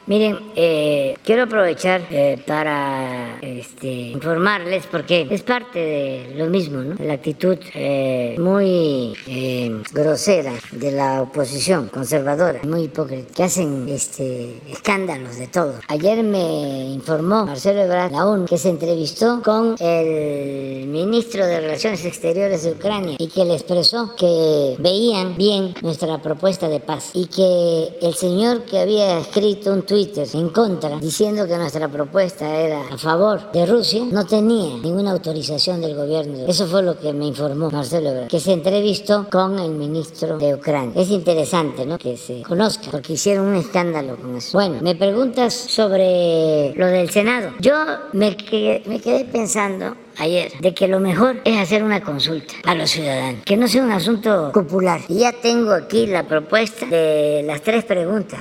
Miren, 0.10 0.40
eh, 0.56 1.16
quiero 1.24 1.44
aprovechar 1.44 2.02
eh, 2.10 2.42
para 2.48 3.38
este, 3.44 3.88
informarles 3.88 4.88
porque 4.88 5.28
es 5.30 5.44
parte 5.44 5.78
de 5.78 6.34
lo 6.36 6.48
mismo, 6.48 6.82
¿no? 6.82 6.96
La 6.98 7.14
actitud 7.14 7.60
eh, 7.76 8.36
muy 8.40 9.14
grosera 9.94 10.54
de 10.72 10.92
la 10.94 11.22
oposición 11.22 11.90
conservadora, 11.90 12.60
muy 12.64 12.86
hipócrita, 12.86 13.32
que 13.36 13.44
hacen 13.44 13.88
este, 13.88 14.60
escándalos 14.72 15.38
de 15.38 15.46
todo. 15.46 15.76
Ayer 15.90 16.24
me 16.24 16.86
informó 16.90 17.46
Marcelo 17.46 17.82
Ebrard, 17.82 18.12
la 18.12 18.26
ONU, 18.26 18.46
que 18.48 18.58
se 18.58 18.70
entrevistó 18.70 19.44
con 19.44 19.76
el 19.80 20.88
ministro 20.88 21.46
de 21.46 21.60
Relaciones 21.60 22.04
Exteriores 22.04 22.64
de 22.64 22.72
Ucrania 22.72 23.16
y 23.20 23.28
que 23.28 23.46
le 23.46 23.54
expresó 23.54 24.16
que 24.16 24.76
veían 24.80 25.38
bien 25.38 25.76
nuestra 25.84 26.20
propuesta 26.20 26.68
de 26.68 26.80
paz 26.80 27.12
y 27.14 27.28
que 27.28 27.90
el 28.02 28.16
señor 28.16 28.64
que 28.64 28.80
había 28.80 29.20
escrito 29.20 29.72
un 29.72 29.84
tuit 29.84 29.99
en 30.34 30.50
contra, 30.50 30.98
diciendo 30.98 31.46
que 31.46 31.58
nuestra 31.58 31.90
propuesta 31.90 32.56
era 32.56 32.82
a 32.90 32.98
favor 32.98 33.52
de 33.52 33.66
Rusia, 33.66 34.06
no 34.10 34.26
tenía 34.26 34.78
ninguna 34.78 35.12
autorización 35.12 35.82
del 35.82 35.96
gobierno. 35.96 36.46
Eso 36.48 36.68
fue 36.68 36.84
lo 36.84 36.98
que 36.98 37.12
me 37.12 37.26
informó 37.26 37.70
Marcelo 37.70 38.10
Ebrard, 38.10 38.30
que 38.30 38.40
se 38.40 38.54
entrevistó 38.54 39.28
con 39.30 39.60
el 39.60 39.72
ministro 39.72 40.38
de 40.38 40.56
Ucrania. 40.56 40.94
Es 40.96 41.10
interesante, 41.10 41.86
¿no? 41.86 41.98
Que 41.98 42.16
se 42.16 42.44
conozca, 42.44 42.92
porque 42.92 43.14
hicieron 43.14 43.48
un 43.48 43.56
escándalo 43.56 44.16
con 44.16 44.38
eso. 44.38 44.58
Bueno, 44.58 44.78
me 44.82 44.96
preguntas 44.96 45.54
sobre 45.54 46.74
lo 46.76 46.88
del 46.88 47.10
Senado. 47.10 47.52
Yo 47.60 47.74
me 48.14 48.38
me 48.86 49.00
quedé 49.02 49.26
pensando 49.26 49.96
ayer 50.20 50.52
de 50.60 50.74
que 50.74 50.88
lo 50.88 51.00
mejor 51.00 51.42
es 51.46 51.58
hacer 51.58 51.84
una 51.84 52.02
consulta 52.02 52.54
a 52.66 52.76
los 52.76 52.92
ciudadanos, 52.92 53.44
que 53.46 53.58
no 53.58 53.68
sea 53.68 53.84
un 53.84 53.92
asunto 53.92 54.52
popular. 54.54 55.02
Y 55.08 55.20
ya 55.20 55.32
tengo 55.32 55.72
aquí 55.72 56.06
la 56.06 56.24
propuesta 56.24 56.86
de 56.86 57.44
las 57.46 57.62
tres 57.62 57.84
preguntas 57.86 58.40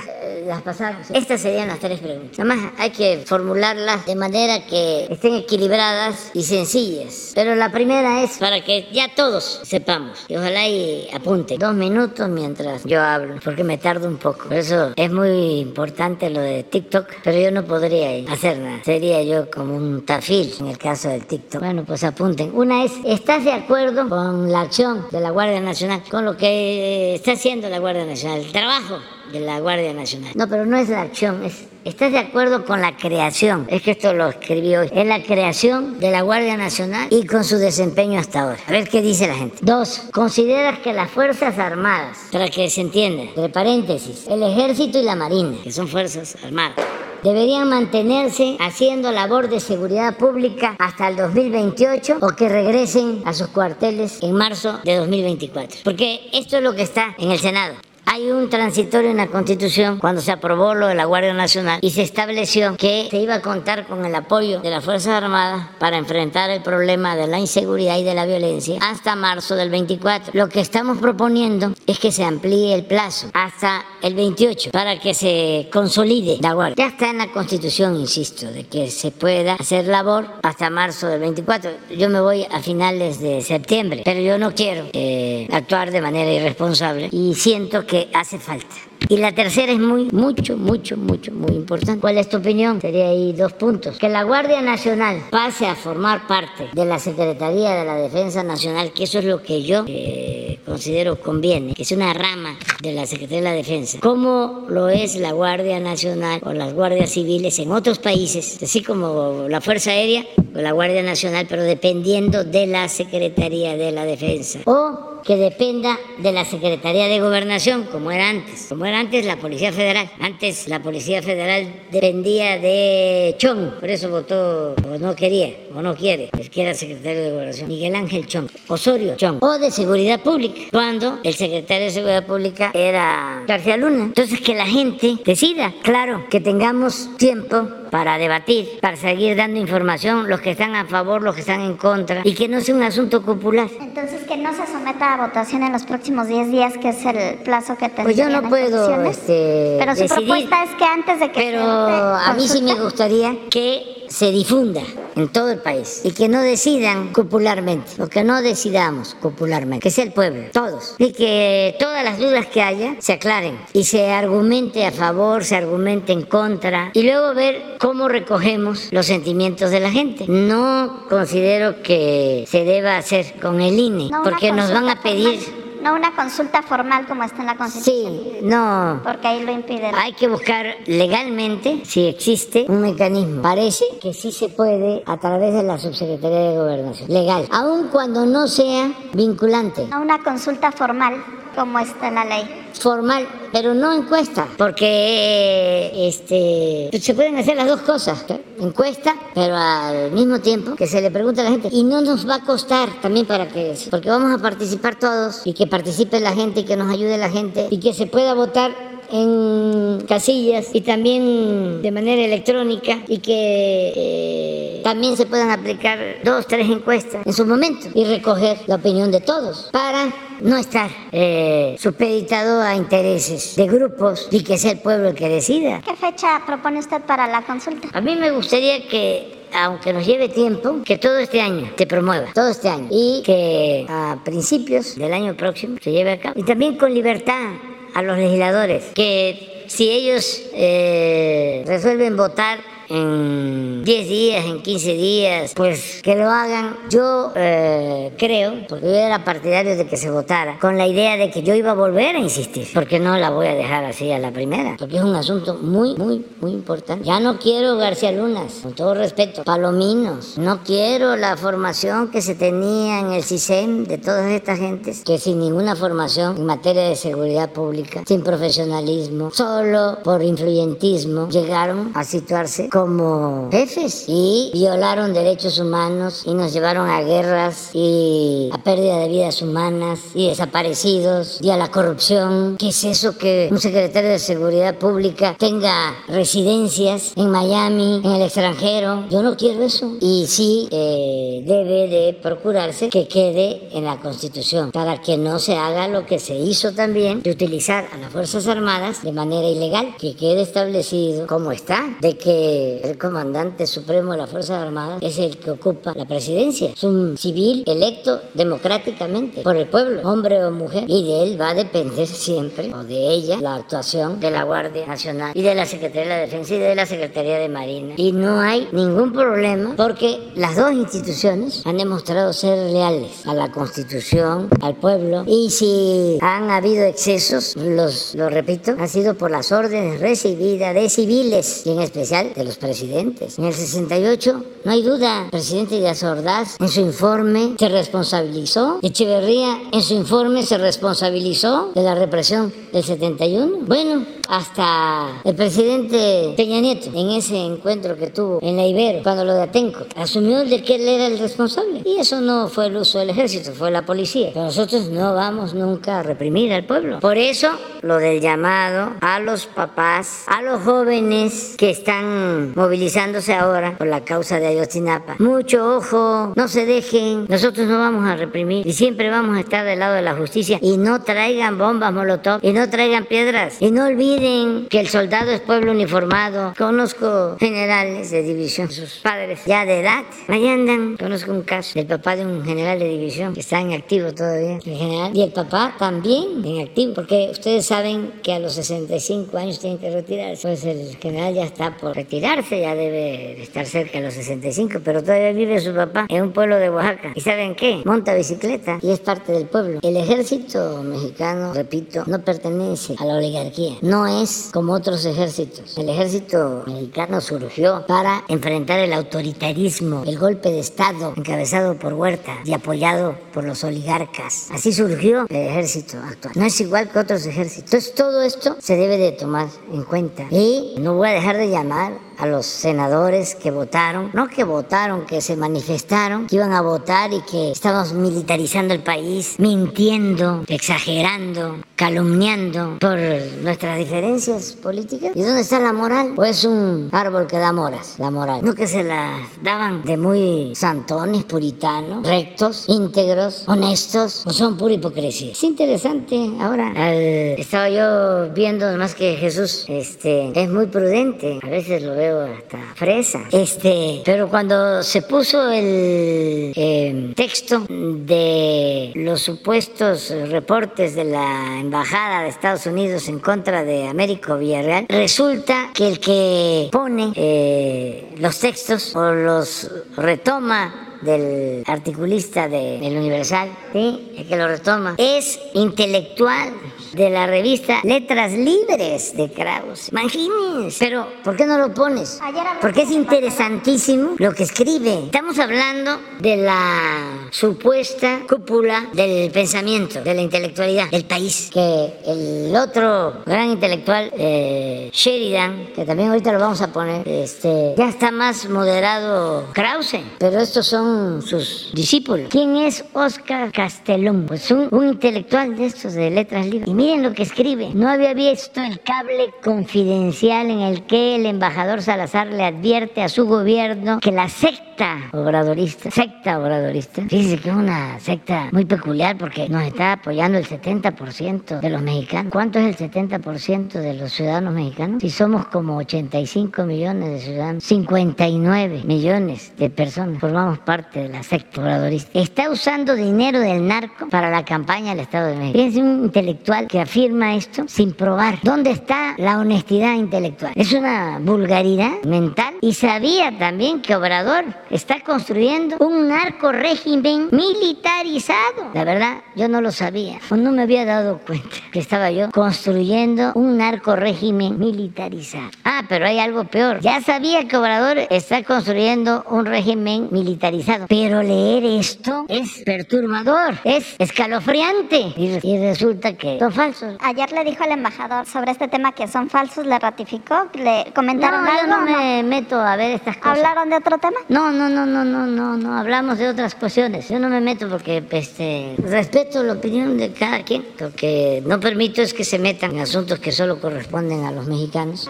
las 0.49 0.61
pasamos. 0.63 1.09
Estas 1.11 1.41
serían 1.41 1.67
las 1.67 1.79
tres 1.79 1.99
preguntas. 1.99 2.39
Además, 2.39 2.71
hay 2.77 2.89
que 2.89 3.23
formularlas 3.25 4.05
de 4.05 4.15
manera 4.15 4.65
que 4.65 5.05
estén 5.09 5.35
equilibradas 5.35 6.31
y 6.33 6.43
sencillas. 6.43 7.31
Pero 7.35 7.55
la 7.55 7.71
primera 7.71 8.23
es 8.23 8.37
para 8.39 8.63
que 8.63 8.87
ya 8.91 9.13
todos 9.15 9.61
sepamos. 9.63 10.25
Y 10.27 10.35
ojalá 10.35 10.67
y 10.67 11.07
apunte 11.13 11.57
dos 11.57 11.75
minutos 11.75 12.27
mientras 12.29 12.83
yo 12.83 12.99
hablo, 13.01 13.35
porque 13.43 13.63
me 13.63 13.77
tardo 13.77 14.07
un 14.07 14.17
poco. 14.17 14.47
Por 14.47 14.57
eso 14.57 14.91
es 14.95 15.11
muy 15.11 15.59
importante 15.59 16.29
lo 16.31 16.41
de 16.41 16.63
TikTok, 16.63 17.07
pero 17.23 17.39
yo 17.39 17.51
no 17.51 17.63
podría 17.63 18.31
hacer 18.31 18.57
nada. 18.57 18.83
Sería 18.83 19.21
yo 19.21 19.51
como 19.51 19.75
un 19.75 20.03
tafil 20.03 20.51
en 20.59 20.67
el 20.67 20.77
caso 20.79 21.09
del 21.09 21.25
TikTok. 21.25 21.61
Bueno, 21.61 21.68
pues 21.85 22.03
apunten. 22.03 22.51
Una 22.53 22.83
es, 22.83 22.93
¿estás 23.05 23.43
de 23.45 23.53
acuerdo 23.53 24.07
con 24.09 24.51
la 24.51 24.61
acción 24.61 25.05
de 25.11 25.19
la 25.19 25.31
Guardia 25.31 25.61
Nacional? 25.61 26.03
Con 26.09 26.25
lo 26.25 26.35
que 26.35 27.15
está 27.15 27.33
haciendo 27.33 27.69
la 27.69 27.79
Guardia 27.79 28.05
Nacional, 28.05 28.39
el 28.39 28.51
trabajo 28.51 28.99
de 29.31 29.39
la 29.39 29.59
Guardia 29.59 29.93
Nacional. 29.93 30.31
No, 30.35 30.47
pero 30.47 30.65
no 30.65 30.77
es 30.77 30.89
la 30.89 31.01
acción, 31.01 31.43
es 31.43 31.69
¿Estás 31.85 32.11
de 32.11 32.19
acuerdo 32.19 32.65
con 32.65 32.81
la 32.81 32.97
creación? 32.97 33.65
Es 33.69 33.81
que 33.81 33.91
esto 33.91 34.13
lo 34.13 34.27
escribí 34.27 34.75
hoy. 34.75 34.89
Es 34.93 35.07
la 35.07 35.23
creación 35.23 35.97
de 35.99 36.11
la 36.11 36.21
Guardia 36.21 36.57
Nacional 36.57 37.07
y 37.09 37.25
con 37.25 37.45
su 37.45 37.57
desempeño 37.57 38.19
hasta 38.19 38.41
ahora. 38.41 38.59
A 38.67 38.71
ver 38.71 38.89
qué 38.89 39.01
dice 39.01 39.27
la 39.27 39.35
gente. 39.35 39.57
Dos, 39.61 40.01
¿consideras 40.11 40.79
que 40.79 40.91
las 40.91 41.09
Fuerzas 41.09 41.57
Armadas, 41.57 42.17
para 42.33 42.49
que 42.49 42.69
se 42.69 42.81
entienda, 42.81 43.23
entre 43.23 43.47
paréntesis, 43.47 44.27
el 44.27 44.43
Ejército 44.43 44.99
y 44.99 45.03
la 45.03 45.15
Marina, 45.15 45.55
que 45.63 45.71
son 45.71 45.87
Fuerzas 45.87 46.35
Armadas, 46.43 46.85
deberían 47.23 47.69
mantenerse 47.69 48.57
haciendo 48.59 49.11
labor 49.13 49.49
de 49.49 49.61
seguridad 49.61 50.17
pública 50.17 50.75
hasta 50.79 51.07
el 51.07 51.15
2028 51.15 52.17
o 52.21 52.27
que 52.35 52.49
regresen 52.49 53.21
a 53.23 53.33
sus 53.33 53.47
cuarteles 53.47 54.21
en 54.21 54.33
marzo 54.33 54.79
de 54.83 54.97
2024. 54.97 55.79
Porque 55.85 56.29
esto 56.33 56.57
es 56.57 56.63
lo 56.63 56.75
que 56.75 56.83
está 56.83 57.15
en 57.17 57.31
el 57.31 57.39
Senado. 57.39 57.75
Hay 58.11 58.31
un 58.31 58.49
transitorio 58.49 59.11
en 59.11 59.17
la 59.17 59.27
Constitución 59.27 59.99
cuando 59.99 60.19
se 60.19 60.31
aprobó 60.31 60.73
lo 60.73 60.87
de 60.87 60.95
la 60.95 61.05
Guardia 61.05 61.31
Nacional 61.35 61.77
y 61.83 61.91
se 61.91 62.01
estableció 62.01 62.75
que 62.75 63.07
se 63.11 63.17
iba 63.17 63.35
a 63.35 63.41
contar 63.43 63.85
con 63.85 64.03
el 64.03 64.15
apoyo 64.15 64.61
de 64.61 64.71
las 64.71 64.83
Fuerzas 64.83 65.21
Armadas 65.21 65.67
para 65.77 65.97
enfrentar 65.97 66.49
el 66.49 66.63
problema 66.63 67.15
de 67.15 67.27
la 67.27 67.37
inseguridad 67.37 67.99
y 67.99 68.03
de 68.03 68.15
la 68.15 68.25
violencia 68.25 68.79
hasta 68.81 69.15
marzo 69.15 69.55
del 69.55 69.69
24. 69.69 70.31
Lo 70.33 70.49
que 70.49 70.59
estamos 70.59 70.97
proponiendo 70.97 71.75
es 71.85 71.99
que 71.99 72.11
se 72.11 72.23
amplíe 72.23 72.73
el 72.73 72.83
plazo 72.83 73.29
hasta 73.35 73.85
el 74.01 74.13
28 74.15 74.71
para 74.71 74.99
que 74.99 75.13
se 75.13 75.67
consolide 75.71 76.37
la 76.41 76.53
Guardia. 76.53 76.75
Ya 76.77 76.91
está 76.91 77.09
en 77.09 77.19
la 77.19 77.31
Constitución, 77.31 77.95
insisto, 77.95 78.51
de 78.51 78.65
que 78.65 78.89
se 78.89 79.11
pueda 79.11 79.53
hacer 79.55 79.87
labor 79.87 80.27
hasta 80.43 80.69
marzo 80.69 81.07
del 81.07 81.19
24. 81.19 81.71
Yo 81.97 82.09
me 82.09 82.21
voy 82.21 82.45
a 82.49 82.59
finales 82.61 83.19
de 83.19 83.41
septiembre, 83.41 84.01
pero 84.05 84.19
yo 84.21 84.37
no 84.37 84.53
quiero 84.53 84.85
eh, 84.93 85.47
actuar 85.51 85.91
de 85.91 86.01
manera 86.01 86.31
irresponsable 86.31 87.09
y 87.11 87.33
siento 87.35 87.85
que 87.85 88.09
hace 88.13 88.39
falta. 88.39 88.88
Y 89.07 89.17
la 89.17 89.33
tercera 89.33 89.71
es 89.71 89.79
muy, 89.79 90.05
mucho, 90.11 90.57
mucho, 90.57 90.97
mucho, 90.97 91.31
muy 91.31 91.55
importante. 91.55 92.01
¿Cuál 92.01 92.17
es 92.17 92.29
tu 92.29 92.37
opinión? 92.37 92.81
Sería 92.81 93.09
ahí 93.09 93.33
dos 93.33 93.53
puntos. 93.53 93.97
Que 93.97 94.09
la 94.09 94.23
Guardia 94.23 94.61
Nacional 94.61 95.23
pase 95.31 95.65
a 95.65 95.75
formar 95.75 96.27
parte 96.27 96.69
de 96.73 96.85
la 96.85 96.99
Secretaría 96.99 97.71
de 97.75 97.85
la 97.85 97.95
Defensa 97.95 98.43
Nacional, 98.43 98.91
que 98.93 99.05
eso 99.05 99.19
es 99.19 99.25
lo 99.25 99.41
que 99.41 99.63
yo 99.63 99.85
eh, 99.87 100.59
considero 100.65 101.19
conviene, 101.19 101.73
que 101.73 101.83
es 101.83 101.91
una 101.91 102.13
rama 102.13 102.57
de 102.81 102.93
la 102.93 103.05
Secretaría 103.05 103.37
de 103.37 103.49
la 103.49 103.53
Defensa, 103.53 103.99
como 104.01 104.65
lo 104.69 104.89
es 104.89 105.15
la 105.15 105.31
Guardia 105.31 105.79
Nacional 105.79 106.41
o 106.43 106.53
las 106.53 106.73
guardias 106.73 107.11
civiles 107.11 107.57
en 107.59 107.71
otros 107.71 107.99
países, 107.99 108.61
así 108.61 108.83
como 108.83 109.47
la 109.47 109.61
Fuerza 109.61 109.91
Aérea 109.91 110.25
o 110.55 110.59
la 110.59 110.71
Guardia 110.71 111.03
Nacional, 111.03 111.45
pero 111.49 111.63
dependiendo 111.63 112.43
de 112.43 112.67
la 112.67 112.87
Secretaría 112.89 113.77
de 113.77 113.91
la 113.91 114.05
Defensa. 114.05 114.59
O 114.65 115.09
que 115.23 115.35
dependa 115.35 115.99
de 116.17 116.31
la 116.31 116.45
Secretaría 116.45 117.07
de 117.07 117.19
Gobernación, 117.19 117.83
como 117.91 118.11
era 118.11 118.29
antes. 118.29 118.65
Como 118.69 118.85
era 118.85 118.88
antes 118.95 119.25
la 119.25 119.37
Policía 119.37 119.71
Federal. 119.71 120.09
Antes 120.19 120.67
la 120.67 120.81
Policía 120.81 121.21
Federal 121.21 121.67
dependía 121.91 122.57
de 122.57 123.35
Chong, 123.37 123.79
por 123.79 123.89
eso 123.89 124.09
votó, 124.09 124.73
o 124.73 124.97
no 124.99 125.15
quería, 125.15 125.53
o 125.73 125.81
no 125.81 125.95
quiere, 125.95 126.29
el 126.37 126.49
que 126.49 126.61
era 126.61 126.73
secretario 126.73 127.23
de 127.23 127.31
Gobernación. 127.31 127.67
Miguel 127.67 127.95
Ángel 127.95 128.27
Chong, 128.27 128.47
Osorio 128.67 129.15
Chong, 129.15 129.37
o 129.41 129.57
de 129.57 129.71
Seguridad 129.71 130.19
Pública, 130.21 130.61
cuando 130.71 131.19
el 131.23 131.33
secretario 131.33 131.85
de 131.85 131.91
Seguridad 131.91 132.25
Pública 132.25 132.71
era 132.73 133.43
García 133.47 133.77
Luna. 133.77 134.05
Entonces 134.05 134.41
que 134.41 134.55
la 134.55 134.65
gente 134.65 135.17
decida, 135.25 135.73
claro, 135.83 136.25
que 136.29 136.39
tengamos 136.39 137.17
tiempo 137.17 137.67
para 137.89 138.17
debatir, 138.17 138.79
para 138.81 138.97
seguir 138.97 139.35
dando 139.35 139.59
información, 139.59 140.29
los 140.29 140.41
que 140.41 140.51
están 140.51 140.75
a 140.75 140.85
favor, 140.85 141.21
los 141.21 141.35
que 141.35 141.41
están 141.41 141.61
en 141.61 141.77
contra, 141.77 142.21
y 142.23 142.33
que 142.33 142.47
no 142.47 142.61
sea 142.61 142.75
un 142.75 142.83
asunto 142.83 143.21
popular. 143.21 143.67
Entonces, 143.79 144.23
que 144.27 144.37
no 144.37 144.53
se 144.53 144.65
someta 144.67 145.13
a 145.13 145.27
votación 145.27 145.63
en 145.63 145.71
los 145.71 145.83
próximos 145.83 146.27
10 146.27 146.51
días, 146.51 146.77
que 146.77 146.89
es 146.89 147.05
el 147.05 147.39
plazo 147.39 147.75
que 147.77 147.89
tendría 147.89 148.03
Pues 148.03 148.17
yo 148.17 148.29
no 148.29 148.47
puedo 148.47 149.03
este, 149.03 149.77
Pero 149.79 149.95
su 149.95 150.05
propuesta 150.07 150.63
es 150.63 150.75
que 150.75 150.85
antes 150.85 151.19
de 151.19 151.31
que 151.31 151.39
Pero 151.39 151.61
a 151.61 152.33
mí 152.33 152.47
sí 152.47 152.61
me 152.61 152.75
gustaría 152.75 153.35
que 153.49 153.98
se 154.09 154.31
difunda 154.31 154.81
en 155.15 155.29
todo 155.29 155.51
el 155.51 155.59
país 155.59 156.01
y 156.03 156.11
que 156.11 156.27
no 156.27 156.41
decidan 156.41 157.13
popularmente, 157.13 158.01
o 158.01 158.07
que 158.07 158.23
no 158.23 158.41
decidamos 158.41 159.15
popularmente, 159.21 159.83
que 159.83 159.91
sea 159.91 160.03
el 160.03 160.13
pueblo, 160.13 160.43
todos, 160.51 160.95
y 160.97 161.11
que 161.13 161.75
todas 161.79 162.03
las 162.03 162.19
dudas 162.19 162.47
que 162.47 162.61
haya 162.61 162.95
se 162.99 163.13
aclaren 163.13 163.59
y 163.73 163.83
se 163.83 164.11
argumente 164.11 164.85
a 164.85 164.91
favor, 164.91 165.43
se 165.43 165.55
argumente 165.55 166.13
en 166.13 166.23
contra, 166.23 166.91
y 166.93 167.03
luego 167.03 167.33
ver 167.33 167.77
cómo 167.79 168.07
recogemos 168.07 168.87
los 168.91 169.05
sentimientos 169.05 169.71
de 169.71 169.79
la 169.79 169.91
gente. 169.91 170.25
No 170.27 171.05
considero 171.09 171.81
que 171.81 172.45
se 172.47 172.63
deba 172.63 172.97
hacer 172.97 173.35
con 173.41 173.61
el 173.61 173.77
INE, 173.77 174.09
porque 174.23 174.51
nos 174.51 174.71
van 174.71 174.89
a 174.89 175.01
pedir 175.01 175.39
no 175.81 175.95
una 175.95 176.15
consulta 176.15 176.61
formal 176.61 177.07
como 177.07 177.23
está 177.23 177.41
en 177.41 177.47
la 177.47 177.55
Constitución. 177.55 178.13
Sí, 178.13 178.39
no. 178.43 179.01
Porque 179.03 179.27
ahí 179.27 179.43
lo 179.43 179.51
impide. 179.51 179.91
Hay 179.95 180.13
que 180.13 180.27
buscar 180.27 180.65
legalmente 180.85 181.81
si 181.85 182.07
existe 182.07 182.65
un 182.67 182.81
mecanismo. 182.81 183.41
Parece 183.41 183.85
que 184.01 184.13
sí 184.13 184.31
se 184.31 184.49
puede 184.49 185.03
a 185.05 185.17
través 185.17 185.53
de 185.53 185.63
la 185.63 185.77
Subsecretaría 185.77 186.51
de 186.51 186.57
Gobernación. 186.57 187.09
Legal. 187.09 187.47
Aun 187.51 187.87
cuando 187.87 188.25
no 188.25 188.47
sea 188.47 188.91
vinculante. 189.13 189.87
No 189.89 190.01
una 190.01 190.23
consulta 190.23 190.71
formal 190.71 191.23
como 191.59 191.77
está 191.79 192.09
la 192.09 192.23
ley. 192.23 192.67
Formal, 192.79 193.27
pero 193.51 193.73
no 193.73 193.91
encuesta, 193.91 194.47
porque 194.57 195.91
este, 196.07 196.89
se 196.97 197.13
pueden 197.13 197.35
hacer 197.35 197.57
las 197.57 197.67
dos 197.67 197.81
cosas, 197.81 198.23
encuesta, 198.57 199.13
pero 199.35 199.57
al 199.57 200.11
mismo 200.13 200.39
tiempo 200.39 200.75
que 200.75 200.87
se 200.87 201.01
le 201.01 201.11
pregunta 201.11 201.41
a 201.41 201.43
la 201.45 201.51
gente. 201.51 201.67
Y 201.69 201.83
no 201.83 201.99
nos 201.99 202.27
va 202.27 202.35
a 202.35 202.43
costar 202.45 203.01
también 203.01 203.25
para 203.25 203.49
que, 203.49 203.75
porque 203.91 204.09
vamos 204.09 204.31
a 204.31 204.41
participar 204.41 204.95
todos 204.97 205.41
y 205.43 205.53
que 205.53 205.67
participe 205.67 206.21
la 206.21 206.33
gente 206.33 206.61
y 206.61 206.63
que 206.63 206.77
nos 206.77 206.89
ayude 206.89 207.17
la 207.17 207.29
gente 207.29 207.67
y 207.69 207.79
que 207.79 207.93
se 207.93 208.05
pueda 208.05 208.33
votar 208.33 208.88
en 209.11 210.05
casillas 210.07 210.69
y 210.73 210.81
también 210.81 211.81
de 211.81 211.91
manera 211.91 212.21
electrónica 212.21 212.99
y 213.07 213.19
que 213.19 213.93
eh, 213.95 214.81
también 214.83 215.17
se 215.17 215.25
puedan 215.25 215.51
aplicar 215.51 215.99
dos, 216.23 216.47
tres 216.47 216.69
encuestas 216.69 217.25
en 217.25 217.33
su 217.33 217.45
momento 217.45 217.87
y 217.93 218.05
recoger 218.05 218.57
la 218.67 218.75
opinión 218.75 219.11
de 219.11 219.21
todos 219.21 219.69
para 219.71 220.13
no 220.41 220.57
estar 220.57 220.89
eh, 221.11 221.75
supeditado 221.79 222.61
a 222.61 222.75
intereses 222.75 223.55
de 223.55 223.67
grupos 223.67 224.27
y 224.31 224.43
que 224.43 224.57
sea 224.57 224.71
el 224.71 224.79
pueblo 224.79 225.09
el 225.09 225.15
que 225.15 225.29
decida. 225.29 225.81
¿Qué 225.81 225.95
fecha 225.95 226.41
propone 226.45 226.79
usted 226.79 227.01
para 227.01 227.27
la 227.27 227.41
consulta? 227.41 227.89
A 227.93 228.01
mí 228.01 228.15
me 228.15 228.31
gustaría 228.31 228.87
que 228.87 229.39
aunque 229.53 229.93
nos 229.93 230.05
lleve 230.05 230.29
tiempo, 230.29 230.81
que 230.85 230.97
todo 230.97 231.17
este 231.17 231.41
año 231.41 231.71
se 231.75 231.87
promueva, 231.87 232.27
todo 232.33 232.49
este 232.49 232.69
año, 232.69 232.87
y 232.91 233.23
que 233.25 233.85
a 233.89 234.19
principios 234.23 234.95
del 234.95 235.11
año 235.11 235.35
próximo 235.35 235.77
se 235.81 235.91
lleve 235.91 236.11
a 236.11 236.19
cabo. 236.19 236.39
Y 236.39 236.43
también 236.43 236.77
con 236.77 236.93
libertad 236.93 237.53
a 237.93 238.01
los 238.01 238.17
legisladores, 238.17 238.85
que 238.95 239.63
si 239.67 239.89
ellos 239.89 240.43
eh, 240.53 241.63
resuelven 241.67 242.17
votar 242.17 242.59
en 242.89 243.83
10 243.83 244.09
días, 244.09 244.45
en 244.45 244.61
15 244.61 244.93
días, 244.93 245.53
pues 245.55 246.01
que 246.01 246.15
lo 246.15 246.29
hagan. 246.29 246.75
Yo 246.89 247.31
eh, 247.35 248.13
creo, 248.17 248.53
porque 248.67 248.85
yo 248.85 248.95
era 248.95 249.23
partidario 249.23 249.75
de 249.75 249.87
que 249.87 249.97
se 249.97 250.09
votara, 250.09 250.57
con 250.59 250.77
la 250.77 250.87
idea 250.87 251.15
de 251.17 251.29
que 251.29 251.43
yo 251.43 251.53
iba 251.53 251.71
a 251.71 251.75
volver 251.75 252.15
a 252.15 252.19
insistir, 252.19 252.67
porque 252.73 252.99
no 252.99 253.17
la 253.17 253.29
voy 253.29 253.47
a 253.47 253.53
dejar 253.53 253.85
así 253.85 254.11
a 254.11 254.19
la 254.19 254.31
primera, 254.31 254.75
porque 254.77 254.97
es 254.97 255.03
un 255.03 255.15
asunto 255.15 255.55
muy, 255.55 255.95
muy, 255.95 256.25
muy 256.41 256.51
importante. 256.51 257.05
Ya 257.05 257.19
no 257.19 257.37
quiero 257.37 257.77
García 257.77 258.11
Lunas, 258.11 258.59
con 258.63 258.73
todo 258.73 258.95
respeto, 258.95 259.43
palominos, 259.43 260.37
no 260.37 260.63
quiero 260.63 261.15
la 261.15 261.37
formación 261.37 262.09
que 262.09 262.21
se 262.21 262.35
tenía 262.35 262.99
en 262.99 263.11
el 263.11 263.23
CISEM 263.23 263.85
de 263.85 263.97
todas 263.97 264.31
estas 264.31 264.59
gentes, 264.59 265.03
que 265.05 265.19
sin 265.19 265.39
ninguna 265.39 265.75
formación 265.75 266.37
en 266.37 266.45
materia 266.45 266.83
de 266.83 266.95
seguridad 266.95 267.51
pública, 267.51 268.03
sin 268.07 268.23
profesionalismo, 268.23 269.31
solo 269.31 269.99
por 270.03 270.23
influyentismo, 270.23 271.29
llegaron 271.29 271.91
a 271.93 272.03
situarse 272.03 272.69
como 272.79 273.49
jefes 273.51 274.05
y 274.07 274.51
violaron 274.53 275.13
derechos 275.13 275.59
humanos 275.59 276.23
y 276.25 276.33
nos 276.33 276.53
llevaron 276.53 276.89
a 276.89 277.01
guerras 277.01 277.71
y 277.73 278.49
a 278.53 278.57
pérdida 278.63 278.99
de 278.99 279.09
vidas 279.09 279.41
humanas 279.41 279.99
y 280.13 280.29
desaparecidos 280.29 281.39
y 281.41 281.49
a 281.49 281.57
la 281.57 281.71
corrupción. 281.71 282.55
¿Qué 282.57 282.69
es 282.69 282.81
eso 282.85 283.17
que 283.17 283.49
un 283.51 283.59
secretario 283.59 284.11
de 284.11 284.19
Seguridad 284.19 284.77
Pública 284.77 285.35
tenga 285.37 285.93
residencias 286.07 287.11
en 287.17 287.29
Miami, 287.29 287.99
en 288.01 288.11
el 288.11 288.21
extranjero? 288.21 289.03
Yo 289.09 289.23
no 289.23 289.35
quiero 289.35 289.61
eso. 289.63 289.97
Y 289.99 290.25
sí 290.27 290.69
eh, 290.71 291.43
debe 291.45 291.89
de 291.89 292.13
procurarse 292.13 292.87
que 292.87 293.09
quede 293.09 293.67
en 293.73 293.83
la 293.83 293.99
Constitución 293.99 294.71
para 294.71 295.01
que 295.01 295.17
no 295.17 295.39
se 295.39 295.57
haga 295.57 295.89
lo 295.89 296.05
que 296.05 296.17
se 296.17 296.35
hizo 296.35 296.71
también 296.71 297.23
de 297.23 297.31
utilizar 297.31 297.89
a 297.93 297.97
las 297.97 298.09
Fuerzas 298.09 298.47
Armadas 298.47 299.03
de 299.03 299.11
manera 299.11 299.49
ilegal, 299.49 299.95
que 299.99 300.15
quede 300.15 300.43
establecido 300.43 301.27
como 301.27 301.51
está, 301.51 301.97
de 301.99 302.17
que 302.17 302.68
el 302.83 302.97
comandante 302.97 303.67
supremo 303.67 304.11
de 304.11 304.17
las 304.19 304.29
Fuerzas 304.29 304.61
Armadas 304.61 304.99
es 305.01 305.17
el 305.19 305.37
que 305.37 305.51
ocupa 305.51 305.93
la 305.95 306.05
presidencia. 306.05 306.71
Es 306.71 306.83
un 306.83 307.17
civil 307.17 307.63
electo 307.65 308.21
democráticamente 308.33 309.41
por 309.41 309.55
el 309.55 309.67
pueblo, 309.67 310.01
hombre 310.03 310.43
o 310.43 310.51
mujer, 310.51 310.85
y 310.87 311.05
de 311.05 311.23
él 311.23 311.41
va 311.41 311.49
a 311.49 311.53
depender 311.53 312.07
siempre, 312.07 312.73
o 312.73 312.83
de 312.83 313.09
ella, 313.09 313.37
la 313.41 313.55
actuación 313.55 314.19
de 314.19 314.31
la 314.31 314.43
Guardia 314.43 314.85
Nacional 314.87 315.31
y 315.33 315.41
de 315.41 315.55
la 315.55 315.65
Secretaría 315.65 316.01
de 316.03 316.09
la 316.09 316.17
Defensa 316.17 316.55
y 316.55 316.59
de 316.59 316.75
la 316.75 316.85
Secretaría 316.85 317.39
de 317.39 317.49
Marina. 317.49 317.93
Y 317.97 318.11
no 318.11 318.39
hay 318.39 318.67
ningún 318.71 319.13
problema 319.13 319.73
porque 319.75 320.19
las 320.35 320.55
dos 320.55 320.71
instituciones 320.71 321.65
han 321.65 321.77
demostrado 321.77 322.33
ser 322.33 322.71
leales 322.71 323.25
a 323.25 323.33
la 323.33 323.51
Constitución, 323.51 324.49
al 324.61 324.75
pueblo, 324.75 325.23
y 325.27 325.49
si 325.49 326.17
han 326.21 326.49
habido 326.49 326.85
excesos, 326.85 327.55
los, 327.55 328.15
lo 328.15 328.29
repito, 328.29 328.75
han 328.77 328.89
sido 328.89 329.15
por 329.15 329.31
las 329.31 329.51
órdenes 329.51 329.99
recibidas 329.99 330.73
de 330.73 330.89
civiles 330.89 331.63
y 331.65 331.71
en 331.71 331.81
especial 331.81 332.33
de 332.35 332.43
los 332.43 332.57
presidentes. 332.59 333.39
En 333.39 333.45
el 333.45 333.53
68, 333.53 334.43
no 334.65 334.71
hay 334.71 334.83
duda, 334.83 335.25
el 335.25 335.31
presidente 335.31 335.79
Díaz 335.79 336.03
Ordaz 336.03 336.57
en 336.59 336.67
su 336.67 336.81
informe 336.81 337.55
se 337.57 337.69
responsabilizó, 337.69 338.79
Echeverría 338.81 339.57
en 339.71 339.81
su 339.81 339.93
informe 339.93 340.43
se 340.43 340.57
responsabilizó 340.57 341.71
de 341.73 341.81
la 341.81 341.95
represión 341.95 342.53
del 342.71 342.83
71. 342.83 343.65
Bueno, 343.65 344.05
hasta 344.27 345.21
el 345.23 345.35
presidente 345.35 346.33
Peña 346.37 346.59
Nieto, 346.61 346.91
en 346.93 347.09
ese 347.09 347.37
encuentro 347.37 347.97
que 347.97 348.07
tuvo 348.07 348.39
en 348.41 348.57
la 348.57 348.67
Ibero, 348.67 349.01
cuando 349.01 349.25
lo 349.25 349.33
de 349.33 349.43
Atenco, 349.43 349.85
asumió 349.95 350.45
de 350.45 350.61
que 350.61 350.75
él 350.75 350.87
era 350.87 351.07
el 351.07 351.17
responsable. 351.17 351.81
Y 351.85 351.97
eso 351.97 352.21
no 352.21 352.47
fue 352.47 352.67
el 352.67 352.77
uso 352.77 352.99
del 352.99 353.09
ejército, 353.09 353.53
fue 353.53 353.71
la 353.71 353.85
policía. 353.85 354.31
Nosotros 354.35 354.89
no 354.89 355.15
vamos 355.15 355.53
nunca 355.53 355.99
a 355.99 356.03
reprimir 356.03 356.53
al 356.53 356.65
pueblo. 356.65 356.99
Por 356.99 357.17
eso, 357.17 357.49
lo 357.81 357.97
del 357.97 358.21
llamado 358.21 358.93
a 359.01 359.19
los 359.19 359.45
papás, 359.47 360.25
a 360.27 360.41
los 360.41 360.61
jóvenes 360.61 361.55
que 361.57 361.71
están 361.71 362.48
movilizándose 362.55 363.33
ahora 363.33 363.77
por 363.77 363.87
la 363.87 364.01
causa 364.01 364.39
de 364.39 364.47
Ayotzinapa. 364.47 365.15
Mucho 365.19 365.77
ojo, 365.77 366.33
no 366.35 366.47
se 366.47 366.65
dejen, 366.65 367.25
nosotros 367.27 367.67
no 367.67 367.79
vamos 367.79 368.07
a 368.07 368.15
reprimir 368.15 368.65
y 368.65 368.73
siempre 368.73 369.09
vamos 369.09 369.37
a 369.37 369.41
estar 369.41 369.65
del 369.65 369.79
lado 369.79 369.95
de 369.95 370.01
la 370.01 370.15
justicia. 370.15 370.59
Y 370.61 370.77
no 370.77 371.01
traigan 371.01 371.57
bombas 371.57 371.93
molotov 371.93 372.39
y 372.41 372.51
no 372.51 372.69
traigan 372.69 373.05
piedras. 373.05 373.57
Y 373.59 373.71
no 373.71 373.85
olviden 373.85 374.67
que 374.69 374.79
el 374.79 374.87
soldado 374.87 375.31
es 375.31 375.41
pueblo 375.41 375.71
uniformado. 375.71 376.53
Conozco 376.57 377.37
generales 377.39 378.11
de 378.11 378.23
división, 378.23 378.71
sus 378.71 378.99
padres 378.99 379.39
ya 379.45 379.65
de 379.65 379.79
edad, 379.79 380.03
ahí 380.27 380.47
andan. 380.47 380.97
Conozco 380.97 381.31
un 381.31 381.43
caso 381.43 381.73
del 381.75 381.87
papá 381.87 382.15
de 382.15 382.25
un 382.25 382.43
general 382.45 382.79
de 382.79 382.87
división 382.87 383.33
que 383.33 383.39
está 383.39 383.59
en 383.59 383.73
activo 383.73 384.13
todavía, 384.13 384.57
el 384.57 384.77
general, 384.77 385.11
y 385.15 385.21
el 385.21 385.31
papá 385.31 385.75
también 385.77 386.43
en 386.45 386.67
activo, 386.67 386.93
porque 386.93 387.29
ustedes 387.31 387.65
saben 387.65 388.13
que 388.23 388.33
a 388.33 388.39
los 388.39 388.53
65 388.53 389.37
años 389.37 389.59
tienen 389.59 389.79
que 389.79 389.89
retirarse, 389.89 390.47
pues 390.47 390.63
el 390.65 390.97
general 390.97 391.33
ya 391.33 391.45
está 391.45 391.75
por 391.77 391.95
retirar 391.95 392.28
ya 392.37 392.75
debe 392.75 393.41
estar 393.41 393.65
cerca 393.65 393.97
de 393.97 394.05
los 394.05 394.13
65, 394.13 394.81
pero 394.83 395.01
todavía 395.01 395.31
vive 395.31 395.59
su 395.59 395.73
papá 395.73 396.05
en 396.09 396.23
un 396.23 396.31
pueblo 396.31 396.57
de 396.57 396.69
Oaxaca. 396.69 397.11
¿Y 397.15 397.21
saben 397.21 397.55
qué? 397.55 397.81
Monta 397.85 398.13
bicicleta 398.13 398.77
y 398.81 398.91
es 398.91 398.99
parte 398.99 399.31
del 399.31 399.47
pueblo. 399.47 399.79
El 399.81 399.97
ejército 399.97 400.83
mexicano, 400.83 401.53
repito, 401.53 402.03
no 402.05 402.19
pertenece 402.21 402.95
a 402.99 403.05
la 403.05 403.15
oligarquía. 403.15 403.77
No 403.81 404.05
es 404.05 404.51
como 404.53 404.73
otros 404.73 405.05
ejércitos. 405.05 405.77
El 405.77 405.89
ejército 405.89 406.63
mexicano 406.67 407.19
surgió 407.19 407.85
para 407.87 408.23
enfrentar 408.27 408.79
el 408.79 408.93
autoritarismo, 408.93 410.03
el 410.05 410.19
golpe 410.19 410.49
de 410.51 410.59
Estado 410.59 411.13
encabezado 411.17 411.75
por 411.75 411.93
Huerta 411.93 412.37
y 412.45 412.53
apoyado 412.53 413.15
por 413.33 413.43
los 413.43 413.63
oligarcas. 413.63 414.49
Así 414.51 414.71
surgió 414.71 415.25
el 415.29 415.47
ejército 415.47 415.97
actual. 415.97 416.33
No 416.35 416.45
es 416.45 416.61
igual 416.61 416.89
que 416.89 416.99
otros 416.99 417.25
ejércitos. 417.25 417.65
Entonces 417.65 417.95
todo 417.95 418.21
esto 418.21 418.55
se 418.59 418.77
debe 418.77 418.97
de 418.97 419.13
tomar 419.13 419.47
en 419.73 419.83
cuenta. 419.83 420.27
Y 420.29 420.75
no 420.79 420.93
voy 420.93 421.09
a 421.09 421.13
dejar 421.13 421.37
de 421.37 421.49
llamar 421.49 422.08
a 422.19 422.25
los 422.25 422.45
senadores 422.45 423.35
que 423.35 423.49
votaron, 423.49 424.11
no 424.13 424.27
que 424.27 424.43
votaron, 424.43 425.05
que 425.05 425.21
se 425.21 425.37
manifestaron, 425.37 426.27
que 426.27 426.35
iban 426.35 426.51
a 426.51 426.61
votar 426.61 427.13
y 427.13 427.21
que 427.21 427.51
estamos 427.51 427.93
militarizando 427.93 428.73
el 428.73 428.81
país, 428.81 429.35
mintiendo, 429.37 430.43
exagerando, 430.47 431.57
calumniando 431.75 432.77
por 432.79 432.97
nuestras 433.41 433.77
diferencias 433.77 434.53
políticas. 434.53 435.11
¿Y 435.15 435.21
dónde 435.21 435.41
está 435.41 435.59
la 435.59 435.71
moral? 435.71 436.11
Pues 436.15 436.43
un 436.43 436.89
árbol 436.91 437.25
que 437.25 437.37
da 437.37 437.53
moras, 437.53 437.95
la 437.99 438.11
moral. 438.11 438.41
No 438.43 438.53
que 438.53 438.67
se 438.67 438.83
la 438.83 439.17
daban 439.41 439.83
de 439.83 439.95
muy 439.95 440.53
santones, 440.55 441.23
puritanos, 441.23 442.05
rectos, 442.05 442.65
íntegros, 442.67 443.45
honestos, 443.47 444.25
o 444.25 444.31
son 444.31 444.57
pura 444.57 444.73
hipocresía. 444.73 445.31
Es 445.31 445.43
interesante. 445.43 446.31
Ahora, 446.41 446.73
estaba 446.91 447.69
yo 447.69 448.33
viendo 448.33 448.69
más 448.77 448.93
que 448.93 449.15
Jesús 449.15 449.65
este, 449.69 450.31
es 450.35 450.49
muy 450.49 450.65
prudente. 450.67 451.39
A 451.41 451.49
veces 451.49 451.81
lo 451.83 451.95
veo 451.95 452.08
hasta 452.17 452.57
fresa. 452.75 453.21
Este, 453.31 454.01
pero 454.05 454.29
cuando 454.29 454.83
se 454.83 455.01
puso 455.01 455.51
el 455.51 456.53
eh, 456.55 457.13
texto 457.15 457.65
de 457.69 458.91
los 458.95 459.21
supuestos 459.21 460.13
reportes 460.29 460.95
de 460.95 461.05
la 461.05 461.59
embajada 461.59 462.23
de 462.23 462.29
Estados 462.29 462.65
Unidos 462.65 463.07
en 463.07 463.19
contra 463.19 463.63
de 463.63 463.87
Américo 463.87 464.37
Villarreal, 464.37 464.85
resulta 464.89 465.71
que 465.73 465.87
el 465.87 465.99
que 465.99 466.69
pone 466.71 467.11
eh, 467.15 468.15
los 468.17 468.39
textos 468.39 468.95
o 468.95 469.11
los 469.11 469.69
retoma 469.95 470.88
del 471.01 471.63
articulista 471.65 472.47
de 472.47 472.85
El 472.85 472.97
Universal, 472.97 473.49
¿sí? 473.73 474.11
el 474.17 474.27
que 474.27 474.35
lo 474.35 474.47
retoma, 474.47 474.95
es 474.97 475.39
intelectual 475.53 476.53
de 476.93 477.09
la 477.09 477.27
revista 477.27 477.79
Letras 477.83 478.33
Libres 478.33 479.15
de 479.15 479.31
Kraus. 479.31 479.89
Imagínense. 479.89 480.77
Pero, 480.79 481.07
¿por 481.23 481.35
qué 481.35 481.45
no 481.45 481.57
lo 481.57 481.73
pones? 481.73 482.19
Porque 482.61 482.81
es 482.81 482.91
interesantísimo 482.91 484.15
lo 484.17 484.33
que 484.33 484.43
escribe. 484.43 485.05
Estamos 485.05 485.37
hablando 485.39 485.99
de 486.19 486.37
la 486.37 487.29
supuesta 487.31 488.21
cúpula 488.27 488.87
del 488.93 489.31
pensamiento, 489.31 490.01
de 490.01 490.13
la 490.13 490.21
intelectualidad 490.21 490.89
del 490.89 491.05
país. 491.05 491.49
Que 491.53 491.93
el 492.05 492.55
otro 492.55 493.23
gran 493.25 493.49
intelectual, 493.49 494.11
eh, 494.17 494.89
Sheridan, 494.91 495.73
que 495.75 495.85
también 495.85 496.09
ahorita 496.09 496.31
lo 496.31 496.39
vamos 496.39 496.61
a 496.61 496.71
poner, 496.71 497.07
este, 497.07 497.75
ya 497.77 497.89
está 497.89 498.11
más 498.11 498.49
moderado 498.49 499.45
Krause, 499.53 499.99
pero 500.17 500.39
estos 500.39 500.65
son 500.65 500.88
sus 501.21 501.71
discípulos. 501.73 502.27
¿Quién 502.29 502.57
es 502.57 502.85
Oscar 502.93 503.51
Castellón? 503.51 504.25
Pues 504.27 504.49
un, 504.51 504.67
un 504.71 504.87
intelectual 504.87 505.55
de 505.55 505.65
estos 505.65 505.93
de 505.93 506.09
letras 506.09 506.45
libres. 506.45 506.67
Y 506.69 506.73
miren 506.73 507.03
lo 507.03 507.13
que 507.13 507.23
escribe. 507.23 507.71
No 507.73 507.89
había 507.89 508.13
visto 508.13 508.61
el 508.61 508.79
cable 508.81 509.31
confidencial 509.43 510.49
en 510.49 510.59
el 510.59 510.83
que 510.83 511.15
el 511.15 511.25
embajador 511.25 511.81
Salazar 511.81 512.27
le 512.27 512.43
advierte 512.43 513.01
a 513.01 513.09
su 513.09 513.25
gobierno 513.25 513.99
que 513.99 514.11
la 514.11 514.29
secta 514.29 514.68
obradorista, 515.11 515.91
secta 515.91 516.39
obradorista, 516.39 517.01
fíjese 517.03 517.37
que 517.37 517.49
es 517.49 517.55
una 517.55 517.99
secta 517.99 518.49
muy 518.51 518.65
peculiar 518.65 519.17
porque 519.17 519.49
nos 519.49 519.63
está 519.63 519.93
apoyando 519.93 520.37
el 520.37 520.45
70% 520.45 521.59
de 521.59 521.69
los 521.69 521.81
mexicanos. 521.81 522.31
¿Cuánto 522.31 522.59
es 522.59 522.79
el 522.79 522.91
70% 522.91 523.73
de 523.73 523.93
los 523.93 524.11
ciudadanos 524.11 524.53
mexicanos? 524.53 525.01
Si 525.01 525.09
somos 525.09 525.47
como 525.47 525.77
85 525.77 526.63
millones 526.63 527.09
de 527.09 527.19
ciudadanos, 527.19 527.63
59 527.63 528.81
millones 528.85 529.53
de 529.57 529.69
personas 529.69 530.19
formamos 530.19 530.59
parte 530.59 531.03
de 531.03 531.09
la 531.09 531.23
secta 531.23 531.61
obradorista. 531.61 532.19
Está 532.19 532.49
usando 532.49 532.95
dinero 532.95 533.39
del 533.39 533.67
narco 533.67 534.09
para 534.09 534.29
la 534.29 534.43
campaña 534.45 534.91
del 534.91 535.01
Estado 535.01 535.27
de 535.27 535.35
México. 535.35 535.57
Fíjense 535.57 535.81
un 535.81 536.03
intelectual 536.05 536.67
que 536.67 536.79
afirma 536.79 537.35
esto 537.35 537.65
sin 537.67 537.93
probar. 537.93 538.39
¿Dónde 538.43 538.71
está 538.71 539.15
la 539.17 539.39
honestidad 539.39 539.95
intelectual? 539.95 540.53
Es 540.55 540.73
una 540.73 541.19
vulgaridad 541.19 542.01
mental 542.03 542.55
y 542.61 542.73
sabía 542.73 543.37
también 543.37 543.81
que 543.81 543.95
Obrador 543.95 544.45
está 544.69 544.99
construyendo 545.01 545.77
un 545.79 546.07
narco 546.07 546.51
régimen 546.51 547.29
militarizado. 547.31 548.71
La 548.73 548.83
verdad, 548.83 549.17
yo 549.35 549.47
no 549.47 549.61
lo 549.61 549.71
sabía 549.71 550.19
o 550.29 550.35
no 550.35 550.51
me 550.51 550.63
había 550.63 550.85
dado 550.85 551.19
cuenta 551.25 551.55
que 551.71 551.79
estaba 551.79 552.11
yo 552.11 552.29
construyendo 552.31 553.31
un 553.35 553.57
narco 553.57 553.95
régimen 553.95 554.59
militarizado. 554.59 555.49
Ah, 555.63 555.83
pero 555.87 556.05
hay 556.05 556.19
algo 556.19 556.43
peor. 556.45 556.79
Ya 556.81 557.01
sabía 557.01 557.47
que 557.47 557.57
Obrador 557.57 557.97
está 558.09 558.43
construyendo 558.43 559.23
un 559.29 559.45
régimen 559.45 560.09
militarizado, 560.11 560.85
pero 560.87 561.23
leer 561.23 561.63
esto 561.65 562.25
es 562.27 562.61
perturbador, 562.65 563.55
es 563.63 563.95
escalofriante 563.99 564.97
y, 565.15 565.39
y 565.43 565.57
resulta 565.59 566.13
que 566.13 566.37
son 566.39 566.51
falsos. 566.51 566.95
Ayer 566.99 567.31
le 567.31 567.43
dijo 567.43 567.63
al 567.63 567.71
embajador 567.71 568.25
sobre 568.25 568.51
este 568.51 568.67
tema 568.67 568.91
que 568.91 569.07
son 569.07 569.29
falsos, 569.29 569.65
¿le 569.65 569.79
ratificó? 569.79 570.47
¿Le 570.53 570.91
comentaron 570.93 571.43
no, 571.43 571.51
algo? 571.51 571.61
yo 571.61 571.67
no 571.67 571.85
no? 571.85 571.97
me 571.97 572.23
meto 572.23 572.59
a 572.59 572.75
ver 572.75 572.91
estas 572.91 573.17
cosas. 573.17 573.37
¿Hablaron 573.37 573.69
de 573.69 573.75
otro 573.77 573.97
tema? 573.97 574.17
No, 574.27 574.51
no, 574.51 574.58
no, 574.67 574.85
no, 574.85 575.05
no, 575.05 575.25
no, 575.27 575.57
no, 575.57 575.77
hablamos 575.77 576.17
de 576.17 576.27
otras 576.27 576.55
cuestiones. 576.55 577.07
Yo 577.07 577.19
no 577.19 577.29
me 577.29 577.39
meto 577.39 577.69
porque 577.69 578.03
este, 578.11 578.75
respeto 578.79 579.43
la 579.43 579.53
opinión 579.53 579.97
de 579.97 580.11
cada 580.11 580.43
quien. 580.43 580.65
Lo 580.79 580.91
que 580.91 581.41
no 581.45 581.59
permito 581.59 582.01
es 582.01 582.13
que 582.13 582.23
se 582.23 582.39
metan 582.39 582.71
en 582.71 582.79
asuntos 582.79 583.19
que 583.19 583.31
solo 583.31 583.61
corresponden 583.61 584.25
a 584.25 584.31
los 584.31 584.47
mexicanos. 584.47 585.07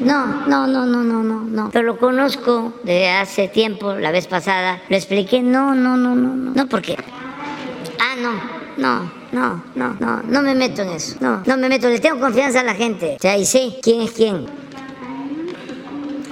No, 0.00 0.46
no, 0.46 0.66
no, 0.66 0.86
no, 0.86 1.02
no, 1.02 1.22
no, 1.22 1.40
no. 1.40 1.70
Pero 1.70 1.84
lo 1.84 1.98
conozco 1.98 2.72
de 2.84 3.10
hace 3.10 3.48
tiempo, 3.48 3.94
la 3.94 4.10
vez 4.10 4.26
pasada. 4.26 4.80
Lo 4.88 4.96
expliqué. 4.96 5.42
No, 5.42 5.74
no, 5.74 5.96
no, 5.96 6.14
no, 6.14 6.34
no. 6.34 6.52
No, 6.52 6.66
porque. 6.66 6.96
Ah, 7.98 8.14
no, 8.18 8.32
no, 8.78 9.12
no, 9.32 9.62
no, 9.74 9.96
no. 10.00 10.22
No 10.22 10.42
me 10.42 10.54
meto 10.54 10.82
en 10.82 10.90
eso. 10.90 11.16
No, 11.20 11.42
no 11.44 11.56
me 11.58 11.68
meto. 11.68 11.88
Le 11.88 11.98
tengo 11.98 12.18
confianza 12.18 12.60
a 12.60 12.64
la 12.64 12.74
gente. 12.74 13.16
O 13.16 13.20
sea, 13.20 13.36
y 13.36 13.44
sé 13.44 13.78
quién 13.82 14.00
es 14.00 14.12
quién. 14.12 14.46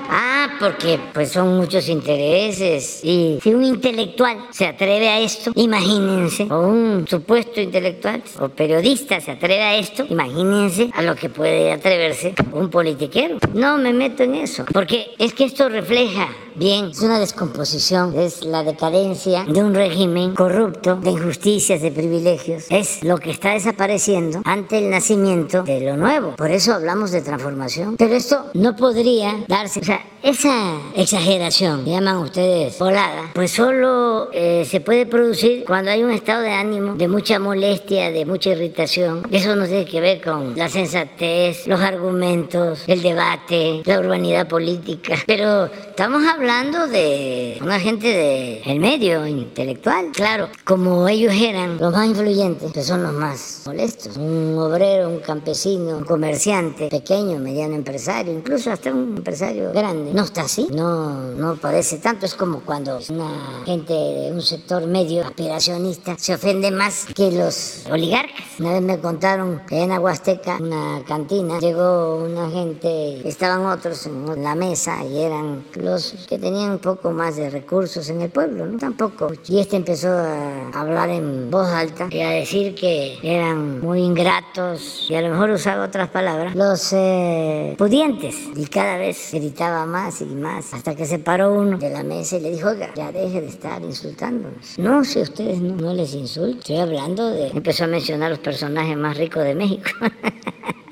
Ah, 0.08 0.48
porque 0.58 0.98
pues 1.12 1.30
son 1.32 1.56
muchos 1.56 1.88
intereses 1.88 3.00
y 3.02 3.38
si 3.42 3.54
un 3.54 3.64
intelectual 3.64 4.46
se 4.50 4.66
atreve 4.66 5.08
a 5.08 5.20
esto, 5.20 5.52
imagínense, 5.54 6.46
o 6.50 6.60
un 6.66 7.06
supuesto 7.06 7.60
intelectual 7.60 8.22
o 8.40 8.48
periodista 8.48 9.20
se 9.20 9.32
atreve 9.32 9.62
a 9.62 9.76
esto, 9.76 10.06
imagínense 10.08 10.90
a 10.94 11.02
lo 11.02 11.14
que 11.14 11.28
puede 11.28 11.72
atreverse 11.72 12.34
un 12.52 12.70
politiquero. 12.70 13.38
No 13.54 13.78
me 13.78 13.92
meto 13.92 14.22
en 14.22 14.34
eso, 14.36 14.64
porque 14.72 15.08
es 15.18 15.34
que 15.34 15.44
esto 15.44 15.68
refleja 15.68 16.28
bien, 16.54 16.86
es 16.86 17.00
una 17.02 17.20
descomposición, 17.20 18.18
es 18.18 18.44
la 18.44 18.64
decadencia 18.64 19.44
de 19.44 19.62
un 19.62 19.74
régimen 19.74 20.34
corrupto, 20.34 20.96
de 20.96 21.10
injusticias, 21.10 21.80
de 21.80 21.92
privilegios, 21.92 22.66
es 22.70 23.04
lo 23.04 23.18
que 23.18 23.30
está 23.30 23.52
desapareciendo 23.52 24.40
ante 24.44 24.78
el 24.78 24.90
nacimiento 24.90 25.62
de 25.62 25.80
lo 25.80 25.96
nuevo. 25.96 26.34
Por 26.36 26.50
eso 26.50 26.72
hablamos 26.74 27.12
de 27.12 27.22
transformación, 27.22 27.96
pero 27.96 28.14
esto 28.14 28.46
no 28.54 28.74
podría 28.74 29.44
darse, 29.46 29.80
o 29.80 29.84
sea, 29.84 29.97
that. 29.98 30.17
Esa 30.22 30.80
exageración, 30.96 31.84
llaman 31.84 32.16
ustedes 32.18 32.78
volada, 32.78 33.30
pues 33.34 33.52
solo 33.52 34.30
eh, 34.32 34.66
se 34.68 34.80
puede 34.80 35.06
producir 35.06 35.64
cuando 35.64 35.90
hay 35.90 36.02
un 36.02 36.10
estado 36.10 36.42
de 36.42 36.50
ánimo 36.50 36.94
de 36.94 37.08
mucha 37.08 37.38
molestia, 37.38 38.10
de 38.10 38.26
mucha 38.26 38.50
irritación. 38.50 39.22
Eso 39.30 39.54
no 39.54 39.66
tiene 39.66 39.84
que 39.84 40.00
ver 40.00 40.20
con 40.20 40.56
la 40.56 40.68
sensatez, 40.68 41.66
los 41.66 41.80
argumentos, 41.80 42.82
el 42.86 43.02
debate, 43.02 43.82
la 43.84 44.00
urbanidad 44.00 44.48
política. 44.48 45.14
Pero 45.26 45.66
estamos 45.66 46.24
hablando 46.26 46.86
de 46.88 47.58
una 47.60 47.78
gente 47.78 48.62
del 48.64 48.80
medio 48.80 49.26
intelectual. 49.26 50.10
Claro, 50.12 50.48
como 50.64 51.08
ellos 51.08 51.32
eran 51.34 51.78
los 51.78 51.92
más 51.92 52.06
influyentes, 52.06 52.72
que 52.72 52.82
son 52.82 53.02
los 53.02 53.12
más 53.12 53.62
molestos. 53.66 54.16
Un 54.16 54.58
obrero, 54.58 55.08
un 55.08 55.20
campesino, 55.20 55.98
un 55.98 56.04
comerciante, 56.04 56.88
pequeño, 56.88 57.38
mediano 57.38 57.74
empresario, 57.74 58.32
incluso 58.32 58.72
hasta 58.72 58.90
un 58.90 59.16
empresario 59.18 59.72
grande. 59.72 60.07
No 60.12 60.22
está 60.24 60.42
así, 60.42 60.68
no, 60.72 61.32
no 61.32 61.56
padece 61.56 61.98
tanto. 61.98 62.26
Es 62.26 62.34
como 62.34 62.60
cuando 62.60 62.98
una 63.10 63.62
gente 63.64 63.92
de 63.92 64.32
un 64.32 64.42
sector 64.42 64.86
medio 64.86 65.24
aspiracionista 65.24 66.16
se 66.18 66.34
ofende 66.34 66.70
más 66.70 67.06
que 67.14 67.30
los 67.32 67.84
oligarcas. 67.90 68.44
Una 68.58 68.72
vez 68.72 68.82
me 68.82 68.98
contaron 68.98 69.62
que 69.66 69.82
en 69.82 69.92
Aguasteca, 69.92 70.58
una 70.60 71.02
cantina, 71.06 71.58
llegó 71.58 72.24
una 72.24 72.48
gente, 72.50 73.26
estaban 73.28 73.66
otros 73.66 74.06
en 74.06 74.42
la 74.42 74.54
mesa 74.54 75.04
y 75.04 75.20
eran 75.20 75.64
los 75.74 76.26
que 76.28 76.38
tenían 76.38 76.72
un 76.72 76.78
poco 76.78 77.10
más 77.10 77.36
de 77.36 77.50
recursos 77.50 78.08
en 78.08 78.22
el 78.22 78.30
pueblo, 78.30 78.66
¿no? 78.66 78.78
Tampoco. 78.78 79.30
Y 79.46 79.58
este 79.60 79.76
empezó 79.76 80.08
a 80.08 80.70
hablar 80.74 81.10
en 81.10 81.50
voz 81.50 81.68
alta 81.68 82.08
y 82.10 82.20
a 82.20 82.30
decir 82.30 82.74
que 82.74 83.18
eran 83.22 83.80
muy 83.80 84.00
ingratos 84.00 85.06
y 85.08 85.14
a 85.14 85.20
lo 85.20 85.30
mejor 85.30 85.50
usaba 85.50 85.84
otras 85.84 86.08
palabras, 86.08 86.54
los 86.54 86.92
eh, 86.92 87.74
pudientes. 87.78 88.36
Y 88.56 88.66
cada 88.66 88.96
vez 88.96 89.30
gritaba 89.32 89.86
más 89.86 89.97
y 90.20 90.34
más, 90.34 90.74
hasta 90.74 90.94
que 90.94 91.04
se 91.04 91.18
paró 91.18 91.52
uno 91.52 91.78
de 91.78 91.90
la 91.90 92.02
mesa 92.02 92.36
y 92.36 92.40
le 92.40 92.50
dijo, 92.50 92.68
oiga, 92.68 92.90
ya 92.94 93.10
deje 93.12 93.40
de 93.40 93.48
estar 93.48 93.82
insultándonos. 93.82 94.78
No, 94.78 95.04
si 95.04 95.20
ustedes 95.20 95.60
no, 95.60 95.74
no 95.74 95.94
les 95.94 96.14
insulto, 96.14 96.58
estoy 96.58 96.76
hablando 96.76 97.30
de... 97.30 97.48
Empezó 97.48 97.84
a 97.84 97.88
mencionar 97.88 98.30
los 98.30 98.38
personajes 98.38 98.96
más 98.96 99.16
ricos 99.16 99.44
de 99.44 99.54
México. 99.54 99.90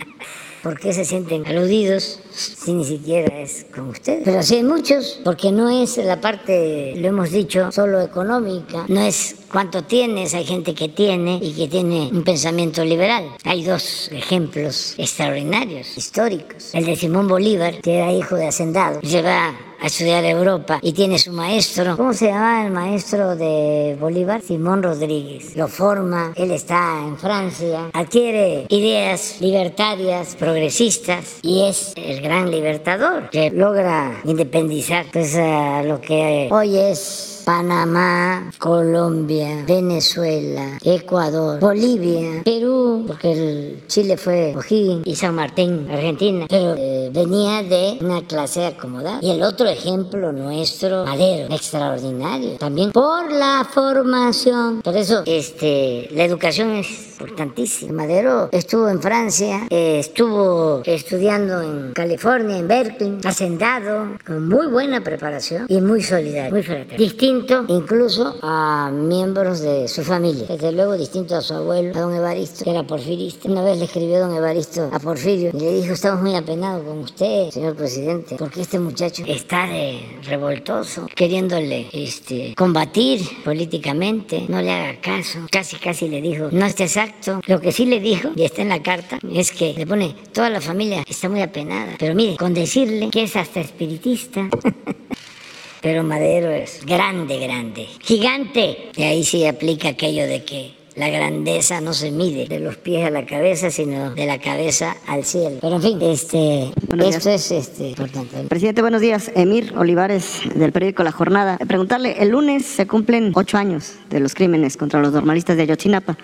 ¿Por 0.67 0.81
qué 0.81 0.93
se 0.93 1.05
sienten 1.05 1.47
aludidos 1.47 2.19
si 2.33 2.73
ni 2.73 2.85
siquiera 2.85 3.39
es 3.39 3.67
con 3.73 3.91
ustedes? 3.91 4.23
Pero 4.25 4.43
sí 4.43 4.57
hay 4.57 4.65
muchos, 4.65 5.21
porque 5.23 5.53
no 5.53 5.71
es 5.71 5.97
la 5.99 6.21
parte, 6.21 6.93
lo 6.97 7.07
hemos 7.07 7.31
dicho, 7.31 7.71
solo 7.71 8.01
económica, 8.01 8.85
no 8.89 9.01
es 9.01 9.37
cuánto 9.49 9.85
tienes, 9.85 10.35
hay 10.35 10.45
gente 10.45 10.75
que 10.75 10.89
tiene 10.89 11.39
y 11.41 11.53
que 11.53 11.69
tiene 11.69 12.11
un 12.13 12.25
pensamiento 12.25 12.85
liberal. 12.85 13.29
Hay 13.45 13.63
dos 13.63 14.11
ejemplos 14.11 14.97
extraordinarios, 14.99 15.97
históricos. 15.97 16.75
El 16.75 16.85
de 16.85 16.97
Simón 16.97 17.29
Bolívar, 17.29 17.81
que 17.81 17.99
era 17.99 18.13
hijo 18.13 18.35
de 18.35 18.49
hacendado, 18.49 18.99
se 19.05 19.23
va 19.23 19.55
a 19.81 19.87
estudiar 19.87 20.25
a 20.25 20.31
Europa 20.31 20.79
y 20.83 20.93
tiene 20.93 21.19
su 21.19 21.33
maestro. 21.33 21.97
¿Cómo 21.97 22.13
se 22.13 22.27
llama 22.27 22.67
el 22.67 22.73
maestro 22.73 23.37
de 23.37 23.97
Bolívar? 24.01 24.43
Simón 24.43 24.83
Rodríguez. 24.83 25.57
Lo 25.57 25.69
forma, 25.69 26.33
él 26.37 26.51
está 26.51 27.03
en 27.05 27.19
Francia, 27.19 27.91
adquiere 27.93 28.67
ideas 28.69 29.41
libertarias, 29.41 30.37
progresistas 30.37 31.39
y 31.43 31.63
es 31.63 31.93
el 31.97 32.21
gran 32.21 32.51
libertador 32.51 33.31
que 33.31 33.51
logra 33.51 34.21
independizar 34.25 35.07
pues, 35.13 35.37
a 35.37 35.83
lo 35.83 36.01
que 36.01 36.49
hoy 36.51 36.79
es 36.79 37.36
Panamá, 37.47 38.51
Colombia, 38.59 39.63
Venezuela, 39.69 40.79
Ecuador, 40.83 41.61
Bolivia, 41.61 42.43
Perú, 42.45 43.05
porque 43.07 43.33
el 43.33 43.87
Chile 43.87 44.17
fue 44.17 44.53
O'Higgins 44.57 45.07
y 45.07 45.15
San 45.15 45.37
Martín, 45.37 45.89
Argentina, 45.89 46.47
pero 46.49 46.75
eh, 46.77 47.09
venía 47.15 47.63
de 47.63 47.99
una 48.01 48.27
clase 48.27 48.67
acomodada. 48.67 49.21
Y 49.23 49.31
el 49.31 49.45
otro 49.45 49.69
ejemplo 49.69 50.33
nuestro, 50.33 51.05
Madero, 51.05 51.55
extraordinario, 51.55 52.57
también 52.59 52.91
por 52.91 53.31
la 53.31 53.65
formación. 53.73 54.83
Por 54.83 54.97
eso, 54.97 55.23
este, 55.25 56.09
la 56.11 56.25
educación 56.25 56.73
es 56.73 57.13
importantísima. 57.21 57.93
Madero 57.93 58.49
estuvo 58.51 58.89
en 58.89 59.01
Francia, 59.01 59.69
eh, 59.71 60.01
estuvo 60.01 60.83
estudiando 60.85 61.63
en 61.63 61.93
California, 61.93 62.59
en 62.59 62.67
Berkeley, 62.67 63.19
hacendado, 63.23 64.17
con 64.27 64.49
muy 64.49 64.67
buena 64.67 65.05
preparación 65.05 65.67
y 65.69 65.81
muy 65.81 66.03
solidario, 66.03 66.51
muy. 66.51 66.67
Distinto 66.97 67.36
incluso 67.69 68.37
a 68.43 68.91
miembros 68.93 69.61
de 69.61 69.89
su 69.89 70.03
familia. 70.03 70.47
Desde 70.49 70.73
luego 70.73 70.97
distinto 70.97 71.37
a 71.37 71.41
su 71.41 71.55
abuelo, 71.55 71.93
a 71.97 72.01
don 72.01 72.15
Evaristo, 72.15 72.65
que 72.65 72.71
era 72.71 72.87
porfirista. 72.87 73.51
Una 73.51 73.63
vez 73.63 73.79
le 73.79 73.85
escribió 73.85 74.21
don 74.21 74.35
Evaristo 74.35 74.91
a 74.93 74.99
Porfirio 74.99 75.51
y 75.53 75.59
le 75.59 75.75
dijo, 75.81 75.95
estamos 75.95 76.23
muy 76.23 76.35
apenados 76.35 76.85
con 76.85 76.99
usted, 76.99 77.51
señor 77.51 77.77
presidente, 77.77 78.37
porque 78.39 78.63
este 78.63 78.79
muchacho 78.79 79.23
está 79.27 79.67
de 79.67 80.01
revoltoso, 80.23 81.07
queriéndole 81.15 81.89
este, 81.93 82.55
combatir 82.57 83.21
políticamente, 83.45 84.47
no 84.49 84.61
le 84.63 84.71
haga 84.71 85.01
caso. 85.01 85.41
Casi, 85.51 85.77
casi 85.77 86.09
le 86.09 86.21
dijo, 86.21 86.49
no 86.51 86.67
está 86.67 86.85
exacto. 86.85 87.41
Lo 87.47 87.61
que 87.61 87.73
sí 87.73 87.87
le 87.87 88.01
dijo, 88.01 88.31
y 88.35 88.45
está 88.45 88.63
en 88.63 88.69
la 88.69 88.83
carta, 88.83 89.19
es 89.33 89.53
que 89.53 89.75
le 89.75 89.87
pone, 89.87 90.15
toda 90.33 90.51
la 90.51 90.61
familia 90.61 91.05
está 91.09 91.29
muy 91.29 91.43
apenada. 91.43 91.95
Pero 91.99 92.15
mire, 92.15 92.37
con 92.37 92.55
decirle 92.55 93.11
que 93.11 93.25
es 93.25 93.37
hasta 93.37 93.61
espiritista. 93.61 94.49
Pero 95.81 96.03
Madero 96.03 96.51
es 96.51 96.85
grande, 96.85 97.39
grande, 97.39 97.87
gigante. 98.01 98.91
Y 98.97 99.03
ahí 99.03 99.25
sí 99.25 99.47
aplica 99.47 99.89
aquello 99.91 100.27
de 100.27 100.45
que 100.45 100.77
la 100.97 101.11
grandeza 101.11 101.83
no 101.83 101.93
se 101.93 102.11
mide 102.11 102.47
de 102.47 102.59
los 102.59 102.79
pies 102.79 103.07
a 103.07 103.11
la 103.11 103.27
cabeza, 103.27 103.71
sino 103.71 104.15
de 104.15 104.25
la 104.25 104.39
cabeza 104.39 104.97
al 105.07 105.25
cielo. 105.25 105.59
Pero 105.61 105.77
en 105.77 105.83
fin, 105.83 105.99
este, 106.01 106.71
esto 107.07 107.31
es 107.31 107.51
este, 107.51 107.89
importante. 107.89 108.45
Presidente, 108.49 108.81
buenos 108.81 109.03
días. 109.03 109.31
Emir 109.35 109.75
Olivares, 109.77 110.41
del 110.55 110.73
periódico 110.73 111.03
La 111.03 111.13
Jornada. 111.13 111.59
Preguntarle, 111.59 112.17
el 112.23 112.31
lunes 112.31 112.65
se 112.65 112.87
cumplen 112.87 113.33
ocho 113.35 113.59
años 113.59 113.97
de 114.09 114.21
los 114.21 114.35
crímenes 114.35 114.79
contra 114.79 115.01
los 115.01 115.13
normalistas 115.13 115.59
de 115.59 115.65
Ayotzinapa 115.65 116.17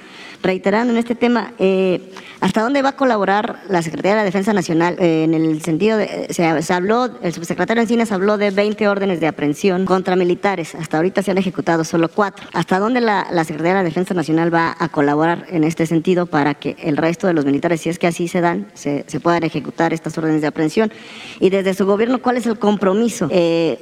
reiterando 0.43 0.93
en 0.93 0.99
este 0.99 1.15
tema, 1.15 1.53
eh, 1.59 2.13
¿hasta 2.41 2.63
dónde 2.63 2.83
va 2.83 2.91
a 2.91 2.97
colaborar 2.97 3.61
la 3.69 3.83
Secretaría 3.83 4.13
de 4.13 4.17
la 4.19 4.25
Defensa 4.25 4.53
Nacional? 4.53 4.97
Eh, 4.99 5.25
en 5.25 5.35
el 5.35 5.63
sentido 5.63 5.97
de, 5.97 6.27
se, 6.31 6.73
habló, 6.73 7.11
el 7.23 7.33
subsecretario 7.33 7.83
Encinas 7.83 8.13
habló 8.13 8.39
de 8.39 8.51
20 8.51 8.89
órdenes 8.89 9.21
de 9.21 9.29
aprehensión 9.29 9.85
contra 9.85 10.17
militares. 10.17 10.75
Hasta 10.75 10.97
ahorita 10.97 11.23
se 11.23 11.31
han 11.31 11.39
ejecutado 11.39 11.85
solo 11.85 12.09
cuatro. 12.09 12.47
¿Hasta 12.53 12.79
dónde 12.79 13.01
la, 13.01 13.25
Secretaría 13.45 13.75
de 13.75 13.79
la 13.79 13.85
Defensa 13.85 14.15
Nacional 14.15 14.53
va 14.53 14.77
a 14.79 14.89
colaborar 14.89 15.47
en 15.49 15.65
este 15.65 15.87
sentido 15.87 16.27
para 16.27 16.55
que 16.55 16.77
el 16.81 16.97
resto 16.97 17.27
de 17.27 17.33
los 17.33 17.45
militares, 17.45 17.81
si 17.81 17.89
es 17.89 17.99
que 17.99 18.07
así 18.07 18.29
se 18.29 18.41
dan, 18.41 18.67
se, 18.75 19.05
puedan 19.23 19.45
ejecutar 19.45 19.93
estas 19.93 20.17
órdenes 20.19 20.41
de 20.41 20.49
aprehensión? 20.49 20.93
Y 21.41 21.51
desde 21.51 21.75
su 21.75 21.87
gobierno, 21.87 22.21
¿cuál 22.21 22.37
es 22.37 22.47
el 22.47 22.59
compromiso? 22.59 23.29
Eh, 23.31 23.79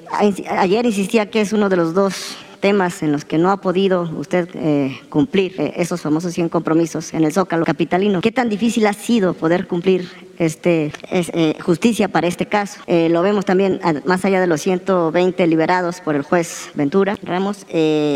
ayer 0.50 0.86
insistía 0.86 1.30
que 1.30 1.40
es 1.40 1.52
uno 1.52 1.68
de 1.68 1.76
los 1.76 1.94
dos 1.94 2.36
temas 2.60 3.02
en 3.02 3.12
los 3.12 3.24
que 3.24 3.38
no 3.38 3.50
ha 3.50 3.60
podido 3.60 4.02
usted 4.16 4.48
eh, 4.54 5.00
cumplir 5.08 5.54
eh, 5.58 5.72
esos 5.76 6.00
famosos 6.00 6.32
100 6.34 6.48
compromisos 6.48 7.12
en 7.14 7.24
el 7.24 7.32
Zócalo 7.32 7.64
capitalino. 7.64 8.20
¿Qué 8.20 8.32
tan 8.32 8.48
difícil 8.48 8.86
ha 8.86 8.92
sido 8.92 9.34
poder 9.34 9.66
cumplir 9.66 10.29
este, 10.40 10.92
eh, 11.10 11.54
justicia 11.62 12.08
para 12.08 12.26
este 12.26 12.46
caso? 12.46 12.80
lo 12.86 13.22
vemos 13.22 13.44
también 13.44 13.80
más 14.04 14.24
allá 14.24 14.40
de 14.40 14.46
los 14.46 14.60
120 14.62 15.46
liberados 15.46 16.00
por 16.00 16.16
el 16.16 16.22
juez 16.22 16.70
Ventura 16.74 17.16
Ramos. 17.22 17.66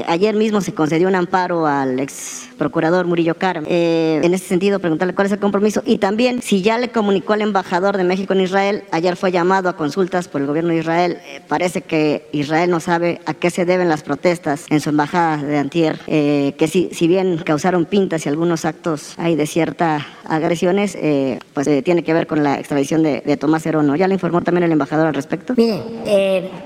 ayer 0.08 0.34
mismo 0.34 0.60
se 0.60 0.74
concedió 0.74 1.08
un 1.08 1.14
amparo 1.14 1.66
al 1.66 2.00
ex 2.00 2.48
procurador 2.58 3.06
Murillo 3.06 3.36
Karam. 3.36 3.64
en 3.68 4.34
ese 4.34 4.46
sentido, 4.46 4.78
preguntarle 4.78 5.14
cuál 5.14 5.26
es 5.26 5.32
el 5.32 5.38
compromiso 5.38 5.82
y 5.86 5.98
también 5.98 6.42
si 6.42 6.62
ya 6.62 6.78
le 6.78 6.88
comunicó 6.88 7.34
al 7.34 7.42
embajador 7.42 7.96
de 7.96 8.04
México 8.04 8.32
en 8.32 8.40
Israel, 8.40 8.84
ayer 8.90 9.16
fue 9.16 9.30
llamado 9.30 9.68
a 9.68 9.76
consultas 9.76 10.28
por 10.28 10.40
el 10.40 10.46
gobierno 10.46 10.70
de 10.70 10.78
Israel. 10.78 11.18
parece 11.48 11.82
que 11.82 12.28
Israel 12.32 12.70
no 12.70 12.80
sabe 12.80 13.20
a 13.26 13.34
qué 13.34 13.50
se 13.50 13.64
deben 13.64 13.88
las 13.88 14.02
protestas 14.02 14.66
en 14.70 14.80
su 14.80 14.90
embajada 14.90 15.36
de 15.36 15.58
Antier, 15.58 16.00
eh, 16.06 16.54
que 16.58 16.68
si, 16.68 16.90
si 16.92 17.08
bien 17.08 17.38
causaron 17.38 17.84
pintas 17.84 18.26
y 18.26 18.28
algunos 18.28 18.64
actos 18.64 19.14
hay 19.18 19.36
de 19.36 19.46
ciertas 19.46 20.02
agresiones, 20.24 20.96
eh, 21.00 21.38
pues 21.52 21.66
eh, 21.66 21.82
tiene 21.82 22.02
que 22.02 22.13
ver 22.14 22.26
con 22.26 22.42
la 22.42 22.58
extradición 22.58 23.02
de, 23.02 23.36
Tomás 23.36 23.66
Herono. 23.66 23.96
¿Ya 23.96 24.08
le 24.08 24.14
informó 24.14 24.42
también 24.42 24.64
el 24.64 24.72
embajador 24.72 25.08
al 25.08 25.14
respecto? 25.14 25.54
Mire, 25.56 25.82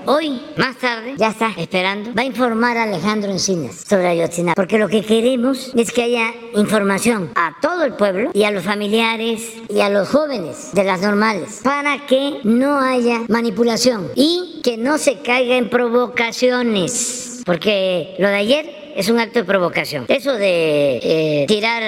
hoy, 0.05 0.41
más 0.55 0.77
tarde, 0.77 1.15
ya 1.17 1.29
está 1.29 1.51
esperando, 1.57 2.13
va 2.13 2.21
a 2.21 2.25
informar 2.25 2.77
a 2.77 2.83
Alejandro 2.83 3.31
Encinas 3.31 3.75
sobre 3.87 4.07
Ayotzinapa, 4.07 4.55
porque 4.55 4.77
lo 4.77 4.87
que 4.87 5.01
queremos 5.01 5.73
es 5.75 5.91
que 5.91 6.03
haya 6.03 6.31
información 6.55 7.31
a 7.35 7.57
todo 7.61 7.83
el 7.83 7.93
pueblo 7.93 8.31
y 8.33 8.43
a 8.43 8.51
los 8.51 8.63
familiares 8.63 9.53
y 9.67 9.81
a 9.81 9.89
los 9.89 10.09
jóvenes 10.09 10.69
de 10.73 10.83
las 10.83 11.01
normales, 11.01 11.61
para 11.63 12.05
que 12.05 12.39
no 12.43 12.79
haya 12.79 13.21
manipulación 13.27 14.07
y 14.15 14.61
que 14.63 14.77
no 14.77 14.97
se 14.97 15.19
caiga 15.19 15.57
en 15.57 15.69
provocaciones 15.69 17.28
porque 17.49 18.13
lo 18.19 18.27
de 18.27 18.35
ayer 18.35 18.93
es 18.95 19.09
un 19.09 19.19
acto 19.19 19.39
de 19.39 19.43
provocación. 19.43 20.05
Eso 20.07 20.33
de 20.33 20.99
eh, 21.01 21.45
tirar 21.47 21.81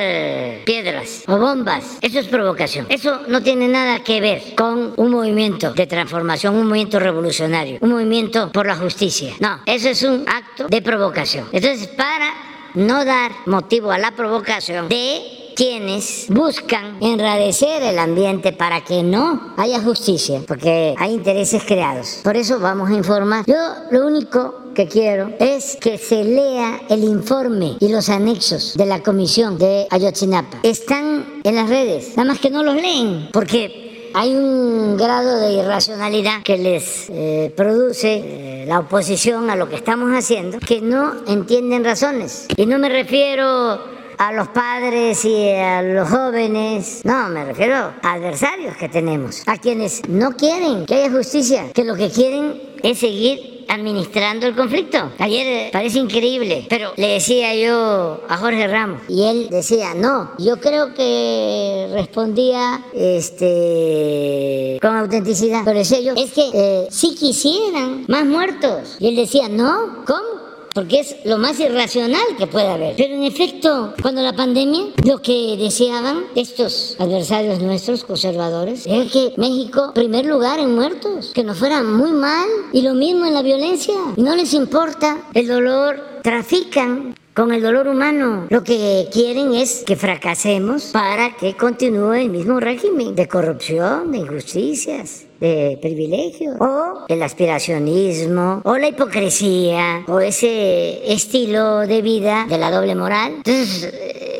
piedras 0.65 1.23
o 1.27 1.37
bombas, 1.37 1.99
eso 2.01 2.17
es 2.17 2.25
provocación. 2.25 2.87
Eso 2.89 3.21
no 3.27 3.43
tiene 3.43 3.67
nada 3.67 3.99
que 3.99 4.19
ver 4.21 4.41
con 4.55 4.95
un 4.97 5.11
movimiento 5.11 5.71
de 5.73 5.85
transformación, 5.85 6.55
un 6.55 6.65
movimiento 6.65 6.99
revolucionario, 6.99 7.77
un 7.81 7.91
movimiento 7.91 8.51
por 8.51 8.65
la 8.65 8.75
justicia. 8.75 9.35
No, 9.39 9.59
eso 9.67 9.89
es 9.89 10.01
un 10.01 10.25
acto 10.27 10.67
de 10.67 10.81
provocación. 10.81 11.47
Entonces, 11.51 11.87
para 11.89 12.33
no 12.73 13.05
dar 13.05 13.31
motivo 13.45 13.91
a 13.91 13.99
la 13.99 14.13
provocación 14.13 14.89
de 14.89 15.40
quienes 15.61 16.25
buscan 16.27 16.97
enrarecer 17.03 17.83
el 17.83 17.99
ambiente 17.99 18.51
para 18.51 18.83
que 18.83 19.03
no 19.03 19.53
haya 19.57 19.79
justicia, 19.79 20.41
porque 20.47 20.95
hay 20.97 21.13
intereses 21.13 21.61
creados. 21.63 22.21
Por 22.23 22.35
eso 22.35 22.59
vamos 22.59 22.89
a 22.89 22.93
informar. 22.93 23.45
Yo 23.45 23.55
lo 23.91 24.07
único 24.07 24.71
que 24.73 24.87
quiero 24.87 25.29
es 25.39 25.77
que 25.79 25.99
se 25.99 26.23
lea 26.23 26.81
el 26.89 27.03
informe 27.03 27.77
y 27.79 27.89
los 27.89 28.09
anexos 28.09 28.73
de 28.75 28.87
la 28.87 29.03
comisión 29.03 29.59
de 29.59 29.85
Ayotzinapa. 29.91 30.61
Están 30.63 31.41
en 31.43 31.55
las 31.55 31.69
redes, 31.69 32.17
nada 32.17 32.29
más 32.29 32.39
que 32.39 32.49
no 32.49 32.63
los 32.63 32.73
leen, 32.73 33.29
porque 33.31 34.09
hay 34.15 34.33
un 34.33 34.97
grado 34.97 35.41
de 35.41 35.53
irracionalidad 35.53 36.41
que 36.41 36.57
les 36.57 37.07
eh, 37.11 37.53
produce 37.55 38.63
eh, 38.63 38.65
la 38.67 38.79
oposición 38.79 39.51
a 39.51 39.55
lo 39.55 39.69
que 39.69 39.75
estamos 39.75 40.09
haciendo, 40.11 40.57
que 40.59 40.81
no 40.81 41.13
entienden 41.27 41.83
razones. 41.83 42.47
Y 42.57 42.65
no 42.65 42.79
me 42.79 42.89
refiero 42.89 44.00
a 44.21 44.31
los 44.31 44.49
padres 44.49 45.25
y 45.25 45.49
a 45.49 45.81
los 45.81 46.07
jóvenes. 46.07 47.01
No, 47.03 47.27
me 47.29 47.43
refiero 47.43 47.91
a 48.03 48.13
adversarios 48.13 48.77
que 48.77 48.87
tenemos, 48.87 49.41
a 49.47 49.57
quienes 49.57 50.07
no 50.07 50.33
quieren 50.33 50.85
que 50.85 50.93
haya 50.93 51.11
justicia, 51.11 51.71
que 51.73 51.83
lo 51.83 51.95
que 51.95 52.11
quieren 52.11 52.61
es 52.83 52.99
seguir 52.99 53.65
administrando 53.67 54.45
el 54.45 54.55
conflicto. 54.55 55.11
Ayer 55.17 55.47
eh, 55.47 55.69
parece 55.73 55.97
increíble, 55.97 56.67
pero 56.69 56.93
le 56.97 57.07
decía 57.13 57.55
yo 57.55 58.21
a 58.29 58.37
Jorge 58.37 58.67
Ramos 58.67 59.01
y 59.07 59.23
él 59.23 59.47
decía, 59.49 59.95
no, 59.95 60.33
yo 60.37 60.57
creo 60.59 60.93
que 60.93 61.89
respondía 61.91 62.83
este 62.93 64.77
con 64.83 64.97
autenticidad, 64.97 65.61
pero 65.65 65.79
decía 65.79 65.99
yo, 65.99 66.13
es 66.15 66.31
que 66.31 66.49
eh, 66.53 66.87
si 66.91 67.15
quisieran 67.15 68.05
más 68.07 68.25
muertos. 68.25 68.97
Y 68.99 69.07
él 69.07 69.15
decía, 69.15 69.49
no, 69.49 70.03
¿cómo? 70.05 70.50
Porque 70.73 71.01
es 71.01 71.15
lo 71.25 71.37
más 71.37 71.59
irracional 71.59 72.21
que 72.37 72.47
puede 72.47 72.67
haber. 72.67 72.95
Pero 72.95 73.15
en 73.15 73.23
efecto, 73.23 73.93
cuando 74.01 74.21
la 74.21 74.33
pandemia, 74.33 74.85
lo 75.05 75.21
que 75.21 75.57
deseaban 75.57 76.25
estos 76.35 76.95
adversarios 76.99 77.61
nuestros, 77.61 78.03
conservadores, 78.03 78.87
era 78.87 79.05
que 79.05 79.33
México, 79.37 79.91
primer 79.93 80.25
lugar 80.25 80.59
en 80.59 80.73
muertos, 80.75 81.31
que 81.33 81.43
nos 81.43 81.57
fuera 81.57 81.83
muy 81.83 82.11
mal, 82.11 82.47
y 82.71 82.81
lo 82.81 82.93
mismo 82.93 83.25
en 83.25 83.33
la 83.33 83.41
violencia. 83.41 83.95
No 84.17 84.35
les 84.35 84.53
importa 84.53 85.17
el 85.33 85.47
dolor, 85.47 85.99
trafican 86.23 87.15
con 87.33 87.53
el 87.53 87.61
dolor 87.61 87.87
humano. 87.87 88.47
Lo 88.49 88.63
que 88.63 89.07
quieren 89.11 89.53
es 89.53 89.83
que 89.85 89.95
fracasemos 89.95 90.85
para 90.85 91.35
que 91.35 91.55
continúe 91.55 92.13
el 92.13 92.29
mismo 92.29 92.59
régimen 92.59 93.15
de 93.15 93.27
corrupción, 93.27 94.11
de 94.11 94.19
injusticias 94.19 95.25
de 95.41 95.77
privilegios, 95.81 96.55
o 96.59 97.05
el 97.07 97.21
aspiracionismo, 97.23 98.61
o 98.63 98.77
la 98.77 98.87
hipocresía, 98.87 100.05
o 100.07 100.19
ese 100.19 101.11
estilo 101.11 101.79
de 101.79 102.01
vida 102.01 102.45
de 102.47 102.57
la 102.57 102.71
doble 102.71 102.95
moral. 102.95 103.33
Entonces, 103.37 103.91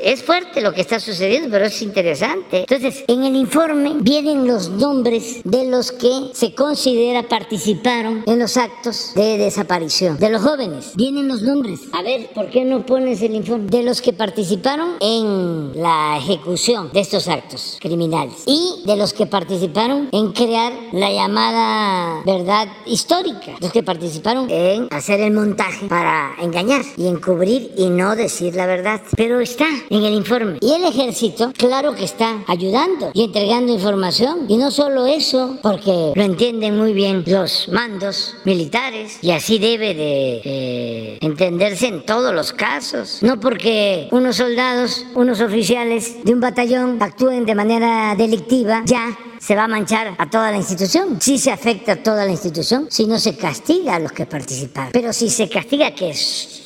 es 0.04 0.24
fuerte 0.24 0.62
lo 0.62 0.74
que 0.74 0.82
está 0.82 1.00
sucediendo, 1.00 1.50
pero 1.52 1.66
es 1.66 1.82
interesante. 1.82 2.62
Entonces, 2.62 3.04
en 3.08 3.24
el 3.24 3.36
informe 3.36 3.96
vienen 4.00 4.48
los 4.48 4.70
nombres 4.70 5.42
de 5.44 5.66
los 5.66 5.92
que 5.92 6.32
se 6.34 6.54
considera 6.54 7.24
participaron 7.24 8.24
en 8.26 8.40
los 8.40 8.58
actos 8.58 9.12
de 9.16 9.38
desaparición. 9.38 10.18
De 10.18 10.30
los 10.30 10.42
jóvenes, 10.42 10.94
vienen 10.96 11.28
los 11.28 11.42
nombres. 11.42 11.82
A 11.94 12.02
ver, 12.02 12.30
¿por 12.34 12.50
qué 12.50 12.64
no 12.66 12.86
pones 12.86 13.22
el 13.22 13.36
informe? 13.36 13.70
De 13.70 13.84
los 13.84 14.02
que 14.02 14.14
participaron 14.14 14.96
en 15.00 15.72
la 15.82 16.18
ejecución 16.18 16.90
de 16.94 17.00
estos 17.00 17.28
actos 17.28 17.78
criminales 17.80 18.44
y 18.46 18.84
de 18.86 18.96
los 18.96 19.14
que 19.14 19.26
participaron 19.26 20.10
en 20.12 20.32
crear 20.32 20.74
la 20.92 21.12
llamada 21.12 22.22
verdad 22.26 22.68
histórica, 22.86 23.54
los 23.60 23.72
que 23.72 23.84
participaron 23.84 24.50
en 24.50 24.88
hacer 24.92 25.22
el 25.22 25.34
montaje 25.34 25.88
para 25.88 26.32
engañar 26.42 26.84
y 26.98 27.08
encubrir 27.08 27.72
y 27.78 27.90
no 27.90 28.16
decir 28.16 28.56
la 28.56 28.66
verdad. 28.66 29.02
Pero 29.16 29.40
está 29.40 29.68
en 29.90 30.04
el 30.04 30.14
informe. 30.14 30.58
Y 30.62 30.74
el 30.74 30.84
ejército, 30.84 31.52
claro 31.58 31.96
que 31.96 32.04
está 32.04 32.44
ayudando 32.48 33.12
y 33.14 33.26
entregando 33.26 33.74
información. 33.74 34.46
Y 34.48 34.58
no 34.58 34.72
solo 34.72 35.06
eso, 35.06 35.58
porque 35.62 36.14
lo 36.16 36.24
entienden 36.24 36.78
muy 36.78 36.94
bien 36.94 37.24
los 37.28 37.70
mandos 37.70 38.36
militares 38.46 39.20
y 39.22 39.32
así 39.32 39.60
debe 39.60 39.94
de 39.94 40.42
eh, 40.44 41.18
entenderse 41.22 41.88
en 41.88 42.06
todos 42.06 42.34
los 42.34 42.54
casos. 42.54 43.20
No 43.22 43.40
porque 43.40 44.08
unos 44.12 44.38
soldados, 44.38 45.06
unos 45.16 45.42
oficiales 45.42 46.24
de 46.24 46.34
un 46.34 46.40
batallón 46.40 47.02
actúen 47.02 47.46
de 47.46 47.56
manera 47.56 48.16
delictiva, 48.16 48.84
ya 48.86 49.18
se 49.42 49.56
va 49.56 49.64
a 49.64 49.68
manchar 49.68 50.14
a 50.18 50.30
toda 50.30 50.52
la 50.52 50.58
institución. 50.58 51.20
Si 51.20 51.40
se 51.40 51.52
afecta 51.52 51.94
a 51.94 51.96
toda 52.04 52.26
la 52.26 52.32
institución, 52.32 52.88
si 52.90 53.08
no 53.08 53.18
se 53.18 53.36
castiga 53.36 53.96
a 53.96 54.00
los 54.00 54.12
que 54.12 54.28
participaron. 54.28 54.92
Pero 54.92 55.12
si 55.12 55.30
se 55.30 55.50
castiga 55.50 55.96
que 55.96 56.14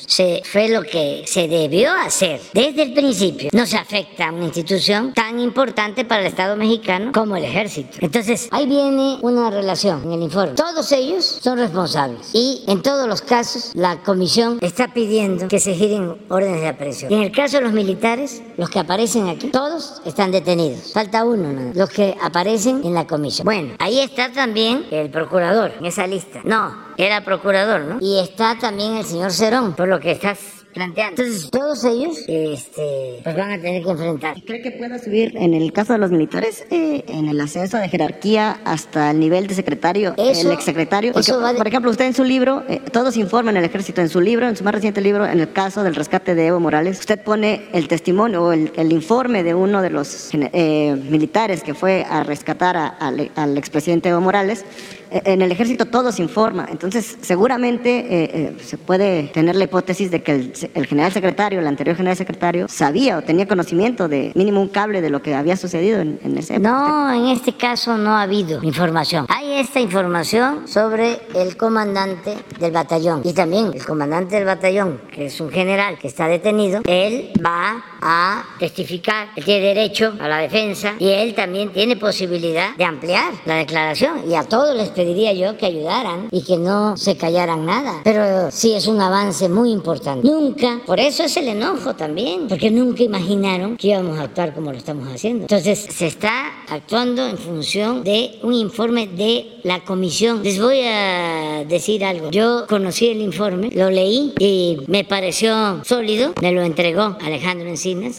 se, 0.06 0.42
fue 0.46 0.70
lo 0.70 0.84
que 0.84 1.24
se 1.28 1.48
debió 1.48 1.92
hacer 1.92 2.42
desde 2.54 2.84
el 2.84 2.94
principio. 2.94 3.50
No 3.54 3.66
se 3.66 3.78
afecta 3.78 4.28
a 4.28 4.32
una 4.32 4.46
institución 4.46 5.14
tan 5.14 5.40
importante 5.40 6.06
para 6.06 6.22
el 6.22 6.28
Estado 6.28 6.56
mexicano 6.56 7.12
como 7.14 7.36
el 7.36 7.44
ejército. 7.44 7.98
Entonces, 8.02 8.48
ahí 8.52 8.66
viene 8.68 9.18
una 9.22 9.50
relación 9.50 10.04
en 10.06 10.14
el 10.14 10.22
informe. 10.24 10.54
Todos 10.54 10.92
ellos 10.92 11.40
son 11.42 11.58
responsables 11.58 12.30
y 12.34 12.64
en 12.68 12.82
todos 12.82 13.08
los 13.08 13.22
casos 13.22 13.72
la 13.74 13.98
comisión 14.04 14.60
está 14.62 14.94
pidiendo 14.94 15.48
que 15.48 15.60
se 15.60 15.74
giren 15.74 16.16
órdenes 16.30 16.62
de 16.62 16.68
aprehensión. 16.68 17.12
en 17.12 17.24
el 17.24 17.32
caso 17.32 17.58
de 17.58 17.64
los 17.64 17.74
militares, 17.74 18.42
los 18.58 18.70
que 18.70 18.80
aparecen 18.80 19.28
aquí, 19.28 19.48
todos 19.48 20.02
están 20.06 20.32
detenidos. 20.32 20.94
Falta 20.94 21.24
uno, 21.26 21.52
¿no? 21.52 21.72
los 21.74 21.90
que 21.90 22.16
aparecen 22.22 22.82
en 22.84 22.94
la 22.94 23.08
comisión. 23.08 23.46
Bueno, 23.46 23.76
ahí 23.80 24.00
está 24.00 24.32
también 24.32 24.86
el 24.92 25.10
procurador 25.10 25.74
en 25.80 25.86
esa 25.86 26.08
lista. 26.08 26.42
No, 26.44 26.85
era 26.98 27.24
procurador, 27.24 27.82
¿no? 27.82 27.98
Y 28.02 28.20
está 28.20 28.58
también 28.60 28.98
el 28.98 29.06
señor 29.06 29.32
Cerón, 29.32 29.76
por 29.76 29.88
lo 29.88 30.00
que 30.00 30.12
estás 30.12 30.66
planteando. 30.76 31.22
Entonces, 31.22 31.50
todos 31.50 31.84
ellos 31.86 32.18
este, 32.28 33.22
pues 33.24 33.36
van 33.36 33.54
a 33.54 33.62
tener 33.62 33.82
que 33.82 33.90
enfrentar. 33.90 34.36
¿Cree 34.46 34.62
que 34.62 34.72
pueda 34.72 35.00
subir, 35.00 35.36
en 35.38 35.54
el 35.54 35.72
caso 35.72 35.94
de 35.94 36.00
los 36.00 36.12
militares, 36.12 36.66
eh, 36.70 37.06
en 37.08 37.30
el 37.30 37.40
ascenso 37.40 37.78
de 37.78 37.88
jerarquía 37.88 38.60
hasta 38.66 39.12
el 39.12 39.20
nivel 39.20 39.48
de 39.48 39.56
secretario, 39.56 40.14
el 40.18 40.52
exsecretario? 40.52 41.14
Por 41.14 41.68
ejemplo, 41.68 41.90
usted 41.90 42.06
en 42.06 42.14
su 42.14 42.26
libro, 42.26 42.64
eh, 42.68 42.82
todos 42.92 43.16
informan 43.16 43.56
el 43.56 43.64
ejército 43.64 44.02
en 44.02 44.10
su 44.10 44.20
libro, 44.20 44.48
en 44.48 44.58
su 44.58 44.64
más 44.66 44.76
reciente 44.76 45.00
libro, 45.00 45.26
en 45.26 45.40
el 45.40 45.52
caso 45.52 45.82
del 45.82 45.96
rescate 45.96 46.36
de 46.36 46.48
Evo 46.48 46.60
Morales, 46.60 47.00
usted 47.00 47.22
pone 47.22 47.68
el 47.72 47.88
testimonio 47.88 48.44
o 48.44 48.52
el, 48.52 48.92
informe 48.92 49.44
de 49.44 49.54
uno 49.54 49.82
de 49.82 49.90
los 49.90 50.30
eh, 50.34 50.96
militares 51.10 51.64
que 51.64 51.74
fue 51.74 52.06
a 52.10 52.24
rescatar 52.24 52.76
al 53.00 53.58
expresidente 53.58 54.10
Evo 54.10 54.22
Morales 54.22 54.66
en 55.12 55.42
el 55.42 55.52
ejército 55.52 55.86
todo 55.86 56.12
se 56.12 56.22
informa, 56.22 56.68
entonces 56.70 57.18
seguramente 57.22 58.00
eh, 58.00 58.32
eh, 58.34 58.58
se 58.64 58.78
puede 58.78 59.24
tener 59.30 59.56
la 59.56 59.66
hipótesis 59.66 60.12
de 60.12 60.24
que 60.24 60.54
el, 60.74 60.86
general 60.86 61.12
secretario, 61.12 61.60
el 61.60 61.68
anterior 61.68 61.96
general 61.96 62.18
secretario, 62.18 62.68
sabía 62.68 63.18
o 63.18 63.22
tenía 63.22 63.48
conocimiento 63.48 64.08
de 64.08 64.32
mínimo 64.36 64.62
un 64.62 64.70
cable 64.70 65.02
de 65.02 65.10
lo 65.10 65.22
que 65.22 65.36
había 65.36 65.58
sucedido 65.58 66.00
en, 66.00 66.20
en 66.24 66.38
ese 66.38 66.60
No, 66.60 67.12
en 67.14 67.28
este 67.28 67.54
caso 67.54 67.98
no 67.98 68.12
ha 68.12 68.24
habido 68.24 68.64
información. 68.64 69.26
Hay 69.30 69.54
esta 69.54 69.80
información 69.80 70.68
sobre 70.68 71.20
el 71.34 71.58
comandante 71.58 72.36
del 72.60 72.72
batallón. 72.72 73.22
Y 73.24 73.34
también 73.34 73.72
el 73.74 73.86
comandante 73.86 74.36
del 74.36 74.46
batallón, 74.46 75.02
que 75.12 75.26
es 75.26 75.40
un 75.40 75.50
general 75.50 75.98
que 75.98 76.08
está 76.08 76.28
detenido, 76.28 76.82
él 76.86 77.32
va 77.44 77.84
a 78.08 78.46
testificar, 78.60 79.30
él 79.36 79.44
tiene 79.44 79.68
derecho 79.68 80.14
a 80.20 80.28
la 80.28 80.38
defensa 80.38 80.94
y 81.00 81.10
él 81.10 81.34
también 81.34 81.74
tiene 81.74 81.96
posibilidad 81.96 82.76
de 82.78 82.84
ampliar 82.84 83.34
la 83.46 83.56
declaración 83.56 84.30
y 84.30 84.36
a 84.36 84.44
todos 84.44 84.76
les 84.76 84.90
pediría 84.90 85.34
yo 85.34 85.58
que 85.58 85.66
ayudaran 85.66 86.28
y 86.32 86.44
que 86.44 86.58
no 86.58 86.96
se 86.98 87.18
callaran 87.18 87.66
nada. 87.66 88.02
Pero 88.04 88.52
sí 88.52 88.74
es 88.74 88.86
un 88.88 89.02
avance 89.02 89.50
muy 89.50 89.72
importante. 89.72 90.28
Nunca, 90.28 90.82
por 90.86 91.00
eso 91.00 91.24
es 91.24 91.36
el 91.38 91.48
enojo 91.48 91.96
también, 91.96 92.48
porque 92.48 92.70
nunca 92.70 93.02
imaginaron 93.02 93.76
que 93.76 93.88
íbamos 93.88 94.20
a 94.20 94.24
actuar 94.24 94.54
como 94.54 94.72
lo 94.72 94.78
estamos 94.78 95.08
haciendo. 95.12 95.44
Entonces 95.44 95.80
se 95.90 96.06
está 96.06 96.52
actuando 96.70 97.28
en 97.28 97.40
función 97.40 98.04
de 98.04 98.38
un 98.44 98.54
informe 98.54 99.08
de 99.08 99.60
la 99.64 99.84
comisión. 99.84 100.44
Les 100.44 100.62
voy 100.62 100.82
a 100.84 101.64
decir 101.68 102.06
algo. 102.06 102.30
Yo 102.30 102.68
conocí 102.68 103.08
el 103.08 103.22
informe, 103.22 103.70
lo 103.74 103.90
leí 103.90 104.34
y 104.40 104.78
me 104.88 105.04
pareció 105.04 105.84
sólido. 105.84 106.34
Me 106.42 106.52
lo 106.52 106.62
entregó 106.62 107.18
Alejandro 107.24 107.68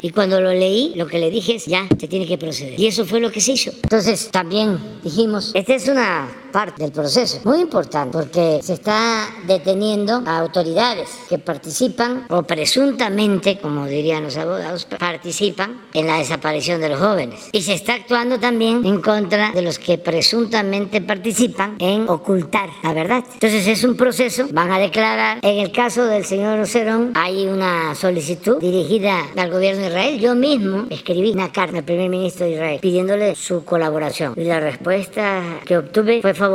Y 0.03 0.11
cuando 0.11 0.41
lo 0.41 0.53
leí, 0.53 0.93
lo 0.95 1.07
que 1.07 1.19
le 1.19 1.31
dije 1.31 1.57
es 1.57 1.67
ya, 1.67 1.87
se 1.99 2.09
tiene 2.09 2.27
que 2.27 2.39
proceder. 2.39 2.79
Y 2.79 2.87
eso 2.87 3.05
fue 3.05 3.21
lo 3.21 3.31
que 3.31 3.41
se 3.41 3.53
hizo. 3.53 3.71
Entonces 3.83 4.31
también 4.31 4.79
dijimos, 5.03 5.53
esta 5.55 5.75
es 5.75 5.89
una 5.89 6.29
parte 6.57 6.85
del 6.85 6.91
proceso. 6.91 7.39
Muy 7.45 7.61
importante 7.61 8.17
porque 8.17 8.61
se 8.63 8.73
está 8.73 9.29
deteniendo 9.47 10.23
a 10.25 10.39
autoridades 10.39 11.11
que 11.29 11.37
participan 11.39 12.25
o 12.31 12.45
presuntamente, 12.45 13.59
como 13.59 13.85
dirían 13.85 14.23
los 14.23 14.39
abogados, 14.39 14.87
participan 14.87 15.83
en 15.93 16.07
la 16.07 16.17
desaparición 16.17 16.81
de 16.81 16.89
los 16.89 16.99
jóvenes. 16.99 17.51
Y 17.53 17.61
se 17.61 17.75
está 17.75 17.93
actuando 17.93 18.41
también 18.41 18.87
en 18.87 19.03
contra 19.03 19.53
de 19.53 19.61
los 19.61 19.79
que 19.79 19.99
presuntamente 19.99 21.03
participan 21.03 21.77
en 21.79 22.09
ocultar 22.09 22.71
la 22.83 22.95
verdad. 22.95 23.23
Entonces 23.35 23.67
es 23.67 23.85
un 23.85 23.95
proceso, 23.95 24.49
van 24.51 24.73
a 24.73 24.79
declarar, 24.79 25.41
en 25.43 25.59
el 25.59 25.73
caso 25.73 26.07
del 26.07 26.25
señor 26.25 26.67
Cerón 26.67 27.13
hay 27.17 27.49
una 27.49 27.95
solicitud 27.95 28.61
dirigida 28.61 29.27
al 29.37 29.51
gobierno 29.51 29.83
de 29.83 29.89
Israel. 29.89 30.21
Yo 30.21 30.35
mismo 30.35 30.87
escribí 30.89 31.33
una 31.33 31.53
carta 31.53 31.77
al 31.77 31.85
primer 31.85 32.09
ministro 32.09 32.47
de 32.47 32.53
Israel 32.53 32.79
pidiéndole 32.81 33.35
su 33.35 33.63
colaboración 33.63 34.33
y 34.39 34.45
la 34.45 34.59
respuesta 34.59 35.43
que 35.67 35.77
obtuve 35.77 36.23
fue 36.23 36.33
favorable, 36.33 36.46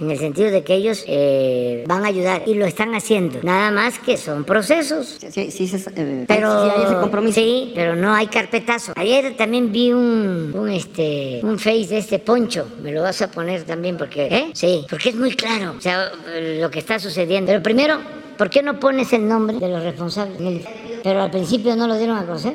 en 0.00 0.10
el 0.10 0.18
sentido 0.18 0.50
de 0.50 0.62
que 0.62 0.74
ellos 0.74 1.04
eh, 1.06 1.84
van 1.86 2.04
a 2.04 2.08
ayudar 2.08 2.42
y 2.46 2.54
lo 2.54 2.66
están 2.66 2.94
haciendo. 2.94 3.40
Nada 3.42 3.70
más 3.70 3.98
que 3.98 4.16
son 4.16 4.44
procesos. 4.44 5.18
Sí, 5.30 5.50
sí, 5.50 5.68
sí 5.68 5.84
pero, 6.26 6.64
sí 6.64 6.70
hay 6.76 6.84
ese 6.84 6.94
compromiso. 6.94 7.40
Sí, 7.40 7.72
pero 7.74 7.96
no 7.96 8.12
hay 8.14 8.26
carpetazo. 8.26 8.92
Ayer 8.96 9.36
también 9.36 9.72
vi 9.72 9.92
un, 9.92 10.52
un, 10.54 10.68
este, 10.68 11.40
un 11.42 11.58
face 11.58 11.88
de 11.88 11.98
este 11.98 12.18
poncho. 12.18 12.68
Me 12.82 12.92
lo 12.92 13.02
vas 13.02 13.20
a 13.22 13.30
poner 13.30 13.64
también 13.64 13.96
porque, 13.96 14.26
¿eh? 14.26 14.50
Sí, 14.54 14.84
porque 14.88 15.10
es 15.10 15.16
muy 15.16 15.34
claro, 15.34 15.74
o 15.76 15.80
sea, 15.80 16.10
lo 16.60 16.70
que 16.70 16.78
está 16.78 16.98
sucediendo. 16.98 17.48
Pero 17.50 17.62
primero, 17.62 17.98
¿por 18.36 18.50
qué 18.50 18.62
no 18.62 18.78
pones 18.78 19.12
el 19.12 19.26
nombre 19.26 19.58
de 19.58 19.68
los 19.68 19.82
responsables? 19.82 20.64
Pero 21.02 21.22
al 21.22 21.30
principio 21.30 21.76
no 21.76 21.86
lo 21.86 21.96
dieron 21.96 22.18
a 22.18 22.22
conocer. 22.24 22.54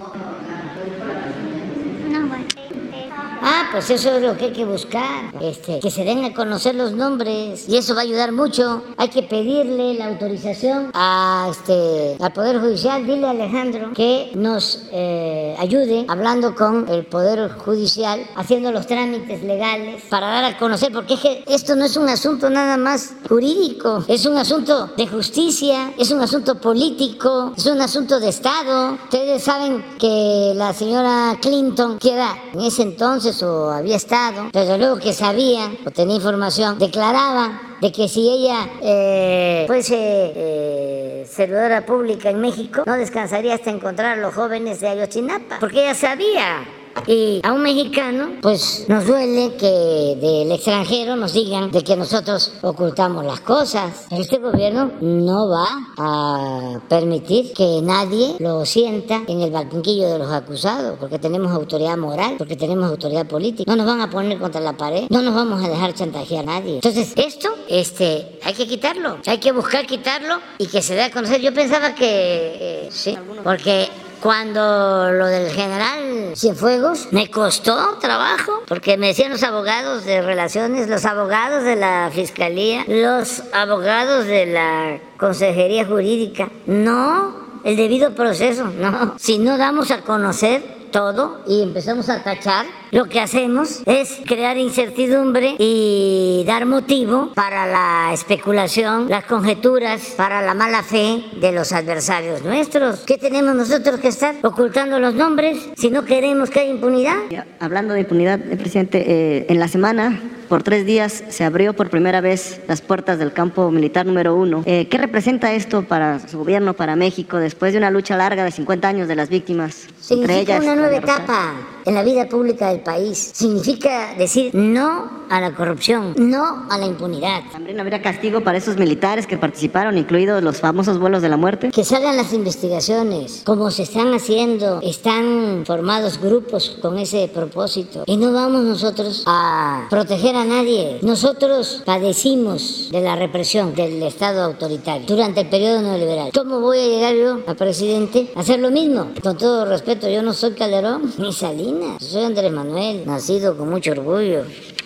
Ah, 3.46 3.68
pues 3.74 3.90
eso 3.90 4.10
es 4.16 4.22
lo 4.22 4.38
que 4.38 4.46
hay 4.46 4.54
que 4.54 4.64
buscar, 4.64 5.34
este, 5.42 5.82
que 5.82 5.92
se 5.92 6.06
den 6.06 6.24
a 6.24 6.34
conocer 6.34 6.76
los 6.76 6.94
nombres 6.94 7.68
y 7.68 7.76
eso 7.76 7.94
va 7.94 8.00
a 8.00 8.04
ayudar 8.04 8.32
mucho. 8.32 8.84
Hay 8.96 9.10
que 9.10 9.22
pedirle 9.22 9.96
la 9.96 10.08
autorización 10.08 10.92
a 10.94 11.50
este, 11.52 12.16
al 12.24 12.32
Poder 12.32 12.62
Judicial, 12.62 13.06
dile 13.06 13.28
a 13.28 13.32
Alejandro 13.32 13.92
que 13.94 14.32
nos 14.36 14.84
eh, 14.94 15.58
ayude 15.60 16.06
hablando 16.08 16.56
con 16.56 16.88
el 16.88 17.06
Poder 17.06 17.52
Judicial, 17.58 18.26
haciendo 18.38 18.72
los 18.72 18.88
trámites 18.88 19.44
legales 19.44 20.04
para 20.10 20.28
dar 20.28 20.46
a 20.46 20.58
conocer, 20.58 20.94
porque 20.94 21.16
es 21.16 21.20
que 21.20 21.44
esto 21.48 21.76
no 21.76 21.84
es 21.84 21.98
un 21.98 22.08
asunto 22.08 22.50
nada 22.50 22.78
más 22.78 23.14
jurídico, 23.28 24.06
es 24.08 24.26
un 24.26 24.38
asunto 24.38 24.92
de 24.96 25.06
justicia, 25.06 25.92
es 25.98 26.12
un 26.12 26.22
asunto 26.22 26.62
político, 26.62 27.52
es 27.58 27.66
un 27.66 27.82
asunto 27.82 28.22
de 28.22 28.30
Estado. 28.30 28.94
Ustedes 29.04 29.44
saben 29.44 29.84
que 30.00 30.54
la 30.56 30.74
señora 30.74 31.38
Clinton, 31.42 32.00
que 32.00 32.14
era 32.14 32.38
en 32.54 32.62
ese 32.62 32.84
entonces 32.84 33.33
o 33.42 33.72
había 33.72 33.96
estado, 33.96 34.50
desde 34.52 34.78
luego 34.78 34.98
que 34.98 35.14
sabía 35.14 35.72
o 35.86 35.92
tenía 35.92 36.18
información, 36.18 36.78
declaraba 36.78 37.78
de 37.82 37.92
que 37.92 38.08
si 38.08 38.30
ella 38.30 38.70
eh, 38.82 39.64
fuese 39.68 39.96
eh, 39.98 41.28
servidora 41.30 41.86
pública 41.86 42.30
en 42.30 42.40
México, 42.40 42.84
no 42.86 42.94
descansaría 42.94 43.56
hasta 43.56 43.72
encontrar 43.72 44.20
a 44.20 44.22
los 44.22 44.34
jóvenes 44.36 44.80
de 44.82 44.90
Ayotzinapa, 44.90 45.60
porque 45.60 45.82
ella 45.82 45.96
sabía 45.96 46.66
y 47.08 47.42
a 47.44 47.52
un 47.52 47.62
mexicano, 47.62 48.30
pues 48.42 48.86
nos 48.88 49.06
duele 49.06 49.56
que 49.56 50.18
del 50.22 50.52
extranjero 50.52 51.16
nos 51.16 51.34
digan 51.34 51.72
de 51.72 51.84
que 51.84 51.96
nosotros 51.96 52.54
ocultamos 52.62 53.26
las 53.26 53.42
cosas. 53.42 54.06
Este 54.12 54.38
gobierno 54.38 54.92
no 55.02 55.50
va 55.50 55.68
a 55.98 56.80
permitir 56.88 57.54
que 57.54 57.82
nadie 57.84 58.36
lo 58.40 58.66
sienta 58.66 59.22
en 59.28 59.42
el 59.42 59.52
banquillo 59.52 60.10
de 60.10 60.20
los 60.20 60.32
acusados, 60.32 60.98
porque 61.00 61.20
tenemos 61.20 61.52
autoridad 61.52 61.98
moral, 61.98 62.36
porque 62.38 62.56
tenemos 62.56 62.90
autoridad 62.90 63.26
política. 63.28 63.70
No 63.70 63.76
nos 63.76 63.86
van 63.86 64.02
a 64.02 64.10
poner 64.10 64.40
contra 64.40 64.62
la 64.62 64.74
pared, 64.74 65.08
no 65.10 65.22
nos 65.22 65.36
vamos 65.36 65.64
a 65.64 65.70
dejar 65.70 65.94
chantajear 65.94 66.44
a 66.44 66.60
nadie. 66.60 66.76
Entonces, 66.76 67.14
esto, 67.16 67.50
este, 67.68 68.40
hay 68.44 68.54
que 68.54 68.68
quitarlo, 68.68 69.18
hay 69.26 69.38
que 69.40 69.52
buscar 69.52 69.86
quitarlo 69.86 70.40
y 70.58 70.68
que 70.68 70.82
se 70.82 70.96
dé 70.96 71.04
a 71.04 71.12
conocer. 71.12 71.42
Yo 71.42 71.54
pensaba 71.54 71.96
que 71.96 72.06
eh, 72.06 72.90
sí, 72.92 73.18
porque 73.44 73.90
Cuando 74.24 75.12
lo 75.12 75.26
del 75.26 75.52
general 75.52 76.32
Cienfuegos 76.34 77.10
me 77.12 77.30
costó 77.30 77.98
trabajo, 78.00 78.64
porque 78.70 78.96
me 78.96 79.08
decían 79.08 79.34
los 79.34 79.44
abogados 79.44 80.06
de 80.06 80.22
relaciones, 80.22 80.88
los 80.88 81.04
abogados 81.04 81.66
de 81.66 81.76
la 81.76 82.10
fiscalía, 82.10 82.86
los 82.88 83.44
abogados 83.52 84.26
de 84.26 84.46
la 84.46 85.00
consejería 85.18 85.86
jurídica, 85.86 86.50
no, 86.68 87.36
el 87.66 87.76
debido 87.76 88.16
proceso, 88.16 88.64
no. 88.64 89.16
Si 89.20 89.40
no 89.40 89.58
damos 89.58 89.92
a 89.92 90.04
conocer 90.04 90.88
todo 90.90 91.42
y 91.46 91.62
empezamos 91.62 92.08
a 92.08 92.24
tachar, 92.24 92.66
lo 92.94 93.06
que 93.06 93.20
hacemos 93.20 93.82
es 93.88 94.20
crear 94.24 94.56
incertidumbre 94.58 95.56
y 95.58 96.44
dar 96.46 96.68
motivo 96.68 97.32
para 97.34 97.66
la 97.66 98.14
especulación, 98.14 99.10
las 99.10 99.26
conjeturas, 99.26 100.14
para 100.16 100.44
la 100.44 100.54
mala 100.54 100.84
fe 100.84 101.24
de 101.42 101.52
los 101.52 101.74
adversarios 101.74 102.44
nuestros. 102.44 103.00
¿Qué 103.00 103.18
tenemos 103.18 103.56
nosotros 103.56 104.00
que 104.00 104.10
estar 104.10 104.36
ocultando 104.44 105.00
los 105.00 105.16
nombres 105.16 105.58
si 105.76 105.90
no 105.90 106.06
queremos 106.06 106.52
que 106.52 106.60
haya 106.60 106.70
impunidad? 106.70 107.18
Hablando 107.60 107.96
de 107.96 108.02
impunidad, 108.02 108.40
eh, 108.40 108.58
presidente, 108.58 109.04
eh, 109.06 109.46
en 109.50 109.60
la 109.60 109.68
semana 109.68 110.22
por 110.54 110.62
tres 110.62 110.86
días 110.86 111.24
se 111.30 111.44
abrió 111.44 111.74
por 111.74 111.90
primera 111.90 112.22
vez 112.22 112.62
las 112.68 112.80
puertas 112.82 113.18
del 113.18 113.34
campo 113.34 113.72
militar 113.72 114.06
número 114.06 114.36
uno. 114.36 114.62
Eh, 114.68 114.88
¿Qué 114.88 115.00
representa 115.00 115.52
esto 115.52 115.82
para 115.82 116.20
su 116.28 116.38
gobierno, 116.38 116.76
para 116.76 116.96
México, 116.96 117.38
después 117.38 117.74
de 117.74 117.80
una 117.80 117.90
lucha 117.90 118.16
larga 118.18 118.44
de 118.44 118.52
50 118.52 118.88
años 118.88 119.08
de 119.08 119.16
las 119.16 119.30
víctimas? 119.30 119.88
Significa 120.00 120.60
una 120.60 120.76
nueva 120.76 120.96
etapa 120.96 121.54
en 121.86 121.96
la 121.96 122.04
vida 122.04 122.30
pública 122.30 122.70
del 122.70 122.83
país. 122.84 123.32
Significa 123.34 124.14
decir 124.18 124.54
no 124.54 125.24
a 125.30 125.42
la 125.42 125.56
corrupción, 125.56 126.14
no 126.18 126.66
a 126.70 126.78
la 126.78 126.86
impunidad. 126.86 127.42
¿También 127.52 127.80
habría 127.80 128.02
castigo 128.02 128.42
para 128.42 128.58
esos 128.58 128.78
militares 128.78 129.26
que 129.26 129.38
participaron, 129.38 129.98
incluidos 129.98 130.44
los 130.44 130.60
famosos 130.60 131.00
vuelos 131.00 131.22
de 131.22 131.30
la 131.30 131.38
muerte? 131.38 131.72
Que 131.72 131.84
salgan 131.84 132.18
las 132.18 132.34
investigaciones, 132.34 133.42
como 133.46 133.72
se 133.72 133.84
están 133.84 134.14
haciendo. 134.14 134.80
Están 134.82 135.64
formados 135.66 136.20
grupos 136.20 136.78
con 136.82 137.00
ese 137.00 137.30
propósito. 137.34 138.04
Y 138.06 138.18
no 138.18 138.32
vamos 138.32 138.64
nosotros 138.64 139.24
a 139.26 139.88
proteger 139.90 140.36
a 140.36 140.46
nadie. 140.46 141.00
Nosotros 141.02 141.82
padecimos 141.86 142.90
de 142.92 143.02
la 143.02 143.16
represión 143.16 143.74
del 143.74 144.04
Estado 144.04 144.44
autoritario 144.44 145.08
durante 145.08 145.42
el 145.42 145.48
periodo 145.48 145.82
neoliberal. 145.82 146.32
¿Cómo 146.34 146.60
voy 146.60 146.80
a 146.80 146.88
llegar 146.88 147.16
yo 147.16 147.40
a 147.48 147.54
presidente 147.54 148.32
a 148.36 148.42
hacer 148.42 148.60
lo 148.60 148.72
mismo? 148.72 149.12
Con 149.22 149.38
todo 149.38 149.66
respeto, 149.66 150.10
yo 150.10 150.22
no 150.22 150.34
soy 150.34 150.52
Calderón 150.52 151.14
ni 151.18 151.32
Salinas. 151.32 152.04
Soy 152.04 152.24
Andrés 152.24 152.52
Manuel, 152.52 152.73
nacido 153.06 153.56
con 153.56 153.70
mucho 153.70 153.92
orgullo 153.92 154.44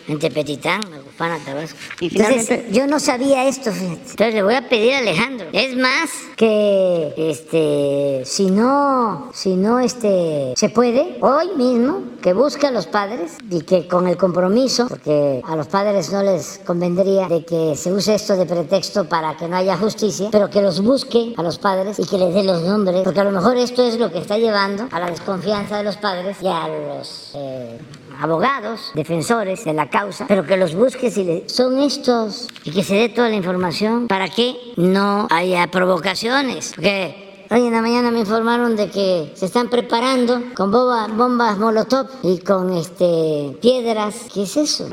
en 0.07 0.19
Tepetitán, 0.19 0.81
Agupana, 1.17 1.43
Tabasco. 1.43 1.77
Y 1.99 2.09
finalmente, 2.09 2.67
yo 2.71 2.85
no 2.85 2.99
sabía 2.99 3.47
esto, 3.47 3.71
entonces 3.71 4.33
le 4.33 4.43
voy 4.43 4.53
a 4.53 4.69
pedir 4.69 4.93
a 4.93 4.99
Alejandro. 4.99 5.47
Es 5.51 5.75
más 5.75 6.09
que 6.35 7.13
este 7.17 8.21
si 8.25 8.51
no 8.51 9.31
si 9.33 9.55
no 9.55 9.79
este 9.79 10.53
se 10.55 10.69
puede 10.69 11.17
hoy 11.21 11.55
mismo 11.55 12.03
que 12.21 12.33
busque 12.33 12.67
a 12.67 12.71
los 12.71 12.85
padres 12.85 13.37
y 13.49 13.61
que 13.61 13.87
con 13.87 14.07
el 14.07 14.17
compromiso, 14.17 14.87
porque 14.87 15.41
a 15.43 15.55
los 15.55 15.67
padres 15.67 16.11
no 16.11 16.21
les 16.21 16.59
convendría 16.65 17.27
de 17.27 17.43
que 17.43 17.75
se 17.75 17.91
use 17.91 18.15
esto 18.15 18.35
de 18.35 18.45
pretexto 18.45 19.09
para 19.09 19.35
que 19.37 19.47
no 19.47 19.55
haya 19.55 19.77
justicia, 19.77 20.29
pero 20.31 20.49
que 20.49 20.61
los 20.61 20.81
busque 20.83 21.33
a 21.37 21.41
los 21.41 21.57
padres 21.57 21.97
y 21.99 22.05
que 22.05 22.17
les 22.17 22.33
dé 22.33 22.43
los 22.43 22.61
nombres, 22.61 23.01
porque 23.03 23.21
a 23.21 23.23
lo 23.23 23.31
mejor 23.31 23.57
esto 23.57 23.83
es 23.83 23.97
lo 23.97 24.11
que 24.11 24.19
está 24.19 24.37
llevando 24.37 24.87
a 24.91 24.99
la 24.99 25.09
desconfianza 25.09 25.77
de 25.77 25.83
los 25.83 25.97
padres 25.97 26.37
y 26.41 26.47
a 26.47 26.67
los 26.67 27.31
eh, 27.35 27.79
abogados, 28.19 28.91
defensores 28.93 29.65
de 29.65 29.73
la 29.73 29.89
causa, 29.89 30.25
pero 30.27 30.45
que 30.45 30.57
los 30.57 30.75
busque 30.75 31.11
si 31.11 31.43
son 31.47 31.79
estos 31.79 32.47
y 32.63 32.71
que 32.71 32.83
se 32.83 32.95
dé 32.95 33.09
toda 33.09 33.29
la 33.29 33.35
información 33.35 34.07
para 34.07 34.29
que 34.29 34.55
no 34.75 35.27
haya 35.29 35.67
provocaciones. 35.67 36.73
Porque 36.75 37.26
Hoy 37.49 37.65
en 37.65 37.71
la 37.71 37.81
mañana 37.81 38.11
me 38.11 38.19
informaron 38.19 38.75
de 38.75 38.89
que 38.89 39.31
se 39.33 39.45
están 39.45 39.69
preparando 39.69 40.41
con 40.53 40.69
bombas 40.69 41.57
molotov 41.57 42.07
y 42.21 42.39
con 42.39 42.73
este 42.73 43.55
piedras. 43.61 44.25
¿Qué 44.33 44.43
es 44.43 44.57
eso? 44.57 44.89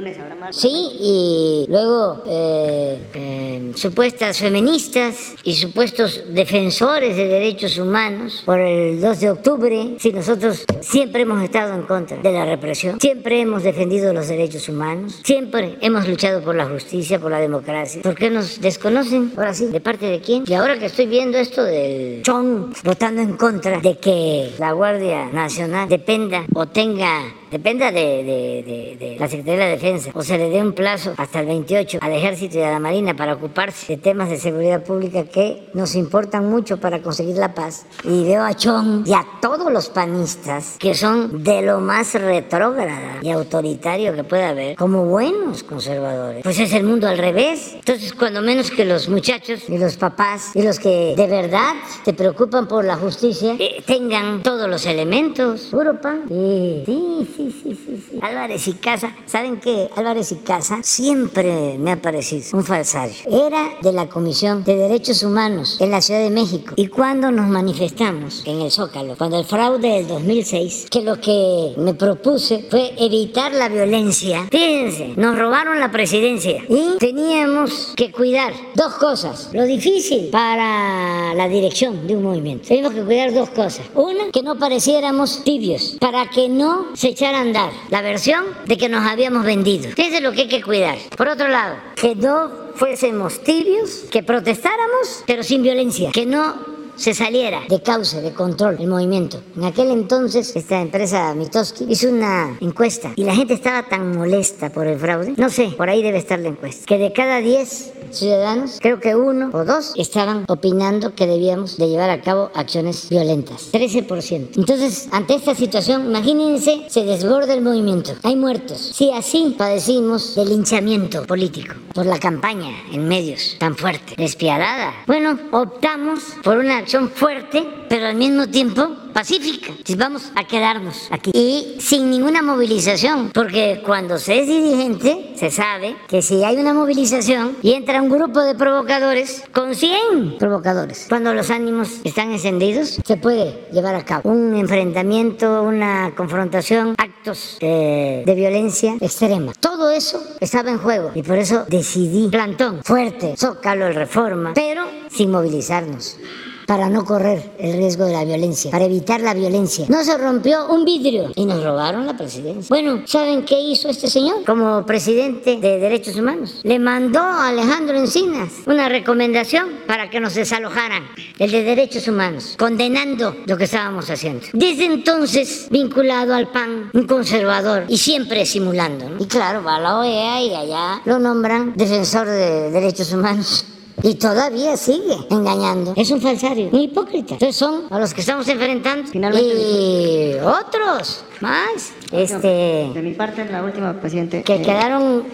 Sí, 0.51 0.69
y 0.69 1.67
luego 1.69 2.23
eh, 2.27 3.11
eh, 3.15 3.73
supuestas 3.75 4.39
feministas 4.39 5.35
y 5.43 5.55
supuestos 5.55 6.23
defensores 6.29 7.17
de 7.17 7.27
derechos 7.27 7.77
humanos 7.77 8.45
por 8.47 8.61
el 8.61 9.01
2 9.01 9.21
de 9.21 9.31
octubre. 9.31 9.97
Sí, 9.99 10.13
nosotros 10.13 10.65
siempre 10.81 11.23
hemos 11.23 11.43
estado 11.43 11.75
en 11.75 11.83
contra 11.83 12.19
de 12.19 12.33
la 12.33 12.45
represión, 12.45 13.01
siempre 13.01 13.41
hemos 13.41 13.65
defendido 13.65 14.13
los 14.13 14.29
derechos 14.29 14.69
humanos, 14.69 15.19
siempre 15.25 15.77
hemos 15.81 16.07
luchado 16.07 16.41
por 16.41 16.55
la 16.55 16.67
justicia, 16.67 17.19
por 17.19 17.33
la 17.33 17.41
democracia. 17.41 18.01
¿Por 18.03 18.15
qué 18.15 18.31
nos 18.31 18.61
desconocen? 18.61 19.33
Ahora 19.37 19.55
sí, 19.55 19.67
¿de 19.67 19.81
parte 19.81 20.07
de 20.07 20.21
quién? 20.21 20.45
Y 20.47 20.55
ahora 20.55 20.79
que 20.79 20.87
estoy 20.87 21.07
viendo 21.07 21.37
esto 21.37 21.65
del 21.65 22.23
chon 22.23 22.44
votando 22.83 23.23
en 23.23 23.37
contra 23.37 23.81
de 23.81 23.99
que 23.99 24.53
la 24.59 24.73
Guardia 24.73 25.27
Nacional 25.27 25.89
dependa 25.89 26.45
o 26.55 26.67
tenga 26.67 27.35
dependa 27.51 27.91
de, 27.91 29.17
la 29.19 29.29
Secretaría 29.29 29.67
de 29.67 29.71
Defensa 29.73 30.11
o 30.15 30.23
se 30.23 30.39
le 30.39 30.51
dé 30.51 30.63
un 30.63 30.73
plazo 30.73 31.15
hasta 31.17 31.41
el 31.41 31.47
28 31.47 31.99
al 32.01 32.13
Ejército 32.13 32.59
y 32.59 32.63
a 32.63 32.71
la 32.71 32.79
Marina 32.79 33.15
para 33.15 33.35
ocuparse 33.35 33.95
de 33.95 34.03
temas 34.03 34.31
de 34.31 34.39
seguridad 34.39 34.83
pública 34.83 35.25
que 35.25 35.69
nos 35.75 35.95
importan 35.95 36.49
mucho 36.49 36.79
para 36.79 37.03
conseguir 37.03 37.37
la 37.37 37.55
paz. 37.55 37.87
Y 38.05 38.25
veo 38.25 38.43
a 38.45 38.55
Chong 38.55 39.07
y 39.07 39.13
a 39.13 39.25
todos 39.41 39.73
los 39.73 39.89
panistas 39.89 40.77
que 40.79 40.95
son 40.95 41.43
de 41.43 41.63
lo 41.63 41.81
más 41.81 42.15
retrógrada 42.15 43.19
y 43.23 43.31
autoritario 43.31 44.15
que 44.15 44.25
pueda 44.25 44.51
haber 44.51 44.77
como 44.77 45.05
buenos 45.05 45.63
conservadores. 45.63 46.43
Pues 46.43 46.59
es 46.59 46.73
el 46.73 46.85
mundo 46.85 47.09
al 47.09 47.19
revés. 47.19 47.75
Entonces, 47.75 48.13
cuando 48.15 48.43
menos 48.43 48.71
que 48.71 48.85
los 48.85 49.09
muchachos 49.09 49.69
y 49.69 49.79
los 49.79 49.97
papás 49.97 50.51
y 50.55 50.63
los 50.63 50.79
que 50.79 51.15
de 51.17 51.27
verdad 51.27 51.75
se 52.05 52.13
preocupan 52.13 52.69
por 52.69 52.85
la 52.85 52.97
justicia 52.97 53.57
eh, 53.59 53.83
tengan 53.87 54.43
todos 54.43 54.69
los 54.69 54.87
elementos. 54.87 55.73
Europa. 55.73 56.17
Sí, 56.29 56.83
sí, 56.87 57.29
sí 57.37 57.55
sí, 57.63 57.77
sí, 57.87 58.19
Álvarez 58.21 58.69
y 58.69 58.75
Casa, 58.75 59.15
¿saben 59.27 59.61
qué? 59.61 59.89
Álvarez 59.97 60.33
y 60.33 60.37
Casa 60.37 60.79
siempre 60.83 61.77
me 61.79 61.93
ha 61.93 62.01
parecido 62.01 62.45
un 62.53 62.65
falsario. 62.65 63.15
Era 63.27 63.75
de 63.83 63.93
la 63.93 64.09
Comisión 64.09 64.65
de 64.65 64.77
Derechos 64.77 65.23
Humanos 65.23 65.79
en 65.81 65.91
la 65.91 66.01
Ciudad 66.01 66.21
de 66.21 66.31
México. 66.31 66.75
Y 66.77 66.89
cuando 66.89 67.31
nos 67.31 67.49
manifestamos 67.49 68.43
en 68.47 68.61
el 68.61 68.71
Zócalo, 68.71 69.17
cuando 69.17 69.39
el 69.39 69.45
fraude 69.45 69.89
del 69.89 70.07
2006, 70.07 70.87
que 70.91 71.03
lo 71.03 71.21
que 71.21 71.75
me 71.77 71.95
propuse 71.95 72.67
fue 72.71 72.93
evitar 72.99 73.53
la 73.53 73.69
violencia. 73.69 74.47
Fíjense, 74.51 75.15
nos 75.17 75.39
robaron 75.39 75.81
la 75.81 75.91
presidencia 75.91 76.63
y 76.69 76.99
teníamos 76.99 77.95
que 77.97 78.13
cuidar 78.13 78.53
dos 78.75 78.95
cosas. 78.95 79.51
Lo 79.53 79.65
difícil 79.65 80.29
para 80.31 81.35
la 81.35 81.49
dirección 81.49 82.07
de 82.07 82.17
un 82.17 82.23
movimiento. 82.23 82.69
Teníamos 82.69 82.95
que 82.95 83.03
cuidar 83.03 83.33
dos 83.33 83.51
cosas. 83.51 83.87
Una, 83.95 84.31
que 84.33 84.43
no 84.43 84.59
pareciéramos 84.59 85.43
tibios, 85.45 85.97
para 86.01 86.29
que 86.31 86.49
no 86.49 86.95
se 86.95 87.09
echara 87.09 87.24
andar 87.33 87.71
la 87.91 88.03
versión 88.03 88.45
de 88.67 88.77
que 88.77 88.89
nos 88.89 89.07
habíamos 89.07 89.45
vendido. 89.45 89.91
Es 89.97 90.23
lo 90.23 90.33
que 90.33 90.43
hay 90.43 90.49
que 90.49 90.63
cuidar. 90.63 90.97
Por 91.17 91.29
otro 91.29 91.49
lado, 91.49 91.77
que 91.95 92.15
no 92.15 92.51
fuésemos 92.75 93.43
tibios, 93.43 94.05
que 94.11 94.23
protestáramos, 94.23 95.23
pero 95.27 95.43
sin 95.43 95.63
violencia, 95.63 96.11
que 96.13 96.27
no 96.27 96.75
se 96.97 97.15
saliera 97.15 97.63
de 97.69 97.83
causa, 97.83 98.21
de 98.21 98.33
control 98.33 98.77
el 98.79 98.87
movimiento. 98.87 99.41
En 99.57 99.65
aquel 99.65 99.91
entonces, 99.91 100.55
esta 100.55 100.81
empresa 100.81 101.35
Mitoski 101.35 101.87
hizo 101.89 102.09
una 102.09 102.57
encuesta 102.61 103.13
y 103.17 103.25
la 103.25 103.35
gente 103.35 103.55
estaba 103.55 103.85
tan 103.85 104.17
molesta 104.17 104.71
por 104.71 104.87
el 104.87 104.99
fraude, 104.99 105.35
no 105.37 105.51
sé, 105.51 105.69
por 105.77 105.89
ahí 105.91 106.03
debe 106.03 106.19
estar 106.19 106.39
la 106.39 106.49
encuesta, 106.49 106.85
que 106.87 106.99
de 106.99 107.13
cada 107.13 107.39
10 107.39 107.94
ciudadanos, 108.11 108.79
creo 108.81 109.01
que 109.01 109.15
uno 109.15 109.51
o 109.53 109.65
dos 109.65 109.93
estaban 109.97 110.45
opinando 110.49 111.15
que 111.15 111.27
debíamos 111.27 111.77
de 111.77 111.89
llevar 111.89 112.11
a 112.11 112.21
cabo 112.21 112.51
acciones 112.55 113.09
violentas. 113.09 113.71
13%. 113.73 114.51
Entonces, 114.57 115.09
ante 115.13 115.35
esta 115.35 115.55
situación, 115.55 116.07
imagínense, 116.07 116.85
se 116.89 117.05
desborda 117.05 117.55
el 117.55 117.63
movimiento. 117.63 118.13
Hay 118.23 118.37
muertos. 118.37 118.93
Si 118.95 119.11
así 119.11 119.55
padecimos 119.57 120.35
del 120.35 120.49
linchamiento 120.51 121.25
político 121.25 121.75
por 121.95 122.07
la 122.07 122.19
campaña 122.19 122.71
en 122.93 123.07
medios 123.07 123.57
tan 123.59 123.77
fuerte, 123.77 124.15
despiadada. 124.17 124.93
Bueno, 125.07 125.39
optamos 125.53 126.21
por 126.43 126.59
una 126.59 126.79
acción 126.79 127.11
fuerte, 127.11 127.67
pero 127.89 128.07
al 128.07 128.17
mismo 128.17 128.49
tiempo 128.49 128.89
pacífica. 129.15 129.73
Vamos 129.97 130.31
a 130.35 130.45
quedarnos 130.45 131.09
aquí. 131.11 131.31
Y 131.33 131.81
sin 131.81 132.11
ninguna 132.11 132.43
movilización, 132.43 133.31
porque 133.33 133.81
cuando 133.87 134.19
se 134.19 134.41
es 134.41 134.49
dirigente, 134.49 135.33
se 135.37 135.51
sabe 135.51 135.97
que 136.09 136.21
si 136.21 136.43
hay 136.43 136.57
una 136.57 136.75
movilización 136.75 137.57
y 137.63 137.73
entra 137.73 137.94
un 138.01 138.09
grupo 138.09 138.41
de 138.41 138.55
provocadores 138.55 139.45
con 139.53 139.75
100 139.75 140.39
provocadores, 140.39 141.07
cuando 141.09 141.33
los 141.35 141.51
ánimos 141.51 142.01
están 142.05 142.33
encendidos, 142.33 143.01
se 143.05 143.17
puede 143.17 143.69
llevar 143.73 143.95
a 143.95 144.05
cabo 144.05 144.31
un 144.31 144.55
enfrentamiento, 144.57 145.63
una 145.63 146.13
confrontación, 146.17 146.95
actos 146.99 147.59
eh, 147.61 148.23
de 148.27 148.35
violencia 148.35 148.97
extrema. 149.01 149.53
Todo 149.61 149.91
eso 149.91 150.23
estaba 150.41 150.71
en 150.71 150.79
juego 150.79 151.13
y 151.15 151.23
por 151.23 151.39
eso 151.39 151.65
decidí 151.69 152.29
plantón 152.29 152.83
fuerte, 152.83 153.37
zócalo, 153.37 153.87
el 153.87 153.95
reforma, 153.95 154.53
pero 154.55 154.85
sin 155.09 155.31
movilizarnos 155.31 156.19
para 156.67 156.89
no 156.89 157.05
correr 157.05 157.53
el 157.59 157.77
riesgo 157.77 158.05
de 158.05 158.13
la 158.13 158.25
violencia, 158.25 158.71
para 158.71 158.85
evitar 158.85 159.21
la 159.21 159.35
violencia. 159.35 159.87
No 159.89 160.03
se 160.05 160.17
rompió 160.17 160.69
un 160.69 160.85
vidrio 160.85 161.31
y 161.35 161.45
nos 161.45 161.63
robaron 161.63 162.07
la 162.07 162.17
presidencia. 162.17 162.67
Bueno, 162.69 163.03
¿saben 163.07 163.45
qué 163.45 163.61
hizo 163.61 163.89
este 163.89 164.09
señor 164.09 164.45
como 164.45 164.85
presidente 164.87 165.57
de 165.57 165.79
Derechos 165.79 166.17
Humanos? 166.17 166.61
Le 166.63 166.79
mandó 166.79 167.21
a 167.21 167.49
Alejandro 167.49 167.97
Encinas 167.97 168.53
una 168.67 168.89
recomendación 168.89 169.69
para 169.87 170.11
que 170.11 170.21
nos 170.21 170.35
desalojaran, 170.35 171.05
el 171.39 171.51
de 171.51 171.63
Derechos 171.63 172.09
Humanos, 172.09 172.55
condenando 172.59 173.37
lo 173.47 173.57
que 173.57 173.65
estábamos 173.65 174.09
haciendo. 174.11 174.47
Desde 174.53 174.87
entonces, 174.87 175.69
vinculado 175.71 176.35
al 176.35 176.49
PAN, 176.49 176.91
un 176.93 177.07
conservador 177.07 177.85
y 177.89 177.99
siempre 177.99 178.47
simulando. 178.47 179.17
Y 179.19 179.27
claro, 179.27 179.63
va 179.63 179.77
a 179.77 179.81
la 179.81 179.99
OEA 179.99 180.43
y 180.43 180.55
allá 180.55 181.01
lo 181.05 181.19
nombran 181.19 181.75
defensor 181.77 182.27
de 182.27 182.71
derechos 182.71 183.13
humanos. 183.13 183.67
Y 184.03 184.15
todavía 184.17 184.77
sigue 184.77 185.17
engañando. 185.31 185.95
Es 185.97 186.11
un 186.11 186.21
falsario, 186.21 186.69
un 186.73 186.81
hipócrita. 186.81 187.35
Entonces 187.35 187.57
son 187.57 187.85
a 187.91 187.99
los 187.99 188.13
que 188.13 188.21
estamos 188.21 188.47
enfrentando. 188.49 189.11
y 189.39 190.35
otros 190.43 191.25
más. 191.41 191.93
Este. 192.11 192.91
De 192.93 193.03
mi 193.03 193.15
parte, 193.15 193.45
la 193.47 193.63
última, 193.63 194.01
presidente. 194.01 194.43
Que 194.43 194.61
quedaron 194.63 195.25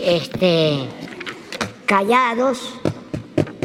este, 0.00 0.88
callados 1.86 2.74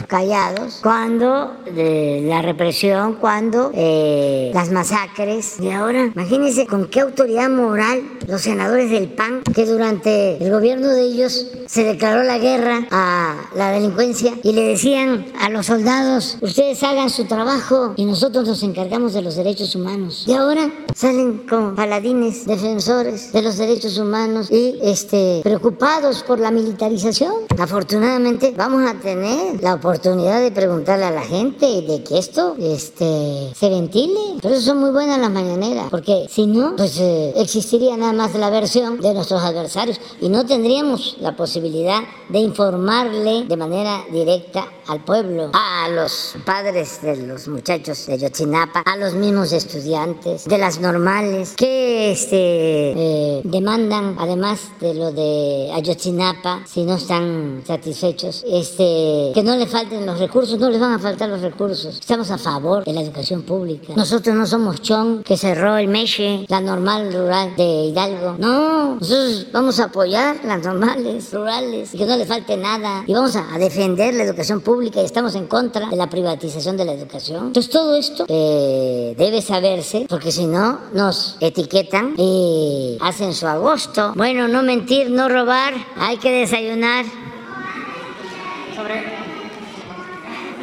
callados 0.07 0.79
cuando 0.81 1.51
la 1.75 2.41
represión, 2.41 3.15
cuando 3.15 3.71
eh, 3.73 4.51
las 4.53 4.71
masacres. 4.71 5.59
Y 5.59 5.71
ahora, 5.71 6.11
imagínense 6.13 6.67
con 6.67 6.87
qué 6.87 7.01
autoridad 7.01 7.49
moral 7.49 8.03
los 8.27 8.41
senadores 8.41 8.89
del 8.89 9.09
PAN, 9.09 9.41
que 9.53 9.65
durante 9.65 10.43
el 10.43 10.51
gobierno 10.51 10.89
de 10.89 11.01
ellos 11.01 11.47
se 11.67 11.83
declaró 11.83 12.23
la 12.23 12.37
guerra 12.37 12.87
a 12.91 13.35
la 13.55 13.71
delincuencia 13.71 14.33
y 14.43 14.53
le 14.53 14.63
decían 14.63 15.25
a 15.39 15.49
los 15.49 15.67
soldados, 15.67 16.37
ustedes 16.41 16.81
hagan 16.83 17.09
su 17.09 17.25
trabajo 17.25 17.93
y 17.95 18.05
nosotros 18.05 18.47
nos 18.47 18.63
encargamos 18.63 19.13
de 19.13 19.21
los 19.21 19.35
derechos 19.35 19.75
humanos. 19.75 20.25
Y 20.27 20.33
ahora 20.33 20.71
salen 20.95 21.45
como 21.49 21.75
paladines, 21.75 22.45
defensores 22.45 23.31
de 23.31 23.41
los 23.41 23.57
derechos 23.57 23.97
humanos 23.97 24.49
y 24.51 24.79
este, 24.81 25.41
preocupados 25.43 26.23
por 26.23 26.39
la 26.39 26.51
militarización. 26.51 27.33
Afortunadamente 27.57 28.53
vamos 28.55 28.89
a 28.89 28.93
tener 28.95 29.61
la 29.61 29.75
oportunidad 29.75 29.94
oportunidad 29.95 30.41
de 30.41 30.51
preguntarle 30.51 31.05
a 31.05 31.11
la 31.11 31.21
gente 31.21 31.65
de 31.81 32.03
que 32.03 32.17
esto 32.17 32.55
este, 32.59 33.51
se 33.55 33.69
ventile. 33.69 34.39
Por 34.41 34.51
eso 34.51 34.61
son 34.61 34.79
muy 34.79 34.91
buenas 34.91 35.19
las 35.19 35.31
mañaneras, 35.31 35.87
porque 35.89 36.27
si 36.29 36.47
no, 36.47 36.75
pues 36.75 36.99
eh, 36.99 37.33
existiría 37.37 37.95
nada 37.95 38.11
más 38.11 38.35
la 38.35 38.49
versión 38.49 38.99
de 38.99 39.13
nuestros 39.13 39.41
adversarios 39.41 39.99
y 40.19 40.27
no 40.27 40.45
tendríamos 40.45 41.15
la 41.21 41.35
posibilidad 41.35 42.01
de 42.27 42.39
informarle 42.39 43.45
de 43.45 43.57
manera 43.57 44.03
directa 44.11 44.67
al 44.87 45.03
pueblo, 45.03 45.51
a 45.53 45.87
los 45.89 46.35
padres 46.45 47.01
de 47.01 47.15
los 47.17 47.47
muchachos 47.47 48.05
de 48.05 48.17
Yotzinapa, 48.17 48.81
a 48.81 48.97
los 48.97 49.13
mismos 49.13 49.51
estudiantes, 49.51 50.45
de 50.45 50.57
las 50.57 50.79
normales, 50.79 51.53
que 51.55 52.11
este, 52.11 52.35
eh, 52.37 53.41
demandan, 53.45 54.17
además 54.19 54.59
de 54.79 54.93
lo 54.93 55.11
de 55.11 55.71
Ayotzinapa, 55.73 56.63
si 56.67 56.83
no 56.83 56.95
están 56.95 57.63
satisfechos, 57.65 58.43
este, 58.47 59.31
que 59.33 59.41
no 59.43 59.55
le 59.55 59.65
falten 59.85 60.05
los 60.05 60.19
recursos, 60.19 60.59
no 60.59 60.69
les 60.69 60.79
van 60.79 60.93
a 60.93 60.99
faltar 60.99 61.29
los 61.29 61.41
recursos. 61.41 61.99
Estamos 61.99 62.31
a 62.31 62.37
favor 62.37 62.83
de 62.83 62.93
la 62.93 63.01
educación 63.01 63.43
pública. 63.43 63.93
Nosotros 63.95 64.35
no 64.35 64.47
somos 64.47 64.81
Chon, 64.81 65.23
que 65.23 65.37
cerró 65.37 65.77
el 65.77 65.87
Meche, 65.87 66.45
la 66.47 66.59
normal 66.59 67.13
rural 67.13 67.55
de 67.55 67.63
Hidalgo. 67.63 68.35
No, 68.39 68.95
nosotros 68.95 69.47
vamos 69.51 69.79
a 69.79 69.85
apoyar 69.85 70.37
las 70.43 70.63
normales 70.63 71.31
rurales 71.31 71.93
y 71.93 71.97
que 71.99 72.05
no 72.05 72.17
le 72.17 72.25
falte 72.25 72.57
nada. 72.57 73.03
Y 73.05 73.13
vamos 73.13 73.35
a 73.35 73.57
defender 73.59 74.15
la 74.15 74.23
educación 74.23 74.61
pública 74.61 75.01
y 75.01 75.05
estamos 75.05 75.35
en 75.35 75.45
contra 75.45 75.87
de 75.87 75.95
la 75.95 76.09
privatización 76.09 76.77
de 76.77 76.85
la 76.85 76.93
educación. 76.93 77.47
Entonces 77.47 77.71
todo 77.71 77.95
esto 77.95 78.25
eh, 78.27 79.13
debe 79.17 79.41
saberse 79.41 80.07
porque 80.09 80.31
si 80.31 80.47
no 80.47 80.79
nos 80.93 81.37
etiquetan 81.41 82.15
y 82.17 82.97
hacen 83.01 83.33
su 83.35 83.45
agosto. 83.45 84.13
Bueno, 84.15 84.47
no 84.47 84.63
mentir, 84.63 85.11
no 85.11 85.29
robar, 85.29 85.73
hay 85.97 86.17
que 86.17 86.31
desayunar. 86.31 87.05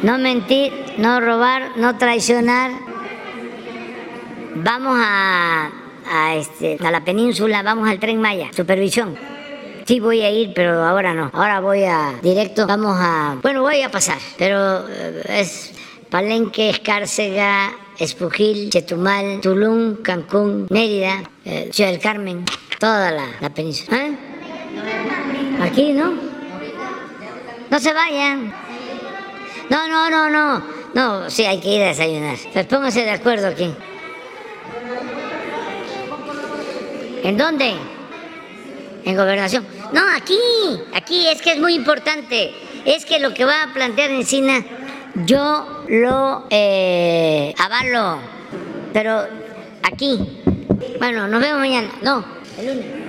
No 0.03 0.17
mentir, 0.17 0.73
no 0.97 1.21
robar, 1.21 1.77
no 1.77 1.97
traicionar. 1.97 2.71
Vamos 4.55 4.99
a, 4.99 5.71
a, 6.05 6.35
este, 6.35 6.77
a 6.85 6.91
la 6.91 7.05
península, 7.05 7.63
vamos 7.63 7.89
al 7.89 7.99
tren 7.99 8.19
Maya, 8.19 8.49
supervisión. 8.53 9.15
Sí 9.85 10.01
voy 10.01 10.21
a 10.21 10.29
ir, 10.29 10.51
pero 10.53 10.83
ahora 10.83 11.13
no. 11.13 11.31
Ahora 11.33 11.61
voy 11.61 11.83
a 11.83 12.15
directo. 12.21 12.67
Vamos 12.67 12.97
a... 12.99 13.37
Bueno, 13.41 13.61
voy 13.61 13.81
a 13.81 13.89
pasar, 13.89 14.17
pero 14.37 14.87
eh, 14.89 15.23
es 15.29 15.73
Palenque, 16.09 16.69
Escárcega, 16.69 17.71
Espujil, 17.97 18.69
Chetumal, 18.69 19.39
Tulum, 19.39 20.01
Cancún, 20.01 20.67
Mérida, 20.69 21.23
eh, 21.45 21.69
Ciudad 21.71 21.91
del 21.91 22.01
Carmen, 22.01 22.43
toda 22.77 23.09
la, 23.11 23.49
península. 23.51 24.05
¿Eh? 24.05 24.17
Aquí, 25.61 25.93
¿no? 25.93 26.13
No 27.69 27.79
se 27.79 27.93
vayan. 27.93 28.62
No, 29.69 29.87
no, 29.87 30.09
no, 30.09 30.29
no. 30.29 30.63
No, 30.93 31.29
sí, 31.29 31.45
hay 31.45 31.59
que 31.59 31.69
ir 31.69 31.83
a 31.83 31.87
desayunar. 31.87 32.37
Pues 32.51 32.65
pónganse 32.67 33.03
de 33.03 33.11
acuerdo 33.11 33.47
aquí. 33.47 33.73
¿En 37.23 37.37
dónde? 37.37 37.73
en 39.05 39.15
gobernación. 39.15 39.65
No, 39.91 40.01
aquí, 40.15 40.39
aquí 40.93 41.27
es 41.27 41.41
que 41.41 41.53
es 41.53 41.59
muy 41.59 41.75
importante. 41.75 42.53
Es 42.85 43.05
que 43.05 43.19
lo 43.19 43.33
que 43.33 43.45
va 43.45 43.63
a 43.63 43.73
plantear 43.73 44.11
Encina, 44.11 44.63
yo 45.25 45.85
lo 45.87 46.47
eh, 46.49 47.53
avalo, 47.57 48.19
pero 48.91 49.25
aquí. 49.83 50.41
Bueno, 50.99 51.27
nos 51.27 51.41
vemos 51.41 51.59
mañana. 51.59 51.89
No, 52.01 52.25
el 52.59 52.67
lunes. 52.67 53.02